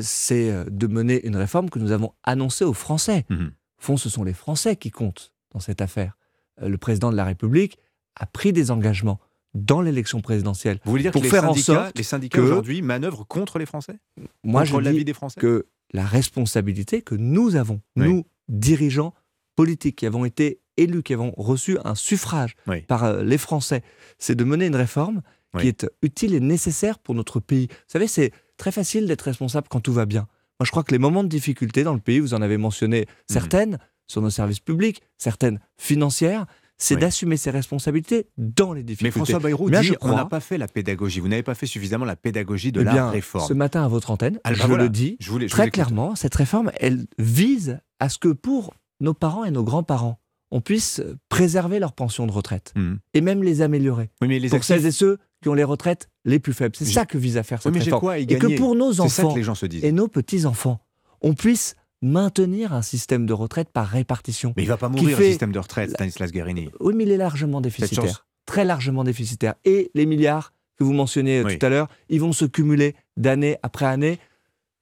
[0.00, 3.24] c'est euh, de mener une réforme que nous avons annoncée aux Français.
[3.28, 3.52] Mhm.
[3.78, 6.16] Au fond, ce sont les Français qui comptent dans cette affaire.
[6.62, 7.78] Euh, Le président de la République
[8.18, 9.20] a pris des engagements
[9.56, 12.40] dans l'élection présidentielle Vous voulez dire pour que les faire en syndicats, sorte les syndicats
[12.42, 13.98] aujourd'hui manœuvrent contre les Français?
[14.44, 15.40] Moi, Contre je dis des Français?
[15.40, 18.08] que la responsabilité que nous avons, Oui.
[18.08, 19.14] nous, dirigeants
[19.56, 22.82] politiques qui avons été élus, qui avons reçu un suffrage Oui.
[22.82, 23.82] par euh, les Français,
[24.18, 25.22] c'est de mener une réforme
[25.58, 27.68] qui est utile et nécessaire pour notre pays.
[27.70, 30.26] Vous savez, c'est très facile d'être responsable quand tout va bien.
[30.60, 33.00] Moi, je crois que les moments de difficulté dans le pays, vous en avez mentionné
[33.00, 33.06] Mhm.
[33.26, 36.44] certaines sur nos services publics, certaines financières,
[36.78, 37.00] c'est Oui.
[37.00, 39.10] d'assumer ses responsabilités dans les Mais difficultés.
[39.18, 41.20] François Bayrou Là, dit on n'a pas fait la pédagogie.
[41.20, 43.46] Vous n'avez pas fait suffisamment la pédagogie de eh la bien, réforme.
[43.46, 44.84] Ce matin à votre antenne, Ah, bah je voilà.
[44.84, 48.74] le dis Je voulais- je très clairement, cette réforme, elle vise à ce que pour
[49.00, 50.18] nos parents et nos grands-parents,
[50.50, 52.98] on puisse préserver leur pension de retraite Mhm.
[53.14, 54.10] et même les améliorer.
[54.20, 56.74] Oui, mais les pour actifs- celles et ceux qui ont les retraites les plus faibles.
[56.76, 58.00] C'est ça que vise à faire Oui, cette mais réforme.
[58.00, 59.84] quoi à y et que pour nos C'est ça que enfants les gens se disent.
[59.84, 60.80] et nos petits-enfants,
[61.20, 64.52] on puisse maintenir un système de retraite par répartition.
[64.56, 66.70] Mais il va pas mourir fait- le système de retraite, Stanislas Guérini.
[66.80, 68.26] Oui, mais il est largement déficitaire.
[68.44, 69.54] Très largement déficitaire.
[69.64, 71.58] Et les milliards que vous mentionniez euh, Oui.
[71.58, 74.18] tout à l'heure, ils vont se cumuler d'année après année.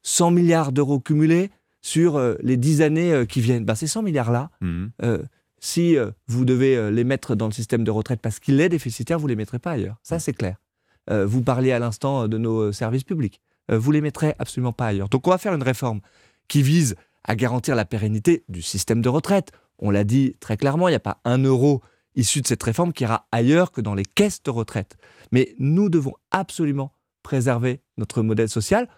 [0.03, 1.51] 100 milliards d'euros cumulés
[1.81, 3.65] sur euh, les 10 années euh, qui viennent.
[3.65, 4.91] Ben, ces 100 milliards-là, Mhm.
[5.03, 5.23] euh,
[5.61, 5.97] si
[6.27, 9.31] vous devez les mettre dans le système de retraite parce qu'il est déficitaire, vous ne
[9.33, 9.97] les mettrez pas ailleurs.
[10.03, 10.57] Ça, c'est clair.
[11.11, 13.41] Vous parliez à l'instant de nos services publics.
[13.73, 15.09] Vous les mettrez absolument pas ailleurs.
[15.09, 16.01] Donc, on va faire une réforme
[16.49, 16.95] qui vise
[17.25, 19.53] à garantir la pérennité du système de retraite.
[19.79, 21.83] On l'a dit très clairement, il n'y a pas un euro
[22.15, 24.97] issu de cette réforme qui ira ailleurs que dans les caisses de retraite.
[25.33, 26.93] Mais nous devons absolument
[27.23, 28.89] préserver notre modèle social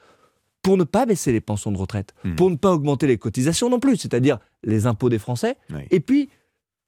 [0.63, 2.35] pour ne pas baisser les pensions de retraite, Mhm.
[2.37, 5.83] pour ne pas augmenter les cotisations non plus, c'est-à-dire les impôts des Français, Oui.
[5.91, 6.29] et puis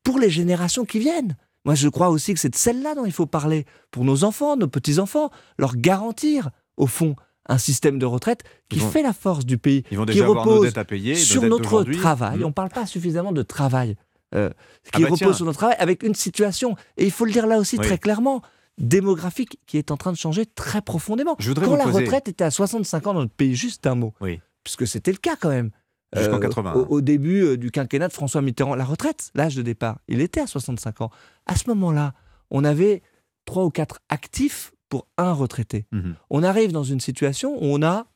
[0.02, 1.36] pour les générations qui viennent.
[1.64, 4.56] Moi, je crois aussi que c'est de celle-là dont il faut parler, pour nos enfants,
[4.56, 7.14] nos petits-enfants, leur garantir, au fond,
[7.48, 10.24] un système de retraite qui vont- fait la force du pays, Ils vont qui déjà
[10.24, 12.38] avoir nos repose dettes à payer, sur notre travail.
[12.38, 12.44] Mhm.
[12.44, 13.96] On ne parle pas suffisamment de travail,
[14.34, 15.32] euh, Ah qui bah repose tiens.
[15.32, 17.86] sur notre travail, avec une situation, et il faut le dire là aussi Oui.
[17.86, 18.42] très clairement,
[18.76, 21.34] démographique qui est en train de changer très profondément.
[21.38, 23.94] Je voudrais Quand la poser- retraite était à 65 ans dans notre pays, juste un
[23.96, 24.40] mot, Oui.
[24.62, 25.70] puisque c'était le cas quand même.
[26.16, 26.72] Jusqu'en euh, 80.
[26.74, 28.74] au, au début euh, du quinquennat de François Mitterrand.
[28.74, 31.10] La retraite, l'âge de départ, il était à 65 ans.
[31.46, 32.14] À ce moment-là,
[32.50, 33.02] on avait
[33.44, 35.86] trois ou quatre actifs pour un retraité.
[35.92, 36.14] Mhm.
[36.30, 38.06] On arrive dans une situation où on a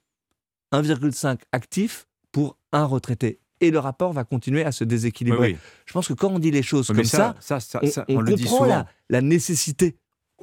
[0.73, 3.39] 1,5 actifs pour un retraité.
[3.61, 5.39] Et le rapport va continuer à se déséquilibrer.
[5.53, 5.59] Oui, oui.
[5.87, 7.87] Je pense que quand on dit les choses mais comme ça- ça, ça, ça- on,
[7.91, 9.97] ça, on on le dit comprend la, la nécessité,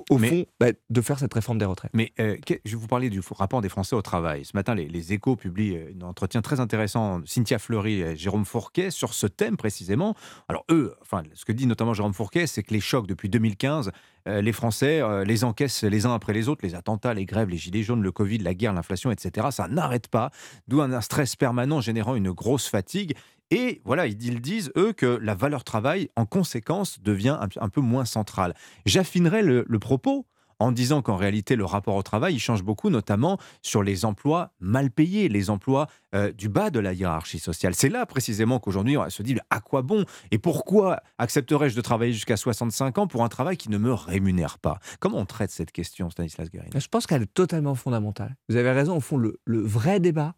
[0.10, 1.92] au Mais- fond, bah, de faire cette réforme des retraites.
[1.94, 4.46] Mais euh, je vais vous parler du rapport des Français au travail.
[4.46, 8.46] Ce matin, les, les Échos publient euh, un entretien très intéressant, Cynthia Fleury et Jérôme
[8.46, 10.16] Fourquet, sur ce thème précisément.
[10.48, 13.92] Alors eux, enfin, ce que dit notamment Jérôme Fourquet, c'est que les chocs depuis 2015,
[14.28, 17.50] euh, les Français euh, les encaissent les uns après les autres, les attentats, les grèves,
[17.50, 19.48] les gilets jaunes, le Covid, la guerre, l'inflation, etc.
[19.52, 20.32] Ça n'arrête pas,
[20.68, 23.16] d'où un, un stress permanent générant une grosse fatigue.
[23.52, 28.06] Et voilà, ils disent, eux, que la valeur travail, en conséquence, devient un, peu moins
[28.06, 28.54] centrale.
[28.86, 30.28] J'affinerai le, propos
[30.60, 34.52] en disant qu'en réalité, le rapport au travail, il change beaucoup, notamment sur les emplois
[34.60, 37.74] mal payés, les emplois euh, du bas de la hiérarchie sociale.
[37.74, 40.04] C'est là précisément qu'aujourd'hui, on se dit, à quoi bon?
[40.32, 44.60] Et pourquoi accepterais-je de travailler jusqu'à 65 ans pour un travail qui ne me rémunère
[44.60, 44.80] pas?
[45.00, 48.36] Comment on traite cette question, Stanislas Guérin Je pense qu'elle est totalement fondamentale.
[48.50, 50.36] Vous avez raison, au fond, le vrai débat,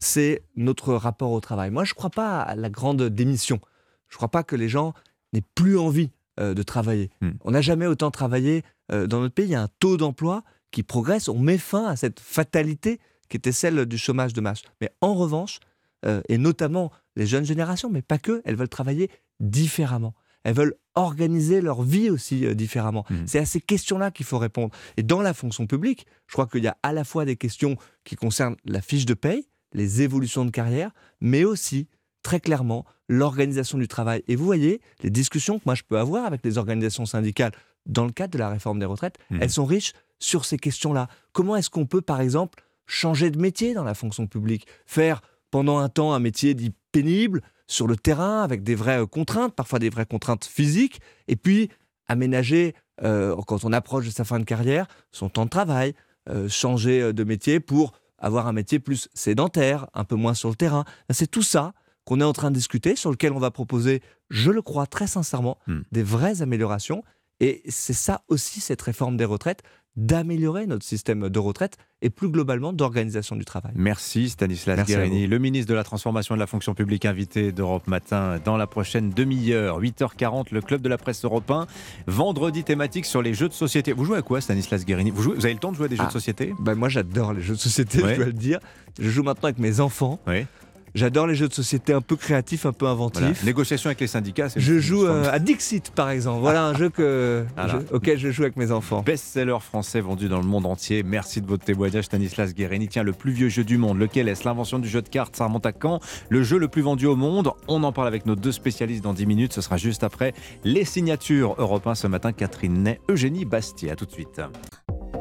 [0.00, 1.70] c'est notre rapport au travail.
[1.70, 3.60] Moi, je ne crois pas à la grande démission.
[4.08, 4.94] Je ne crois pas que les gens
[5.32, 6.10] n'aient plus envie
[6.40, 7.10] euh, de travailler.
[7.20, 7.32] Hmm.
[7.42, 9.46] On n'a jamais autant travaillé euh, dans notre pays.
[9.46, 11.28] Il y a un taux d'emploi qui progresse.
[11.28, 12.98] On met fin à cette fatalité
[13.28, 14.62] qui était celle du chômage de masse.
[14.80, 15.60] Mais en revanche,
[16.06, 20.14] euh, et notamment les jeunes générations, mais pas que, elles veulent travailler différemment.
[20.42, 23.04] Elles veulent organiser leur vie aussi différemment.
[23.26, 24.74] C'est à ces questions-là qu'il faut répondre.
[24.96, 27.76] Et dans la fonction publique, je crois qu'il y a à la fois des questions
[28.04, 30.90] qui concernent la fiche de paye, les évolutions de carrière,
[31.20, 31.86] mais aussi,
[32.22, 34.22] très clairement, l'organisation du travail.
[34.28, 37.52] Et vous voyez, les discussions que moi je peux avoir avec les organisations syndicales
[37.86, 39.38] dans le cadre de la réforme des retraites, Mhm.
[39.42, 41.08] elles sont riches sur ces questions-là.
[41.32, 44.66] Comment est-ce qu'on peut, par exemple, changer de métier dans la fonction publique?
[44.86, 49.06] Faire pendant un temps un métier dit pénible, sur le terrain, avec des vraies euh,
[49.06, 51.70] contraintes, parfois des vraies contraintes physiques, et puis
[52.08, 55.94] aménager, euh, quand on approche de sa fin de carrière, son temps de travail,
[56.28, 60.54] euh, changer de métier pour avoir un métier plus sédentaire, un peu moins sur le
[60.54, 60.84] terrain.
[61.10, 61.72] C'est tout ça
[62.04, 65.06] qu'on est en train de discuter, sur lequel on va proposer, je le crois très
[65.06, 65.80] sincèrement, Hmm.
[65.92, 67.02] des vraies améliorations.
[67.40, 69.62] Et c'est ça aussi, cette réforme des retraites,
[69.96, 73.72] d'améliorer notre système de retraite et plus globalement d'organisation du travail.
[73.74, 77.50] Merci Stanislas Merci Guérini, le ministre de la Transformation et de la Fonction publique invité
[77.50, 81.66] d'Europe Matin dans la prochaine demi-heure, 8h40, le Club de la Presse européen.
[82.06, 83.92] Vendredi thématique sur les jeux de société.
[83.92, 85.10] Vous jouez à quoi Stanislas Guérini?
[85.10, 86.54] Vous, jouez- vous avez le temps de jouer à des jeux Ah, de société?
[86.60, 88.12] Ben moi j'adore les jeux de société, Ouais.
[88.12, 88.60] je dois le dire.
[88.98, 90.20] Je joue maintenant avec mes enfants.
[90.28, 90.46] Oui.
[90.94, 93.20] J'adore les jeux de société un peu créatifs, un peu inventifs.
[93.22, 93.36] Voilà.
[93.44, 94.48] Négociation avec les syndicats.
[94.48, 96.40] c'est- Je joue euh, à Dixit par exemple.
[96.40, 97.78] Voilà un jeu que, Voilà.
[97.88, 99.02] je- auquel je joue avec mes enfants.
[99.02, 101.02] Best-seller français vendu dans le monde entier.
[101.02, 102.88] Merci de votre témoignage, Stanislas Guérini.
[102.88, 104.44] Tiens, le plus vieux jeu du monde, lequel est-ce?
[104.44, 106.00] L'invention du jeu de cartes, ça remonte à quand?
[106.28, 107.52] Le jeu le plus vendu au monde.
[107.68, 109.52] On en parle avec nos deux spécialistes dans 10 minutes.
[109.52, 110.34] Ce sera juste après
[110.64, 112.32] les signatures européens ce matin.
[112.32, 113.90] Catherine Ney, Eugénie Bastier.
[113.90, 114.40] À tout de suite.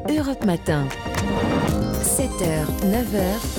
[0.09, 0.87] Europe Matin.
[2.01, 3.58] 7h, 9h,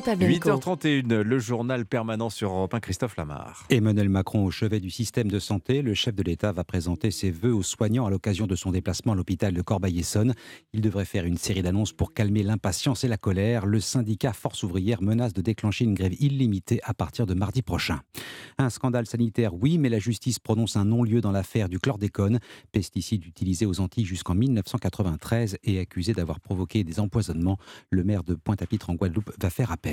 [0.00, 0.76] Dimitri Pavlenko.
[0.76, 3.66] 8h31, le journal permanent sur Europe 1, Christophe Lamar.
[3.70, 7.30] Emmanuel Macron au chevet du système de santé, le chef de l'État va présenter ses
[7.30, 10.34] vœux aux soignants à l'occasion de son déplacement à l'hôpital de Corbeil-Essonne.
[10.72, 13.66] Il devrait faire une série d'annonces pour calmer l'impatience et la colère.
[13.66, 18.00] Le syndicat Force ouvrière menace de déclencher une grève illimitée à partir de mardi prochain.
[18.58, 22.38] Un scandale sanitaire, oui, mais la justice prononce un non-lieu dans l'affaire du chlordécone,
[22.72, 27.58] pesticide utilisé aux Antilles jusqu'en 1993 et accusé d'avoir provoqué des empoisonnements.
[27.90, 29.89] Le maire de Pointe-à-Pitre en Guadeloupe va faire appel.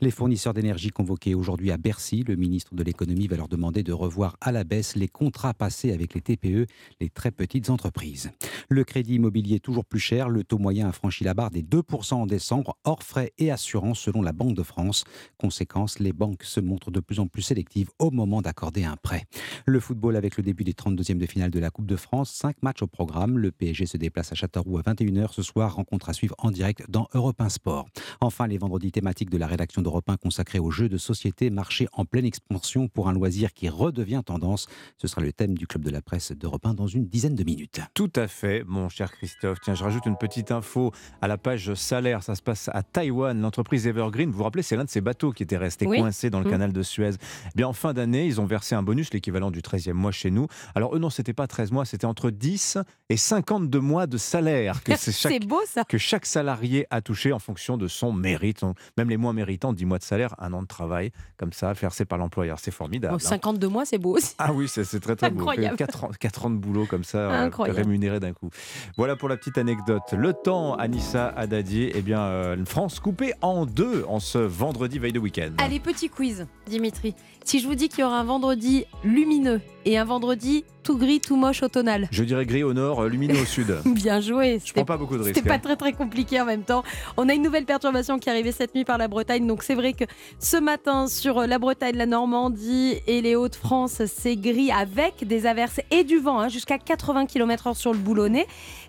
[0.00, 3.92] Les fournisseurs d'énergie convoqués aujourd'hui à Bercy, le ministre de l'économie va leur demander de
[3.92, 6.66] revoir à la baisse les contrats passés avec les TPE,
[7.00, 8.30] les très petites entreprises.
[8.68, 12.14] Le crédit immobilier toujours plus cher, le taux moyen a franchi la barre des 2%
[12.14, 15.04] en décembre, hors frais et assurances selon la Banque de France.
[15.38, 19.24] Conséquence, les banques se montrent de plus en plus sélectives au moment d'accorder un prêt.
[19.64, 22.62] Le football avec le début des 32e de finale de la Coupe de France, 5
[22.62, 23.38] matchs au programme.
[23.38, 26.84] Le PSG se déplace à Châteauroux à 21h ce soir, rencontre à suivre en direct
[26.88, 27.86] dans Europe 1 Sport.
[28.20, 31.88] Enfin, les vendredis thématiques de la rédaction d'Europe 1 consacrés aux jeux de société, marché
[31.92, 34.66] en pleine expansion pour un loisir qui redevient tendance.
[34.98, 37.44] Ce sera le thème du club de la presse d'Europe 1 dans une dizaine de
[37.44, 37.80] minutes.
[37.94, 39.58] Tout à fait, mon cher Christophe.
[39.62, 42.22] Tiens, je rajoute une petite info à la page salaire.
[42.22, 43.40] Ça se passe à Taïwan.
[43.40, 45.98] L'entreprise Evergreen, vous vous rappelez, c'est l'un de ces bateaux qui était resté Oui.
[45.98, 46.50] coincé dans le Mm.
[46.50, 47.10] canal de Suez.
[47.14, 50.30] Eh bien, en fin d'année, ils ont versé un bonus, l'équivalent du 13e mois chez
[50.30, 50.46] nous.
[50.74, 52.78] Alors, eux, non, c'était pas 13 mois, c'était entre 10
[53.08, 55.84] et 52 mois de salaire que, c'est chaque, beau ça.
[55.84, 58.62] que chaque salarié a touché en fonction de son mérite.
[58.96, 61.72] Même les les moins méritants, 10 mois de salaire, un an de travail, comme ça,
[61.72, 62.58] versé par l'employeur.
[62.60, 63.14] C'est formidable.
[63.14, 64.34] Bon, 52 mois, c'est beau aussi.
[64.38, 65.40] Ah oui, c'est très très beau.
[65.40, 65.76] Incroyable.
[65.76, 67.78] 4 ans, quatre ans de boulot comme ça, euh, Incroyable.
[67.80, 68.50] rémunéré d'un coup.
[68.98, 70.02] Voilà pour la petite anecdote.
[70.12, 75.12] Le temps, Anissa Haddadi, eh bien, euh, France coupée en deux en ce vendredi veille
[75.12, 75.52] de week-end.
[75.58, 77.14] Allez, petit quiz, Dimitri.
[77.44, 81.18] Si je vous dis qu'il y aura un vendredi lumineux et un vendredi tout gris,
[81.18, 82.06] tout moche, automnal.
[82.12, 83.76] Je dirais gris au nord, euh, lumineux au sud.
[83.84, 84.60] Bien joué.
[84.64, 85.34] Je prends pas beaucoup de risques.
[85.34, 85.58] C'était pas hein.
[85.58, 86.84] très très compliqué en même temps.
[87.16, 89.48] On a une nouvelle perturbation qui est arrivée cette nuit par la Bretagne.
[89.48, 90.04] Donc c'est vrai que
[90.38, 95.80] ce matin sur la Bretagne, la Normandie et les Hauts-de-France, c'est gris avec des averses
[95.90, 98.46] et du vent hein, jusqu'à 80 km/h sur le boulonnais.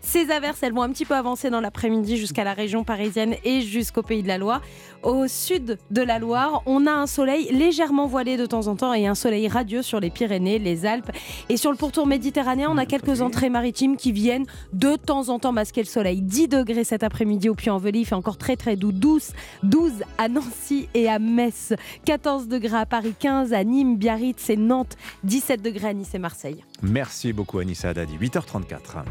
[0.07, 3.59] Ces averses, elles vont un petit peu avancer dans l'après-midi jusqu'à la région parisienne et
[3.59, 4.61] jusqu'au pays de la Loire.
[5.03, 8.93] Au sud de la Loire, on a un soleil légèrement voilé de temps en temps
[8.93, 11.11] et un soleil radieux sur les Pyrénées, les Alpes.
[11.49, 15.39] Et sur le pourtour méditerranéen, on a quelques entrées maritimes qui viennent de temps en
[15.39, 16.21] temps masquer le soleil.
[16.21, 18.93] 10 degrés cet après-midi au Puy-en-Velay, il fait encore très très doux.
[18.93, 21.73] 12, 12 à Nancy et à Metz.
[22.05, 24.95] 14 degrés à Paris, 15 à Nîmes, Biarritz et Nantes.
[25.25, 26.63] 17 degrés à Nice et Marseille.
[26.81, 28.17] Merci beaucoup, Anissa Haddadi.
[28.17, 29.03] 8h34.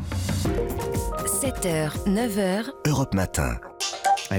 [1.26, 3.58] 7h, 9h, Europe Matin.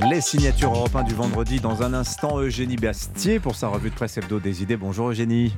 [0.09, 1.59] Les signatures européennes du vendredi.
[1.59, 4.77] Dans un instant, Eugénie Bastier pour sa revue de presse hebdo des idées.
[4.77, 5.53] Bonjour Eugénie.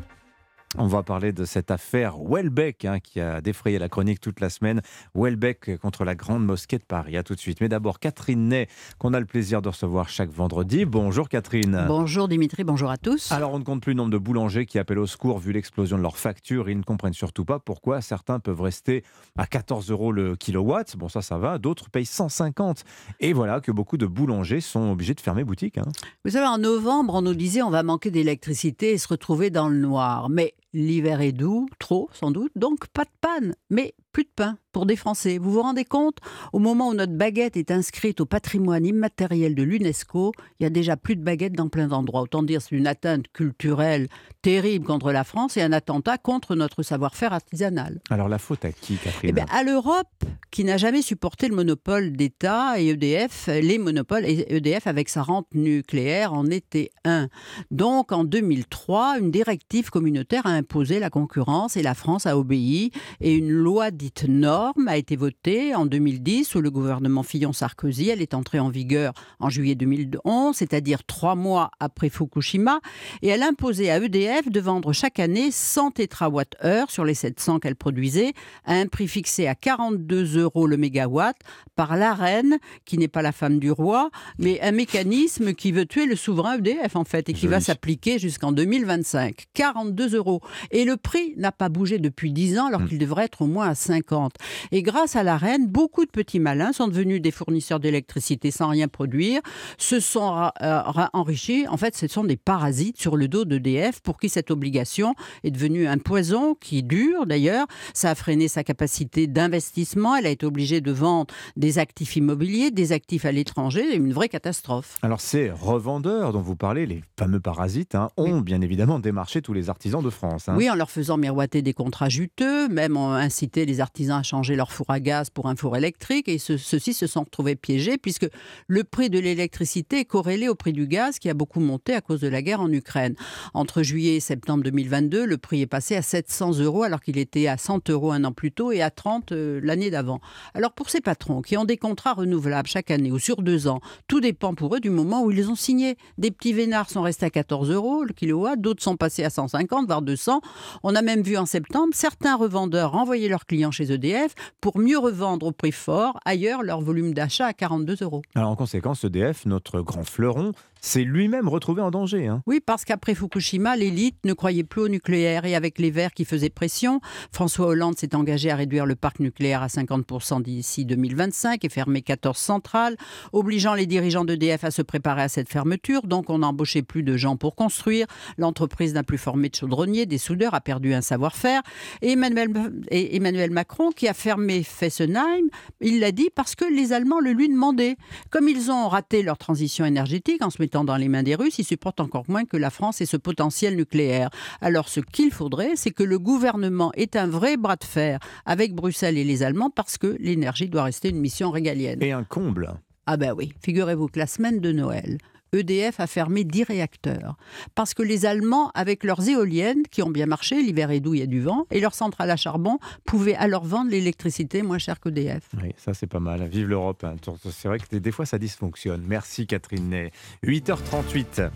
[0.78, 4.52] On va parler de cette affaire Welbeck hein, qui a défrayé la chronique toute la
[4.52, 4.82] semaine.
[5.16, 7.18] Welbeck contre la Grande Mosquée de Paris.
[7.18, 7.60] À tout de suite.
[7.60, 8.68] Mais d'abord, Catherine Ney,
[9.00, 10.86] qu'on a le plaisir de recevoir chaque vendredi.
[10.86, 11.86] Bonjour Catherine.
[11.88, 13.32] Bonjour Dimitri, bonjour à tous.
[13.32, 15.98] Alors, on ne compte plus le nombre de boulangers qui appellent au secours vu l'explosion
[15.98, 16.70] de leurs factures.
[16.70, 19.04] Ils ne comprennent surtout pas pourquoi certains peuvent rester
[19.40, 20.96] à 14 euros le kilowatt.
[20.98, 21.58] Bon, ça, ça va.
[21.58, 22.84] D'autres payent 150.
[23.22, 25.80] Et voilà que beaucoup de boulangers sont obligés de fermer boutique.
[25.80, 25.88] hein.
[26.26, 29.68] Vous savez, en novembre, on nous disait on va manquer d'électricité et se retrouver dans
[29.68, 30.30] le noir.
[30.30, 34.58] Mais l'hiver est doux, trop sans doute, donc pas de panne, mais plus de pain
[34.72, 35.38] pour des Français.
[35.38, 36.18] Vous vous rendez compte
[36.54, 40.70] Au moment où notre baguette est inscrite au patrimoine immatériel de l'UNESCO, il y a
[40.70, 42.22] déjà plus de baguettes dans plein d'endroits.
[42.22, 44.08] Autant dire c'est une atteinte culturelle
[44.42, 48.00] terrible contre la France et un attentat contre notre savoir-faire artisanal.
[48.10, 50.08] Alors, la faute à qui, Catherine Eh bien, à l'Europe,
[50.52, 55.24] qui n'a jamais supporté le monopole d'État et EDF, les monopoles, et EDF avec sa
[55.24, 57.28] rente nucléaire en était un.
[57.72, 62.92] Donc, en 2003, une directive communautaire a imposé la concurrence et la France a obéi.
[63.20, 68.08] Et une loi dite norme a été votée en 2010 sous le gouvernement Fillon-Sarkozy.
[68.08, 69.12] Elle est entrée en vigueur
[69.42, 72.80] en juillet 2011, c'est-à-dire trois mois après Fukushima.
[73.22, 77.76] Et elle imposait à EDF de vendre chaque année 100 térawattheures sur les 700 qu'elle
[77.76, 78.32] produisait
[78.64, 81.36] à un prix fixé à 42 euros le mégawatt
[81.76, 85.86] par la reine, qui n'est pas la femme du roi, mais un mécanisme qui veut
[85.86, 89.48] tuer le souverain EDF en fait et qui va s'appliquer jusqu'en 2025.
[89.54, 90.40] 42 euros.
[90.72, 93.68] Et le prix n'a pas bougé depuis 10 ans alors qu'il devrait être au moins
[93.68, 94.34] à 50.
[94.72, 98.68] Et grâce à la reine, beaucoup de petits malins sont devenus des fournisseurs d'électricité sans
[98.70, 99.42] rien produire,
[99.78, 100.82] se sont euh,
[101.14, 101.66] enrichis.
[101.68, 105.52] En fait, ce sont des parasites sur le dos d'EDF pour qui cette obligation est
[105.52, 107.66] devenue un poison qui dure d'ailleurs.
[107.94, 110.16] Ça a freiné sa capacité d'investissement.
[110.16, 114.30] Elle a été obligée de vendre des actifs immobiliers, des actifs à l'étranger, une vraie
[114.30, 114.98] catastrophe.
[115.02, 119.54] Alors, ces revendeurs dont vous parlez, les fameux parasites, hein, ont bien évidemment démarché tous
[119.54, 120.48] les artisans de France.
[120.48, 120.56] hein.
[120.58, 124.72] Oui, en leur faisant miroiter des contrats juteux, même ont incité artisans à changer leur
[124.72, 128.28] four à gaz pour un four électrique, et ce- ceux-ci se sont retrouvés piégés puisque
[128.68, 132.02] le prix de l'électricité est corrélé au prix du gaz qui a beaucoup monté à
[132.02, 133.16] cause de la guerre en Ukraine.
[133.54, 137.48] Entre juillet et septembre 2022, le prix est passé à 700 euros alors qu'il était
[137.48, 140.20] à 100 euros un an plus tôt et à 30 euh, l'année d'avant.
[140.54, 143.80] Alors pour ces patrons qui ont des contrats renouvelables chaque année ou sur deux ans,
[144.08, 145.98] tout dépend pour eux du moment où ils ont signés.
[146.18, 149.86] Des petits vénards sont restés à 14 euros le kilowatt, d'autres sont passés à 150,
[149.88, 150.42] voire 200.
[150.84, 154.98] On a même vu en septembre certains revendeurs renvoyer leurs clients chez EDF pour mieux
[154.98, 158.22] revendre au prix fort ailleurs leur volume d'achat à 42 euros.
[158.36, 162.28] Alors, en conséquence, EDF, notre grand fleuron, s'est lui-même retrouvé en danger.
[162.28, 162.42] hein.
[162.46, 166.26] Oui, parce qu'après Fukushima, l'élite ne croyait plus au nucléaire et avec les Verts qui
[166.26, 167.02] faisaient pression,
[167.32, 172.02] François Hollande s'est engagé à réduire le parc nucléaire à 50% d'ici 2025 et fermer
[172.02, 172.96] 14 centrales,
[173.34, 176.04] obligeant les dirigeants d'EDF à se préparer à cette fermeture.
[176.04, 178.08] Donc on n'a embauché plus de gens pour construire.
[178.38, 181.62] L'entreprise n'a plus formé de chaudronniers, des soudeurs, a perdu un savoir-faire.
[182.02, 182.50] Et Emmanuel,
[182.90, 185.50] et Emmanuel Macron, qui a fermé Fessenheim,
[185.82, 187.98] il l'a dit parce que les Allemands le lui demandaient.
[188.30, 191.60] Comme ils ont raté leur transition énergétique en se mettant dans les mains des Russes,
[191.60, 194.30] ils supportent encore moins que la France ait ce potentiel nucléaire.
[194.62, 198.74] Alors ce qu'il faudrait, c'est que le gouvernement ait un vrai bras de fer avec
[198.74, 202.02] Bruxelles et les Allemands parce que l'énergie doit rester une mission régalienne.
[202.02, 202.74] Et un comble.
[203.06, 205.18] Ah ben oui, figurez-vous que la semaine de Noël,
[205.54, 207.36] EDF a fermé 10 réacteurs.
[207.76, 211.20] Parce que les Allemands, avec leurs éoliennes, qui ont bien marché, l'hiver est doux, il
[211.20, 215.00] y a du vent, et leurs centrales à charbon, pouvaient alors vendre l'électricité moins cher
[215.00, 215.50] qu'EDF.
[215.62, 216.44] Oui, ça c'est pas mal.
[216.48, 217.04] Vive l'Europe.
[217.04, 217.16] hein.
[217.52, 219.04] C'est vrai que des fois ça dysfonctionne.
[219.08, 220.12] Merci Catherine Ney.
[220.44, 221.50] 8h38.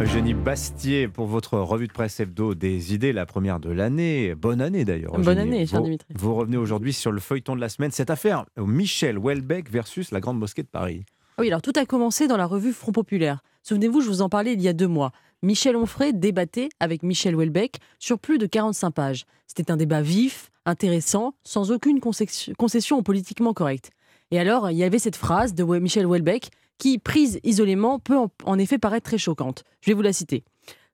[0.00, 4.34] Eugénie Bastier, pour votre revue de presse hebdo des idées, la première de l'année.
[4.34, 5.12] Bonne année d'ailleurs.
[5.12, 5.40] Bonne Eugénie.
[5.40, 6.08] année, cher vous, Dimitri.
[6.16, 7.90] Vous revenez aujourd'hui sur le feuilleton de la semaine.
[7.90, 11.04] Cette affaire, Michel Houellebecq versus la Grande Mosquée de Paris.
[11.40, 13.42] Oui, alors tout a commencé dans la revue Front Populaire.
[13.62, 15.10] Souvenez-vous, je vous en parlais il y a deux mois.
[15.42, 19.24] Michel Onfray débattait avec Michel Houellebecq sur plus de 45 pages.
[19.46, 23.88] C'était un débat vif, intéressant, sans aucune concession politiquement correcte.
[24.30, 28.58] Et alors, il y avait cette phrase de Michel Houellebecq qui, prise isolément, peut en
[28.58, 29.64] effet paraître très choquante.
[29.80, 30.44] Je vais vous la citer.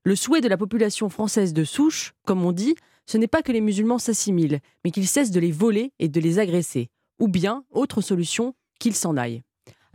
[0.05, 2.75] Le souhait de la population française de souche, comme on dit,
[3.05, 6.21] ce n'est pas que les musulmans s'assimilent, mais qu'ils cessent de les voler et de
[6.21, 6.87] les agresser.
[7.19, 9.43] Ou bien, autre solution, qu'ils s'en aillent.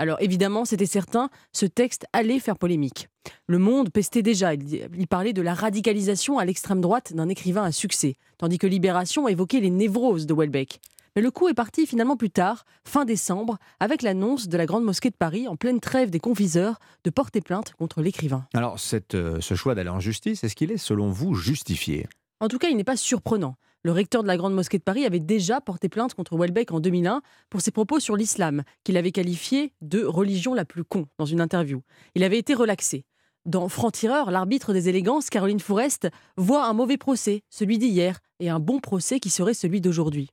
[0.02, 3.06] Alors évidemment, c'était certain, ce texte allait faire polémique.
[3.46, 7.70] Le Monde pestait déjà, il parlait de la radicalisation à l'extrême droite d'un écrivain à
[7.70, 10.80] succès, tandis que Libération évoquait les névroses de Welbeck.
[11.14, 14.82] Mais le coup est parti finalement plus tard, fin décembre, avec l'annonce de la Grande
[14.82, 18.44] Mosquée de Paris, en pleine trêve des confiseurs, de porter plainte contre l'écrivain.
[18.54, 22.08] Alors, cette, euh, ce choix d'aller en justice, est-ce qu'il est, selon vous, justifié?
[22.40, 23.54] En tout cas, il n'est pas surprenant.
[23.84, 26.78] Le recteur de la Grande Mosquée de Paris avait déjà porté plainte contre Welbeck en
[26.78, 31.24] 2001 pour ses propos sur l'islam, qu'il avait qualifié de religion la plus con dans
[31.24, 31.82] une interview.
[32.14, 33.04] Il avait été relaxé.
[33.44, 38.60] Dans Franc-Tireur, l'arbitre des élégances, Caroline Fourest, voit un mauvais procès, celui d'hier, et un
[38.60, 40.28] bon procès qui serait celui d'aujourd'hui.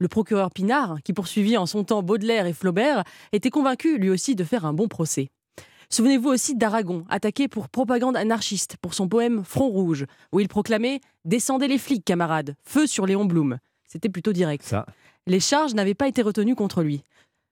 [0.00, 4.34] Le procureur Pinard, qui poursuivit en son temps Baudelaire et Flaubert, était convaincu lui aussi
[4.34, 5.30] de faire un bon procès.
[5.92, 11.02] Souvenez-vous aussi d'Aragon, attaqué pour propagande anarchiste pour son poème Front Rouge, où il proclamait
[11.26, 13.58] Descendez les flics, camarades, feu sur Léon Blum.
[13.86, 14.64] C'était plutôt direct.
[14.64, 14.86] Ça.
[15.26, 17.02] Les charges n'avaient pas été retenues contre lui.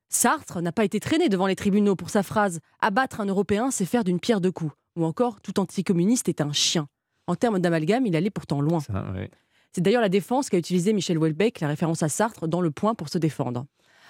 [0.09, 3.85] Sartre n'a pas été traîné devant les tribunaux pour sa phrase Abattre un Européen, c'est
[3.85, 4.73] faire d'une pierre deux coups.
[4.97, 6.89] Ou encore Tout anticommuniste est un chien.
[7.27, 8.81] En termes d'amalgame, il allait pourtant loin.
[8.81, 9.31] Ça, ouais.
[9.75, 12.95] C'est d'ailleurs la défense qu'a utilisé Michel Houellebecq, la référence à Sartre, dans Le Point
[12.95, 13.67] pour se défendre.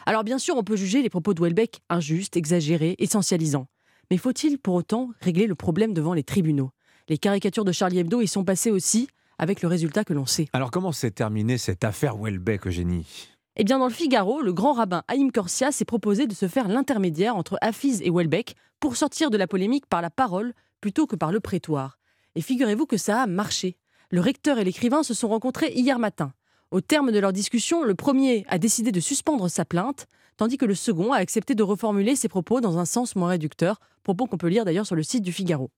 [0.07, 3.66] Alors bien sûr, on peut juger les propos de Houellebecq injustes, exagérés, essentialisants.
[4.11, 6.70] Mais faut-il pour autant régler le problème devant les tribunaux?
[7.09, 9.09] Les caricatures de Charlie Hebdo y sont passées aussi,
[9.39, 10.49] avec le résultat que l'on sait.
[10.53, 13.28] Alors, comment s'est terminée cette affaire Houellebecq, Eugénie?
[13.57, 16.66] Eh bien, dans le Figaro, le grand rabbin Haïm Korsia s'est proposé de se faire
[16.66, 21.16] l'intermédiaire entre Hafiz et Houellebecq pour sortir de la polémique par la parole plutôt que
[21.16, 21.99] par le prétoire.
[22.35, 23.77] Et figurez-vous que ça a marché.
[24.11, 26.32] Le recteur et l'écrivain se sont rencontrés hier matin.
[26.70, 30.07] Au terme de leur discussion, le premier a décidé de suspendre sa plainte,
[30.41, 33.79] tandis que le second a accepté de reformuler ses propos dans un sens moins réducteur,
[34.03, 35.71] propos qu'on peut lire d'ailleurs sur le site du Figaro.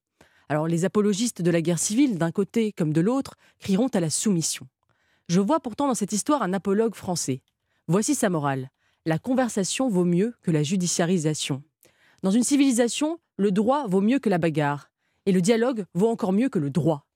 [0.48, 4.08] Alors les apologistes de la guerre civile, d'un côté comme de l'autre, crieront à la
[4.08, 4.68] soumission.
[5.26, 7.42] Je vois pourtant dans cette histoire un apologue français.
[7.88, 8.70] Voici sa morale.
[9.04, 11.64] La conversation vaut mieux que la judiciarisation.
[12.22, 14.92] Dans une civilisation, le droit vaut mieux que la bagarre.
[15.26, 17.08] Et le dialogue vaut encore mieux que le droit.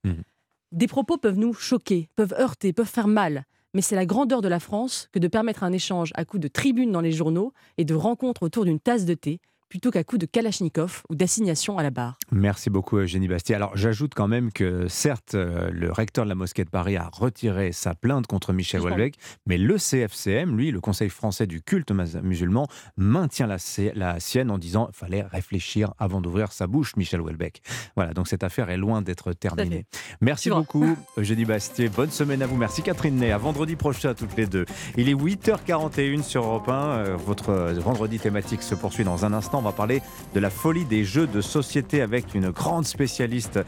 [0.73, 3.45] Des propos peuvent nous choquer, peuvent heurter, peuvent faire mal.
[3.77, 6.49] Mais c'est la grandeur de la France que de permettre un échange à coups de
[6.49, 10.21] tribune dans les journaux et de rencontres autour d'une tasse de thé, plutôt qu'à coups
[10.21, 12.17] de kalachnikov ou d'assignation à la barre.
[12.31, 13.55] Merci beaucoup, Eugénie Bastier.
[13.55, 17.09] Alors, j'ajoute quand même que, certes, euh, le recteur de la mosquée de Paris a
[17.13, 18.81] retiré sa plainte contre Michel.
[18.81, 19.15] Houellebecq,
[19.47, 21.91] mais le CFCM, lui, le Conseil français du culte
[22.23, 26.95] musulman, maintient la, si- la sienne en disant qu'il fallait réfléchir avant d'ouvrir sa bouche,
[26.97, 27.61] Michel Houellebecq.
[27.97, 29.87] Voilà, donc cette affaire est loin d'être terminée.
[30.21, 31.89] Merci beaucoup, Eugénie Bastier.
[31.89, 32.57] Bonne semaine à vous.
[32.57, 33.33] Merci, Catherine Ney.
[33.33, 34.65] À vendredi prochain, toutes les deux.
[34.97, 36.73] Il est 8h41 sur Europe 1.
[36.73, 39.56] Euh, Votre euh, vendredi thématique se poursuit dans un instant.
[39.59, 40.03] On va parler
[40.35, 43.59] de la folie des jeux de société avec une grande spécialiste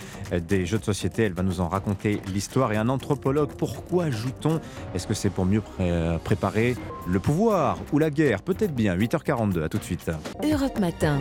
[0.48, 1.24] des jeux de société.
[1.24, 3.50] Elle va nous en raconter l'histoire et un anthropologue.
[3.56, 4.60] Pourquoi joue-t-on?
[4.94, 8.42] Est-ce que c'est pour mieux euh, préparer le pouvoir ou la guerre?
[8.42, 8.96] Peut-être bien.
[8.96, 9.62] 8h42.
[9.62, 10.10] À tout de suite.
[10.42, 11.18] Europe Matin.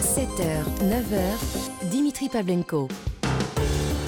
[0.00, 2.88] 7h, 9h, Dimitri Pavlenko.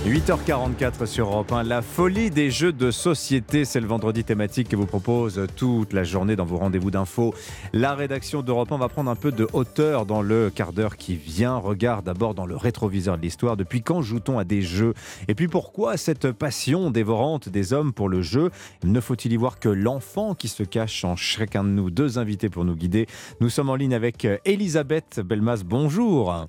[0.05, 4.77] 8h44 sur Europe 1, la folie des jeux de société, c'est le vendredi thématique que
[4.77, 7.33] vous propose toute la journée dans vos rendez-vous d'infos.
[7.73, 11.17] La rédaction d'Europe 1 va prendre un peu de hauteur dans le quart d'heure qui
[11.17, 11.57] vient.
[11.57, 14.93] Regarde d'abord dans le rétroviseur de l'histoire, depuis quand joue-t-on à des jeux?
[15.27, 18.51] Et puis pourquoi cette passion dévorante des hommes pour le jeu?
[18.85, 21.89] Ne faut-il y voir que l'enfant qui se cache en chacun de nous?
[21.89, 23.07] Deux invités pour nous guider.
[23.41, 26.47] Nous sommes en ligne avec Elisabeth Belmas, bonjour.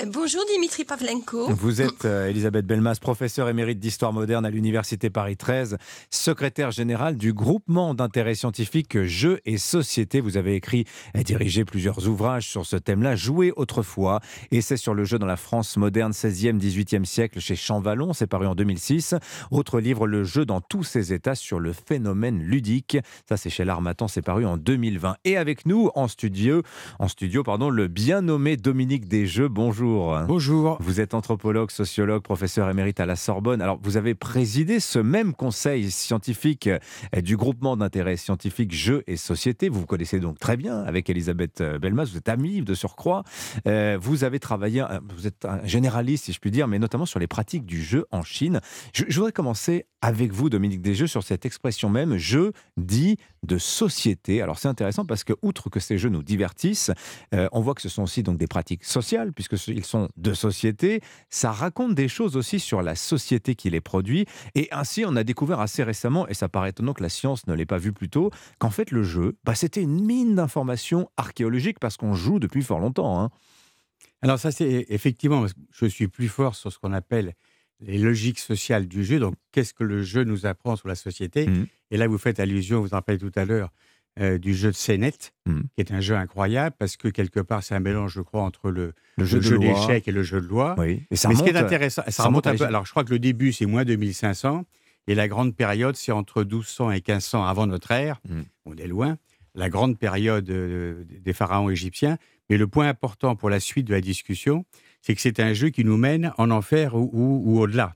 [0.00, 1.52] Euh, Bonjour Dimitri Pavlenko.
[1.54, 5.76] Vous êtes euh, Elisabeth Belmas, professeure émérite d'histoire moderne à l'Université Paris 13,
[6.10, 10.20] secrétaire générale du groupement d'intérêt scientifique Jeux et Société.
[10.20, 10.84] Vous avez écrit
[11.14, 14.20] et dirigé plusieurs ouvrages sur ce thème-là, Jouer autrefois,
[14.50, 18.46] essai sur le jeu dans la France moderne 16e, 18e siècle chez Champvallon, c'est paru
[18.46, 19.14] en 2006.
[19.50, 22.98] Autre livre, Le jeu dans tous ses états sur le phénomène ludique,
[23.28, 25.16] ça c'est chez l'Armatan, c'est paru en 2020.
[25.24, 26.62] Et avec nous en studio,
[26.98, 29.48] en studio pardon, le bien nommé Dominique Desjeux.
[29.64, 30.20] Bonjour.
[30.28, 30.76] Bonjour.
[30.80, 33.62] Vous êtes anthropologue, sociologue, professeur émérite à la Sorbonne.
[33.62, 39.16] Alors, vous avez présidé ce même conseil scientifique euh, du groupement d'intérêt scientifique Jeux et
[39.16, 39.70] Société.
[39.70, 42.04] Vous vous connaissez donc très bien avec Elisabeth euh, Belmas.
[42.04, 43.24] Vous êtes amie de surcroît.
[43.66, 44.84] Euh, vous avez travaillé,
[45.16, 48.04] vous êtes un généraliste, si je puis dire, mais notamment sur les pratiques du jeu
[48.10, 48.60] en Chine.
[48.92, 53.56] Je, je voudrais commencer avec vous, Dominique Desjeux, sur cette expression même, jeu dit de
[53.56, 54.42] société.
[54.42, 56.90] Alors, c'est intéressant parce que, outre que ces jeux nous divertissent,
[57.34, 60.10] euh, on voit que ce sont aussi donc des pratiques sociales, puisque ce- ils sont
[60.18, 61.00] de société.
[61.30, 64.26] Ça raconte des choses aussi sur la société qui les produit.
[64.54, 67.54] Et ainsi, on a découvert assez récemment, et ça paraît étonnant que la science ne
[67.54, 71.78] l'ait pas vu plus tôt, qu'en fait, le jeu, bah, c'était une mine d'informations archéologiques
[71.80, 73.22] parce qu'on joue depuis fort longtemps.
[73.22, 73.30] hein.
[74.20, 77.34] Alors ça, c'est effectivement, je suis plus fort sur ce qu'on appelle
[77.80, 79.18] les logiques sociales du jeu.
[79.18, 81.46] Donc, qu'est-ce que le jeu nous apprend sur la société?
[81.46, 81.66] Mmh.
[81.90, 83.70] Et là, vous faites allusion, vous en rappelez tout à l'heure,
[84.20, 85.60] euh, du jeu de Sénette, Mmh.
[85.74, 88.70] qui est un jeu incroyable parce que quelque part, c'est un mélange, je crois, entre
[88.70, 89.58] le, Le jeu loi.
[89.74, 90.74] d'échecs et le jeu de loi.
[90.78, 91.02] Oui.
[91.10, 92.64] Et ça Mais ce qui est remonte- intéressant, ça, ça remonte un peu.
[92.64, 94.64] Alors, je crois que le début, c'est moins 2500,
[95.08, 98.20] et la grande période, c'est entre 1200 et 1500 avant notre ère.
[98.28, 98.40] Mmh.
[98.66, 99.18] On est loin.
[99.56, 102.16] La grande période euh, des pharaons égyptiens.
[102.50, 104.64] Mais le point important pour la suite de la discussion,
[105.04, 107.94] c'est que c'est un jeu qui nous mène en enfer ou, ou- ou au-delà.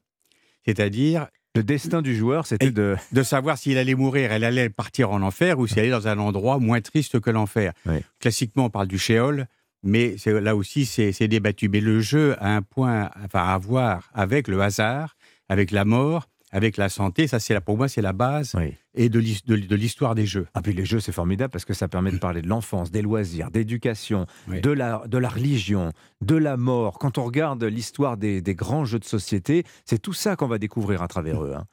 [0.64, 1.26] C'est-à-dire.
[1.56, 2.94] Le destin du joueur, c'était de...
[3.10, 6.18] de savoir s'il allait mourir, elle allait partir en enfer ou s'il allait dans un
[6.18, 7.72] endroit moins triste que l'enfer.
[8.20, 9.46] Classiquement, on parle du shéol,
[9.82, 11.68] mais là aussi, c'est c'est débattu.
[11.68, 15.16] Mais le jeu a un point enfin, à voir avec le hasard,
[15.48, 17.26] avec la mort, avec la santé.
[17.26, 18.54] Ça, c'est pour moi, c'est la base
[18.94, 20.46] et de l'his- de- de l'histoire des jeux.
[20.54, 23.02] Ah, puis les jeux, c'est formidable parce que ça permet de parler de l'enfance, des
[23.02, 24.26] loisirs, d'éducation,
[24.60, 26.98] de, la, de la religion, de la mort.
[26.98, 30.58] Quand on regarde l'histoire des, des grands jeux de société, c'est tout ça qu'on va
[30.58, 31.54] découvrir à travers eux.
[31.56, 31.64] hein.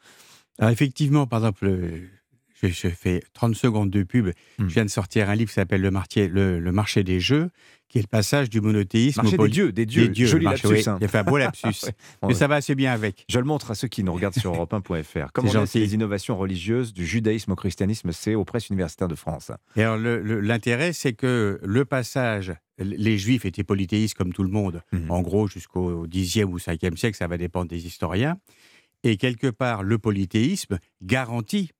[0.60, 2.08] Alors effectivement, par exemple, euh,
[2.62, 4.28] je, je fais 30 secondes de pub.
[4.58, 4.68] Hmm.
[4.70, 7.50] Je viens de sortir un livre qui s'appelle le, Martier- le, le marché des jeux,
[7.88, 10.26] qui est le passage du monothéisme Marché au poly- des dieux, des dieux.
[10.28, 10.90] Joli le marché, lapsus, oui.
[10.94, 10.98] hein.
[11.00, 11.68] J'ai fait un beau lapsus.
[11.86, 12.30] Ouais.
[12.30, 13.26] Mais ça va assez bien avec.
[13.30, 15.30] Je le montre à ceux qui nous regardent sur europe1.fr.
[15.34, 15.80] Comment C'est naissent gentil.
[15.80, 19.52] les innovations religieuses du judaïsme au christianisme, c'est aux presses universitaires de France.
[19.76, 24.82] Et alors, l'intérêt, c'est que le passage, les Juifs étaient polythéistes comme tout le monde,
[24.92, 25.12] Mhm.
[25.12, 28.38] en gros jusqu'au 10e ou 5e siècle, ça va dépendre des historiens.
[29.04, 31.72] Et quelque part, le polythéisme garantit,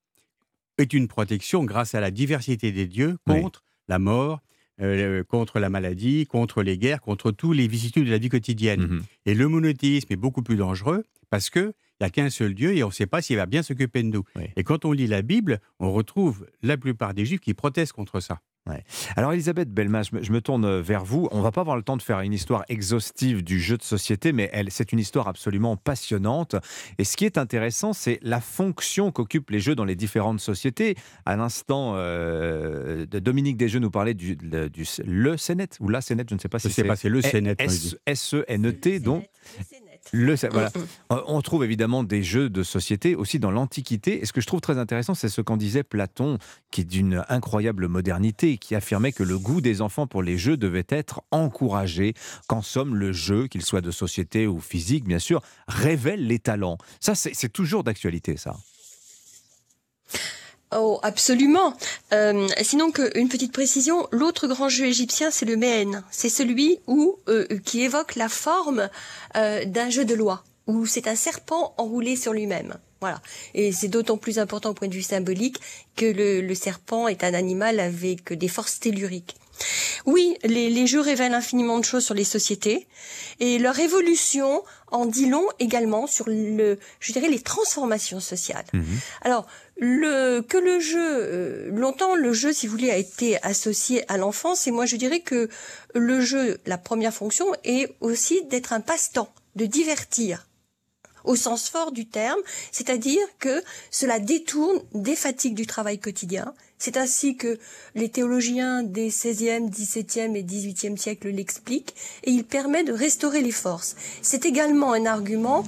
[0.78, 3.40] est une protection grâce à la diversité des dieux Oui.
[3.40, 4.40] contre la mort,
[4.80, 8.80] euh, contre la maladie, contre les guerres, contre tous les vicissitudes de la vie quotidienne.
[8.80, 9.02] Mhm.
[9.26, 12.76] Et le monothéisme est beaucoup plus dangereux parce que il n'y a qu'un seul Dieu
[12.76, 14.22] et on ne sait pas s'il va bien s'occuper de nous.
[14.56, 18.20] Et quand on lit la Bible, on retrouve la plupart des Juifs qui protestent contre
[18.20, 18.40] ça.
[18.66, 18.82] Ouais.
[19.14, 21.28] Alors Elisabeth Belmas, je me, tourne vers vous.
[21.30, 24.32] On va pas avoir le temps de faire une histoire exhaustive du jeu de société,
[24.32, 26.56] mais elle, c'est une histoire absolument passionnante.
[26.98, 30.96] Et ce qui est intéressant, c'est la fonction qu'occupent les jeux dans les différentes sociétés.
[31.24, 36.24] À l'instant, euh, Dominique Desjeux nous parlait du, le- du le Sénet ou la Sénet,
[36.28, 37.96] je ne sais pas si Je sais pas, c'est le Sénet, moi, je dis.
[38.06, 39.22] S-E-N-E-T, donc.
[39.58, 39.85] Le,
[40.50, 40.70] Voilà.
[41.12, 44.22] Euh, On trouve évidemment des jeux de société aussi dans l'Antiquité.
[44.22, 46.38] Et ce que je trouve très intéressant, c'est ce qu'en disait Platon,
[46.70, 50.56] qui est d'une incroyable modernité, qui affirmait que le goût des enfants pour les jeux
[50.56, 52.14] devait être encouragé,
[52.48, 56.78] qu'en somme, le jeu, qu'il soit de société ou physique, bien sûr, révèle les talents.
[57.00, 58.56] Ça, c'est toujours d'actualité, ça.
[60.78, 61.74] Oh, absolument.
[62.12, 66.04] Euh, sinon, que, une petite précision, l'autre grand jeu égyptien, c'est le Méhen.
[66.10, 68.90] C'est celui où, euh, qui évoque la forme
[69.36, 72.76] euh, d'un jeu de loi, où c'est un serpent enroulé sur lui-même.
[73.00, 73.20] Voilà.
[73.54, 75.58] Et c'est d'autant plus important au point de vue symbolique
[75.96, 79.36] que le, le serpent est un animal avec des forces telluriques.
[80.04, 82.86] Oui, les, les jeux révèlent infiniment de choses sur les sociétés
[83.40, 88.66] et leur évolution en dit long également sur le, je dirais, les transformations sociales.
[89.22, 89.46] Alors,
[89.78, 94.16] le, que le jeu, euh, longtemps, le jeu, si vous voulez, a été associé à
[94.16, 94.66] l'enfance.
[94.66, 95.48] Et moi, je dirais que
[95.94, 100.46] le jeu, la première fonction, est aussi d'être un passe-temps, de divertir
[101.26, 102.38] au sens fort du terme,
[102.70, 106.54] c'est-à-dire que cela détourne des fatigues du travail quotidien.
[106.78, 107.58] C'est ainsi que
[107.94, 113.50] les théologiens des 16e, 17e et 18e siècles l'expliquent, et il permet de restaurer les
[113.50, 113.96] forces.
[114.22, 115.64] C'est également un argument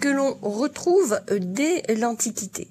[0.00, 2.68] que l'on retrouve euh, dès l'Antiquité.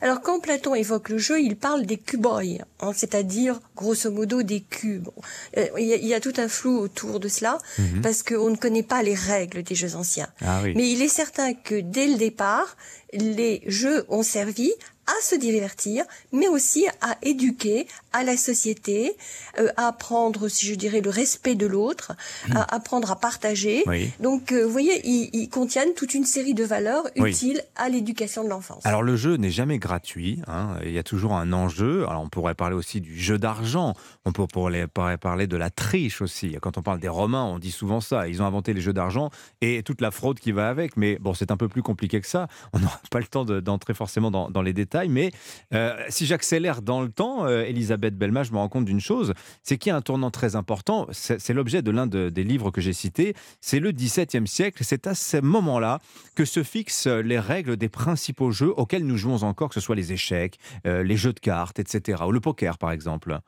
[0.00, 2.42] Alors quand Platon évoque le jeu, il parle des cuboi,
[2.80, 5.08] hein, c'est-à-dire grosso modo des cubes.
[5.56, 8.02] Euh, il y, a, il y, a tout un flou autour de cela Mhm.
[8.02, 10.28] parce qu'on ne connaît pas les règles des jeux anciens.
[10.40, 10.72] Ah oui.
[10.76, 12.76] Mais il est certain que dès le départ,
[13.12, 14.70] les jeux ont servi
[15.06, 19.16] à se divertir, mais aussi à éduquer à la société,
[19.58, 22.12] euh, à apprendre, si je dirais, le respect de l'autre,
[22.54, 23.82] à apprendre à partager.
[23.86, 24.12] Oui.
[24.20, 27.30] Donc, euh, vous voyez, ils, ils contiennent toute une série de valeurs Oui.
[27.30, 28.86] utiles à l'éducation de l'enfance.
[28.86, 30.76] Alors le jeu n'est jamais gratuit, hein.
[30.84, 32.06] il y a toujours un enjeu.
[32.08, 36.56] Alors on pourrait parler aussi du jeu d'argent, on pourrait parler de la triche aussi.
[36.62, 39.30] Quand on parle des Romains, on dit souvent ça, ils ont inventé les jeux d'argent
[39.60, 40.96] et toute la fraude qui va avec.
[40.96, 43.60] Mais bon, c'est un peu plus compliqué que ça, on n'aura pas le temps de-
[43.60, 45.08] d'entrer forcément dans, dans les détails.
[45.08, 45.32] Mais
[45.74, 49.32] euh, si j'accélère dans le temps, euh, Elisabeth Belma, je me rends compte d'une chose,
[49.62, 52.70] c'est qu'il y a un tournant très important, c'est l'objet de l'un de- des livres
[52.70, 56.00] que j'ai cités, c'est le XVIIe siècle, c'est à ce moment-là
[56.34, 59.96] que se fixent les règles des principaux jeux auxquels nous jouons encore, que ce soit
[59.96, 62.22] les échecs, euh, les jeux de cartes, etc.
[62.26, 63.38] Ou le poker, par exemple.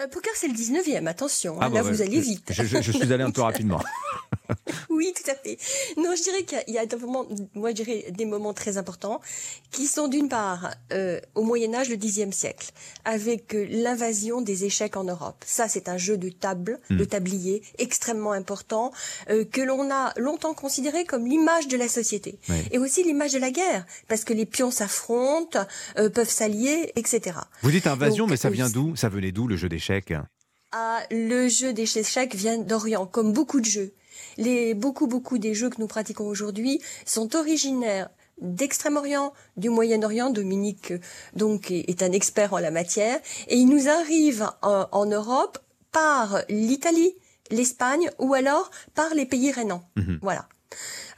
[0.00, 2.44] Euh, poker, c'est le 19e, attention, hein, Ah, bah là ouais, vous allez vite.
[2.50, 3.80] Je, je- je suis allé un peu rapidement.
[4.90, 5.58] Oui, tout à fait.
[5.96, 8.24] Non, je dirais qu'il y a- il y a, des moments, moi je dirais des
[8.24, 9.20] moments très importants,
[9.70, 12.70] qui sont d'une part euh, au Moyen Âge, le Xe siècle,
[13.04, 15.42] avec euh, l'invasion des échecs en Europe.
[15.46, 16.96] Ça, c'est un jeu de table, Hmm.
[16.98, 18.92] de tablier, extrêmement important,
[19.30, 22.38] euh, que l'on a longtemps considéré comme l'image de la société.
[22.48, 22.56] Oui.
[22.72, 25.66] Et aussi l'image de la guerre, parce que les pions s'affrontent,
[25.98, 27.36] euh, peuvent s'allier, etc.
[27.62, 28.94] Vous dites invasion, Donc, mais ça vient d'où?
[28.96, 30.12] Ça venait d'où le jeu d'échecs?
[30.72, 33.92] Ah, le jeu des échecs vient d'Orient, comme beaucoup de jeux.
[34.36, 40.30] Les, beaucoup, beaucoup des jeux que nous pratiquons aujourd'hui sont originaires d'Extrême-Orient, du Moyen-Orient.
[40.30, 40.98] Dominique, euh,
[41.34, 43.18] donc, est, un expert en la matière.
[43.48, 45.58] Et ils nous arrivent en, en Europe
[45.92, 47.14] par l'Italie,
[47.50, 49.88] l'Espagne ou alors par les pays rhénans.
[50.22, 50.48] Voilà.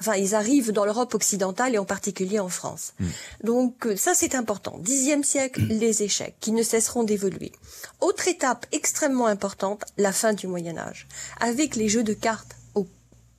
[0.00, 2.92] Enfin, ils arrivent dans l'Europe occidentale et en particulier en France.
[3.42, 4.78] Donc euh, ça c'est important.
[4.78, 7.52] Dixième siècle, les échecs qui ne cesseront d'évoluer.
[8.00, 11.08] Autre étape extrêmement importante, la fin du Moyen Âge,
[11.40, 12.55] avec les jeux de cartes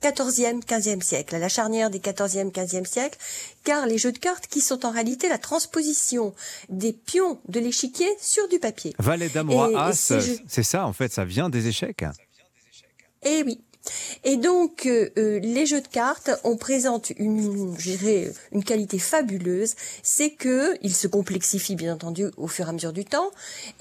[0.02, 3.18] 14e, 15e siècle, à la charnière des 14e, 15e siècle,
[3.64, 6.34] car les jeux de cartes qui sont en réalité la transposition
[6.68, 8.94] des pions de l'échiquier sur du papier.
[8.98, 10.12] Valet dame roi Et- et as,
[10.46, 12.04] c'est ça en fait, ça vient des échecs.
[13.24, 13.60] Eh oui.
[14.22, 17.74] Et donc, euh, euh, les jeux de cartes, on présente une,
[18.52, 22.92] une qualité fabuleuse, c'est que ils se complexifient bien entendu au fur et à mesure
[22.92, 23.30] du temps,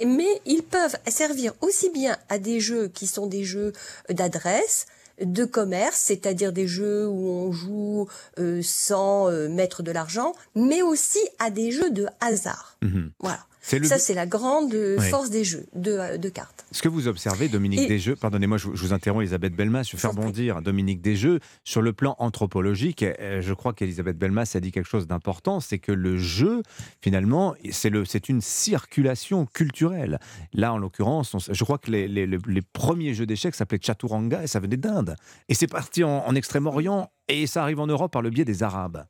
[0.06, 3.73] mais ils peuvent servir aussi bien à des jeux qui sont des jeux
[4.10, 4.85] d'adresse,
[5.22, 8.07] de commerce, c'est-à-dire des jeux où on joue
[8.39, 12.77] euh, sans euh, mettre de l'argent, mais aussi à des jeux de hasard.
[12.81, 13.11] Mhm.
[13.19, 13.39] Voilà.
[13.73, 16.65] Le- Ça, c'est la grande euh, force des jeux de, euh, de cartes.
[16.72, 19.84] Ce que vous observez, Dominique Et- Desjeux, pardonnez-moi, je, vous- je vous interromps, Elisabeth Belmas,
[19.84, 21.39] je fais rebondir Dominique Desjeux.
[21.64, 25.80] Sur le plan anthropologique, euh, je crois qu'Elisabeth Belmas a dit quelque chose d'important, c'est
[25.80, 26.61] que le jeu,
[27.02, 30.19] finalement, c'est une circulation culturelle.
[30.53, 34.44] Là, en l'occurrence, je crois que les, les- les- les premiers jeux d'échecs s'appelaient Chaturanga
[34.44, 35.15] et ça venait d'Inde.
[35.49, 38.64] Et c'est parti en, en Extrême-Orient et ça arrive en Europe par le biais des
[38.64, 39.06] Arabes.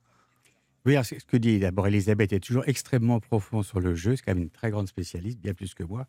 [0.87, 4.15] Oui, alors, c'est ce que dit d'abord Elisabeth est toujours extrêmement profond sur le jeu.
[4.15, 6.07] C'est quand même une très grande spécialiste, bien plus que moi.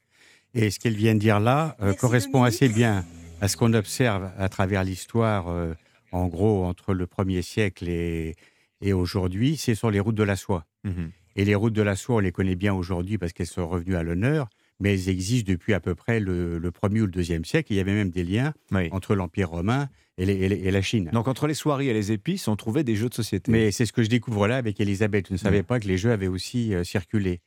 [0.54, 3.04] Et ce qu'elle vient de dire là euh, correspond assez bien
[3.40, 5.74] à ce qu'on observe à travers l'histoire, euh,
[6.12, 8.36] en gros, entre le 1er siècle et,
[8.80, 9.56] et aujourd'hui.
[9.56, 10.64] C'est sur les routes de la soie.
[10.84, 11.10] Mhm.
[11.34, 13.96] Et les routes de la soie, on les connaît bien aujourd'hui parce qu'elles sont revenues
[13.96, 14.48] à l'honneur,
[14.80, 17.72] mais elles existent depuis à peu près le, le 1er ou le 2e siècle.
[17.72, 18.52] Il y avait même des liens
[18.92, 19.88] entre l'Empire romain
[20.18, 21.10] et, les- et les- et la Chine.
[21.12, 23.50] Donc entre les soieries et les épices, on trouvait des jeux de société.
[23.52, 25.28] Mais c'est ce que je découvre là avec Elisabeth.
[25.28, 27.40] Je ne savais pas que les jeux avaient aussi euh, circulé.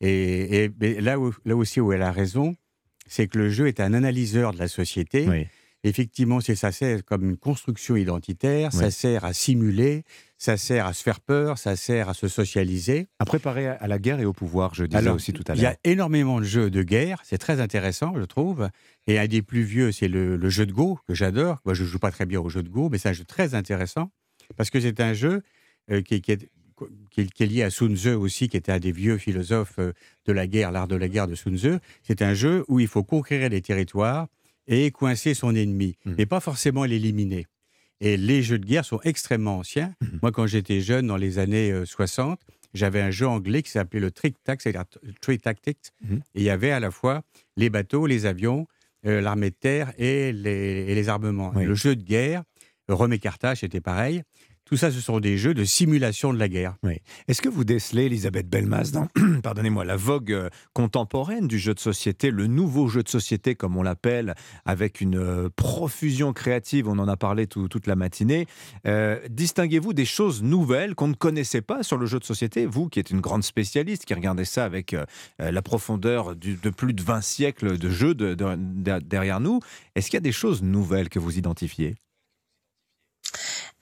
[0.00, 0.70] Et,
[1.00, 2.56] là, où- là aussi où elle a raison,
[3.06, 5.26] c'est que le jeu est un analyseur de la société.
[5.84, 10.04] Effectivement, c'est ça sert comme une construction identitaire, ça sert à simuler,
[10.42, 13.06] ça sert à se faire peur, ça sert à se socialiser.
[13.20, 15.58] À préparer à la guerre et au pouvoir, je disais Alors, aussi tout à Il
[15.60, 15.72] y l'heure.
[15.72, 18.68] a énormément de jeux de guerre, c'est très intéressant, je trouve.
[19.06, 21.60] Et un des plus vieux, c'est le, le jeu de Go, que j'adore.
[21.64, 23.24] Moi, je ne joue pas très bien au jeu de Go, mais c'est un jeu
[23.24, 24.10] très intéressant,
[24.56, 25.42] parce que c'est un jeu
[25.92, 26.50] euh, qui, qui est,
[27.12, 29.78] qui est- qui est lié à Sun Tzu aussi, qui était un des vieux philosophes
[29.78, 29.92] euh,
[30.26, 31.74] de la guerre, l'art de la guerre de Sun Tzu.
[32.02, 34.26] C'est un jeu où il faut conquérir les territoires
[34.66, 37.46] et coincer son ennemi, mais pas forcément l'éliminer.
[38.04, 39.94] Et les jeux de guerre sont extrêmement anciens.
[40.22, 42.40] Moi, quand j'étais jeune, dans les années euh, 60,
[42.74, 44.84] j'avais un jeu anglais qui s'appelait le Trick Tac, c'est-à-dire
[45.20, 45.92] Trick Tactics.
[46.34, 47.22] Et il y avait à la fois
[47.56, 48.66] les bateaux, les avions,
[49.06, 51.52] euh, l'armée de terre et les, et les armements.
[51.52, 52.42] Le jeu de guerre,
[52.88, 54.22] Rome et Carthage, c'était pareil.
[54.72, 56.76] Tout ça, ce sont des jeux de simulation de la guerre.
[57.28, 59.06] Est-ce que vous décelez, Elisabeth Belmas, dans,
[59.42, 63.76] pardonnez-moi, la vogue euh, contemporaine du jeu de société, le nouveau jeu de société, comme
[63.76, 64.34] on l'appelle,
[64.64, 68.46] avec une euh, profusion créative, on en a parlé tout- toute la matinée.
[68.86, 72.88] Euh, distinguez-vous des choses nouvelles qu'on ne connaissait pas sur le jeu de société Vous,
[72.88, 74.96] qui êtes une grande spécialiste, qui regardez ça avec
[75.38, 79.60] la profondeur de plus de 20 siècles de jeux de- de- de- derrière nous,
[79.96, 81.94] est-ce qu'il y a des choses nouvelles que vous identifiez?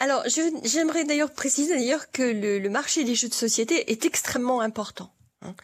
[0.01, 4.05] Alors, je- j'aimerais d'ailleurs préciser d'ailleurs que le, le marché des jeux de société est
[4.05, 5.11] extrêmement important.
[5.43, 5.55] hein,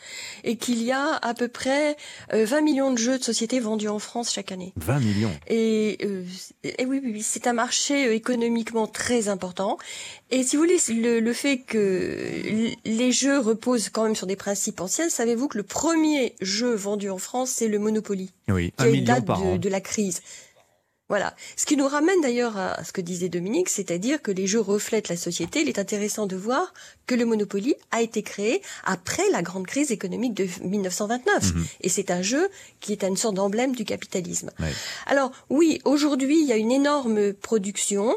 [0.42, 1.98] et qu'il y a à peu près
[2.32, 4.72] euh, 20 millions de jeux de société vendus en France chaque année.
[4.76, 6.22] 20 millions Et, euh,
[6.64, 9.76] et oui, oui, oui, c'est un marché euh, économiquement très important.
[10.30, 14.36] Et si vous voulez, le, le fait que les jeux reposent quand même sur des
[14.36, 18.82] principes anciens, savez-vous que le premier jeu vendu en France, c'est le Monopoly Oui, qui
[18.84, 19.56] un million date par de, an.
[19.56, 20.22] de la crise.
[21.08, 21.36] Voilà.
[21.56, 25.08] Ce qui nous ramène d'ailleurs à ce que disait Dominique, c'est-à-dire que les jeux reflètent
[25.08, 25.60] la société.
[25.60, 26.74] Il est intéressant de voir
[27.06, 31.54] que le Monopoly a été créé après la grande crise économique de 1929.
[31.54, 31.66] Mhm.
[31.82, 32.48] Et c'est un jeu
[32.80, 34.50] qui est une sorte d'emblème du capitalisme.
[35.06, 38.16] Alors oui, aujourd'hui, il y a une énorme production,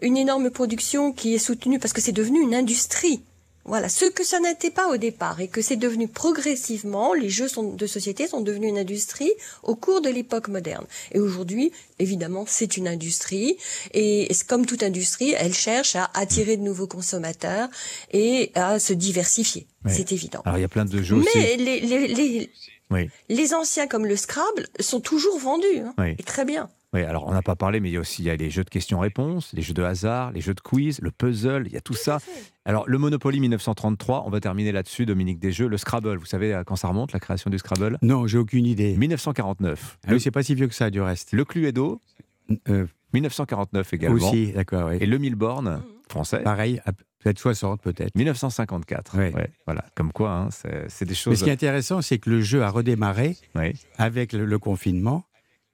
[0.00, 3.22] une énorme production qui est soutenue parce que c'est devenu une industrie.
[3.66, 7.46] Voilà, ce que ça n'était pas au départ et que c'est devenu progressivement, les jeux
[7.46, 9.30] sont- de société sont devenus une industrie
[9.62, 10.86] au cours de l'époque moderne.
[11.12, 13.56] Et aujourd'hui, évidemment, c'est une industrie
[13.92, 17.68] et comme toute industrie, elle cherche à attirer de nouveaux consommateurs
[18.12, 19.66] et à se diversifier.
[19.86, 20.40] C'est évident.
[20.44, 21.56] Alors il y a plein de jeux Mais aussi.
[21.56, 22.50] les, les, les,
[22.90, 23.08] Oui.
[23.28, 25.78] les anciens comme le Scrabble sont toujours vendus.
[25.84, 26.16] hein, Oui.
[26.18, 26.70] et très bien.
[26.92, 28.50] Oui, alors on n'a pas parlé, mais il y a aussi il y a les
[28.50, 31.76] jeux de questions-réponses, les jeux de hasard, les jeux de quiz, le puzzle, il y
[31.76, 32.18] a tout, ça.
[32.64, 35.68] Alors le Monopoly 1933, on va terminer là-dessus, Dominique Desjeux.
[35.68, 37.98] Le Scrabble, vous savez à quand ça remonte, la création du Scrabble?
[38.02, 38.96] Non, j'ai aucune idée.
[38.96, 39.98] 1949.
[40.04, 41.32] Ah oui, c'est pas si vieux que ça, du reste.
[41.32, 42.00] Le Cluedo,
[43.12, 44.16] 1949 également.
[44.16, 44.96] Aussi, d'accord, oui.
[45.00, 46.42] Et le Milborn, français.
[46.42, 48.14] Pareil, à peut-être 60 peut-être.
[48.16, 49.16] 1954.
[49.16, 49.32] Ouais.
[49.32, 51.38] Ouais, voilà, comme quoi, hein, c'est des Mais choses.
[51.38, 53.36] ce qui est intéressant, c'est que le jeu a redémarré
[53.98, 55.24] avec le, le confinement.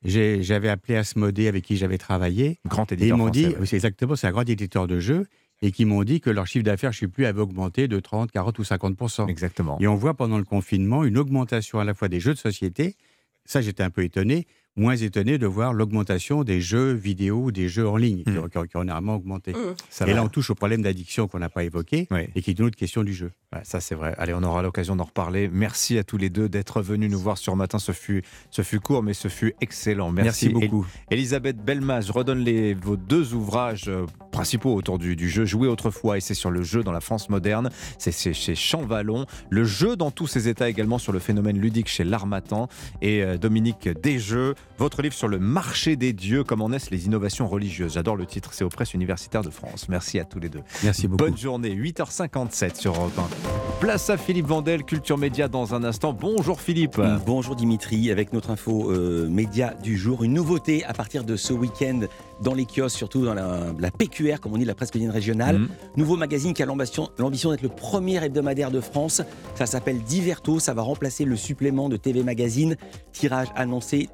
[0.06, 2.58] J'avais appelé Asmodée avec qui j'avais travaillé.
[2.66, 3.66] Grand Et ils éditeur m'ont dit, ouais.
[3.66, 5.26] c'est exactement, c'est un grand éditeur de jeux,
[5.62, 7.98] et qui m'ont dit que leur chiffre d'affaires, je ne sais plus, avait augmenté de
[7.98, 9.78] 30, 40 ou 50% Exactement.
[9.80, 12.96] Et on voit pendant le confinement une augmentation à la fois des jeux de société.
[13.44, 14.46] Ça, j'étais un peu étonné.
[14.78, 18.58] Moins étonné de voir l'augmentation des jeux vidéo, des jeux en ligne, qui, ont- qui
[18.58, 19.52] ont, qui ont énormément augmenté.
[19.52, 20.02] Mmh.
[20.02, 20.12] Et va.
[20.14, 22.76] là, on touche au problème d'addiction qu'on n'a pas évoqué, et qui est une autre
[22.76, 23.30] question du jeu.
[23.54, 24.14] Ouais, ça c'est vrai.
[24.18, 25.48] Allez, on aura l'occasion d'en reparler.
[25.50, 27.78] Merci à tous les deux d'être venus nous voir sur Matin.
[27.78, 30.10] Ce fut, ce fut court, mais ce fut excellent.
[30.12, 30.86] Merci, Merci beaucoup.
[31.10, 35.44] El- Elisabeth Belmas, je redonne les, vos deux ouvrages euh, principaux autour du, du jeu.
[35.46, 37.70] Jouer autrefois, et c'est sur le jeu dans la France moderne.
[37.98, 39.24] C'est c'est chez Champvallon.
[39.48, 42.68] Le jeu dans tous ses états également sur le phénomène ludique chez L'Armatan.
[43.00, 47.48] Et euh, Dominique Desjeux, votre livre sur le marché des dieux, comment naissent les innovations
[47.48, 47.94] religieuses.
[47.94, 49.88] J'adore le titre, c'est aux presses universitaires de France.
[49.88, 50.60] Merci à tous les deux.
[50.84, 51.24] Merci beaucoup.
[51.24, 53.80] Bonne journée, 8h57 sur Europe 1.
[53.80, 56.12] Place à Philippe Vandel, Culture Média dans un instant.
[56.12, 57.00] Bonjour Philippe.
[57.24, 61.52] Bonjour Dimitri, avec notre info euh, média du jour, une nouveauté à partir de ce
[61.52, 62.00] week-end
[62.42, 65.58] dans les kiosques, surtout dans la, la PQR, comme on dit, la presse quotidienne régionale.
[65.58, 65.68] Mhm.
[65.96, 69.22] Nouveau magazine qui a l'ambition l'ambition d'être le premier hebdomadaire de France.
[69.54, 72.76] Ça s'appelle Diverto, ça va remplacer le supplément de TV Magazine.
[73.12, 74.08] Tirage annoncé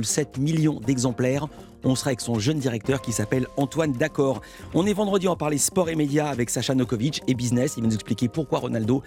[0.00, 1.46] 3,7 millions d'exemplaires.
[1.84, 4.40] On sera avec son jeune directeur qui s'appelle Antoine D'accord.
[4.74, 7.74] On est vendredi, va parler sport et médias avec Sacha Nokovic et business.
[7.76, 9.02] Il va nous expliquer pourquoi Ronaldo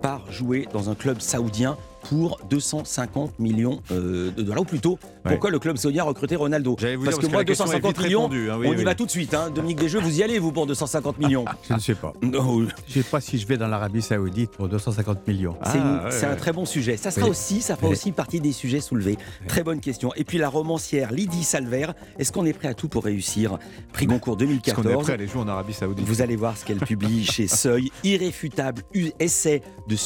[0.00, 1.76] part jouer dans un club saoudien
[2.08, 4.62] pour 250 millions euh, de dollars.
[4.62, 7.26] Ou plutôt, pourquoi le club saoudien a recruté Ronaldo vous Parce dire, que parce que
[7.26, 9.10] moi, la question est 250 vite millions, répondue, hein, oui, on y va tout de
[9.10, 9.34] suite.
[9.34, 9.50] Hein.
[9.50, 12.12] Dominique Desjeux, vous y allez, vous, pour 250 millions Je ne sais pas.
[12.22, 12.60] Non.
[12.86, 15.56] Je ne sais pas si je vais dans l'Arabie Saoudite pour 250 millions.
[15.64, 15.78] C'est
[16.10, 16.96] c'est un très bon sujet.
[16.96, 17.30] Ça sera Oui.
[17.30, 19.16] aussi, ça fera aussi partie des sujets soulevés.
[19.48, 20.12] Très bonne question.
[20.16, 21.86] Et puis la romancière Lydie Salver,
[22.18, 23.58] est-ce qu'on est prêt à tout pour réussir?
[23.92, 24.84] Prix Goncourt Est-ce 2014.
[24.84, 26.06] qu'on est prêt à aller jouer en Arabie Saoudite?
[26.06, 27.90] Vous allez voir ce qu'elle publie chez Seuil.
[28.04, 28.82] Irréfutable
[29.18, 29.96] essai de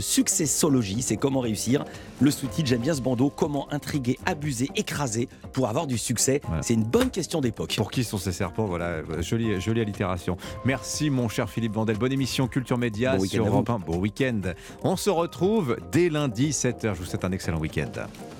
[0.00, 1.02] successologie.
[1.06, 1.84] C'est comment réussir.
[2.20, 3.30] Le sous-titre, j'aime bien ce bandeau.
[3.30, 6.40] Comment intriguer, abuser, écraser pour avoir du succès.
[6.62, 7.76] C'est une bonne question d'époque.
[7.76, 8.64] Pour qui sont ces serpents?
[8.64, 10.36] Voilà, euh, jolie, jolie allitération.
[10.64, 11.96] Merci mon cher Philippe Vandel.
[11.96, 13.46] Bonne émission Culture Média Bon week-end sur.
[13.46, 13.78] Europe 1.
[13.78, 14.40] Bon week-end.
[14.82, 16.94] On se retrouve dès lundi 7h.
[16.94, 17.92] Je vous souhaite un excellent week-end.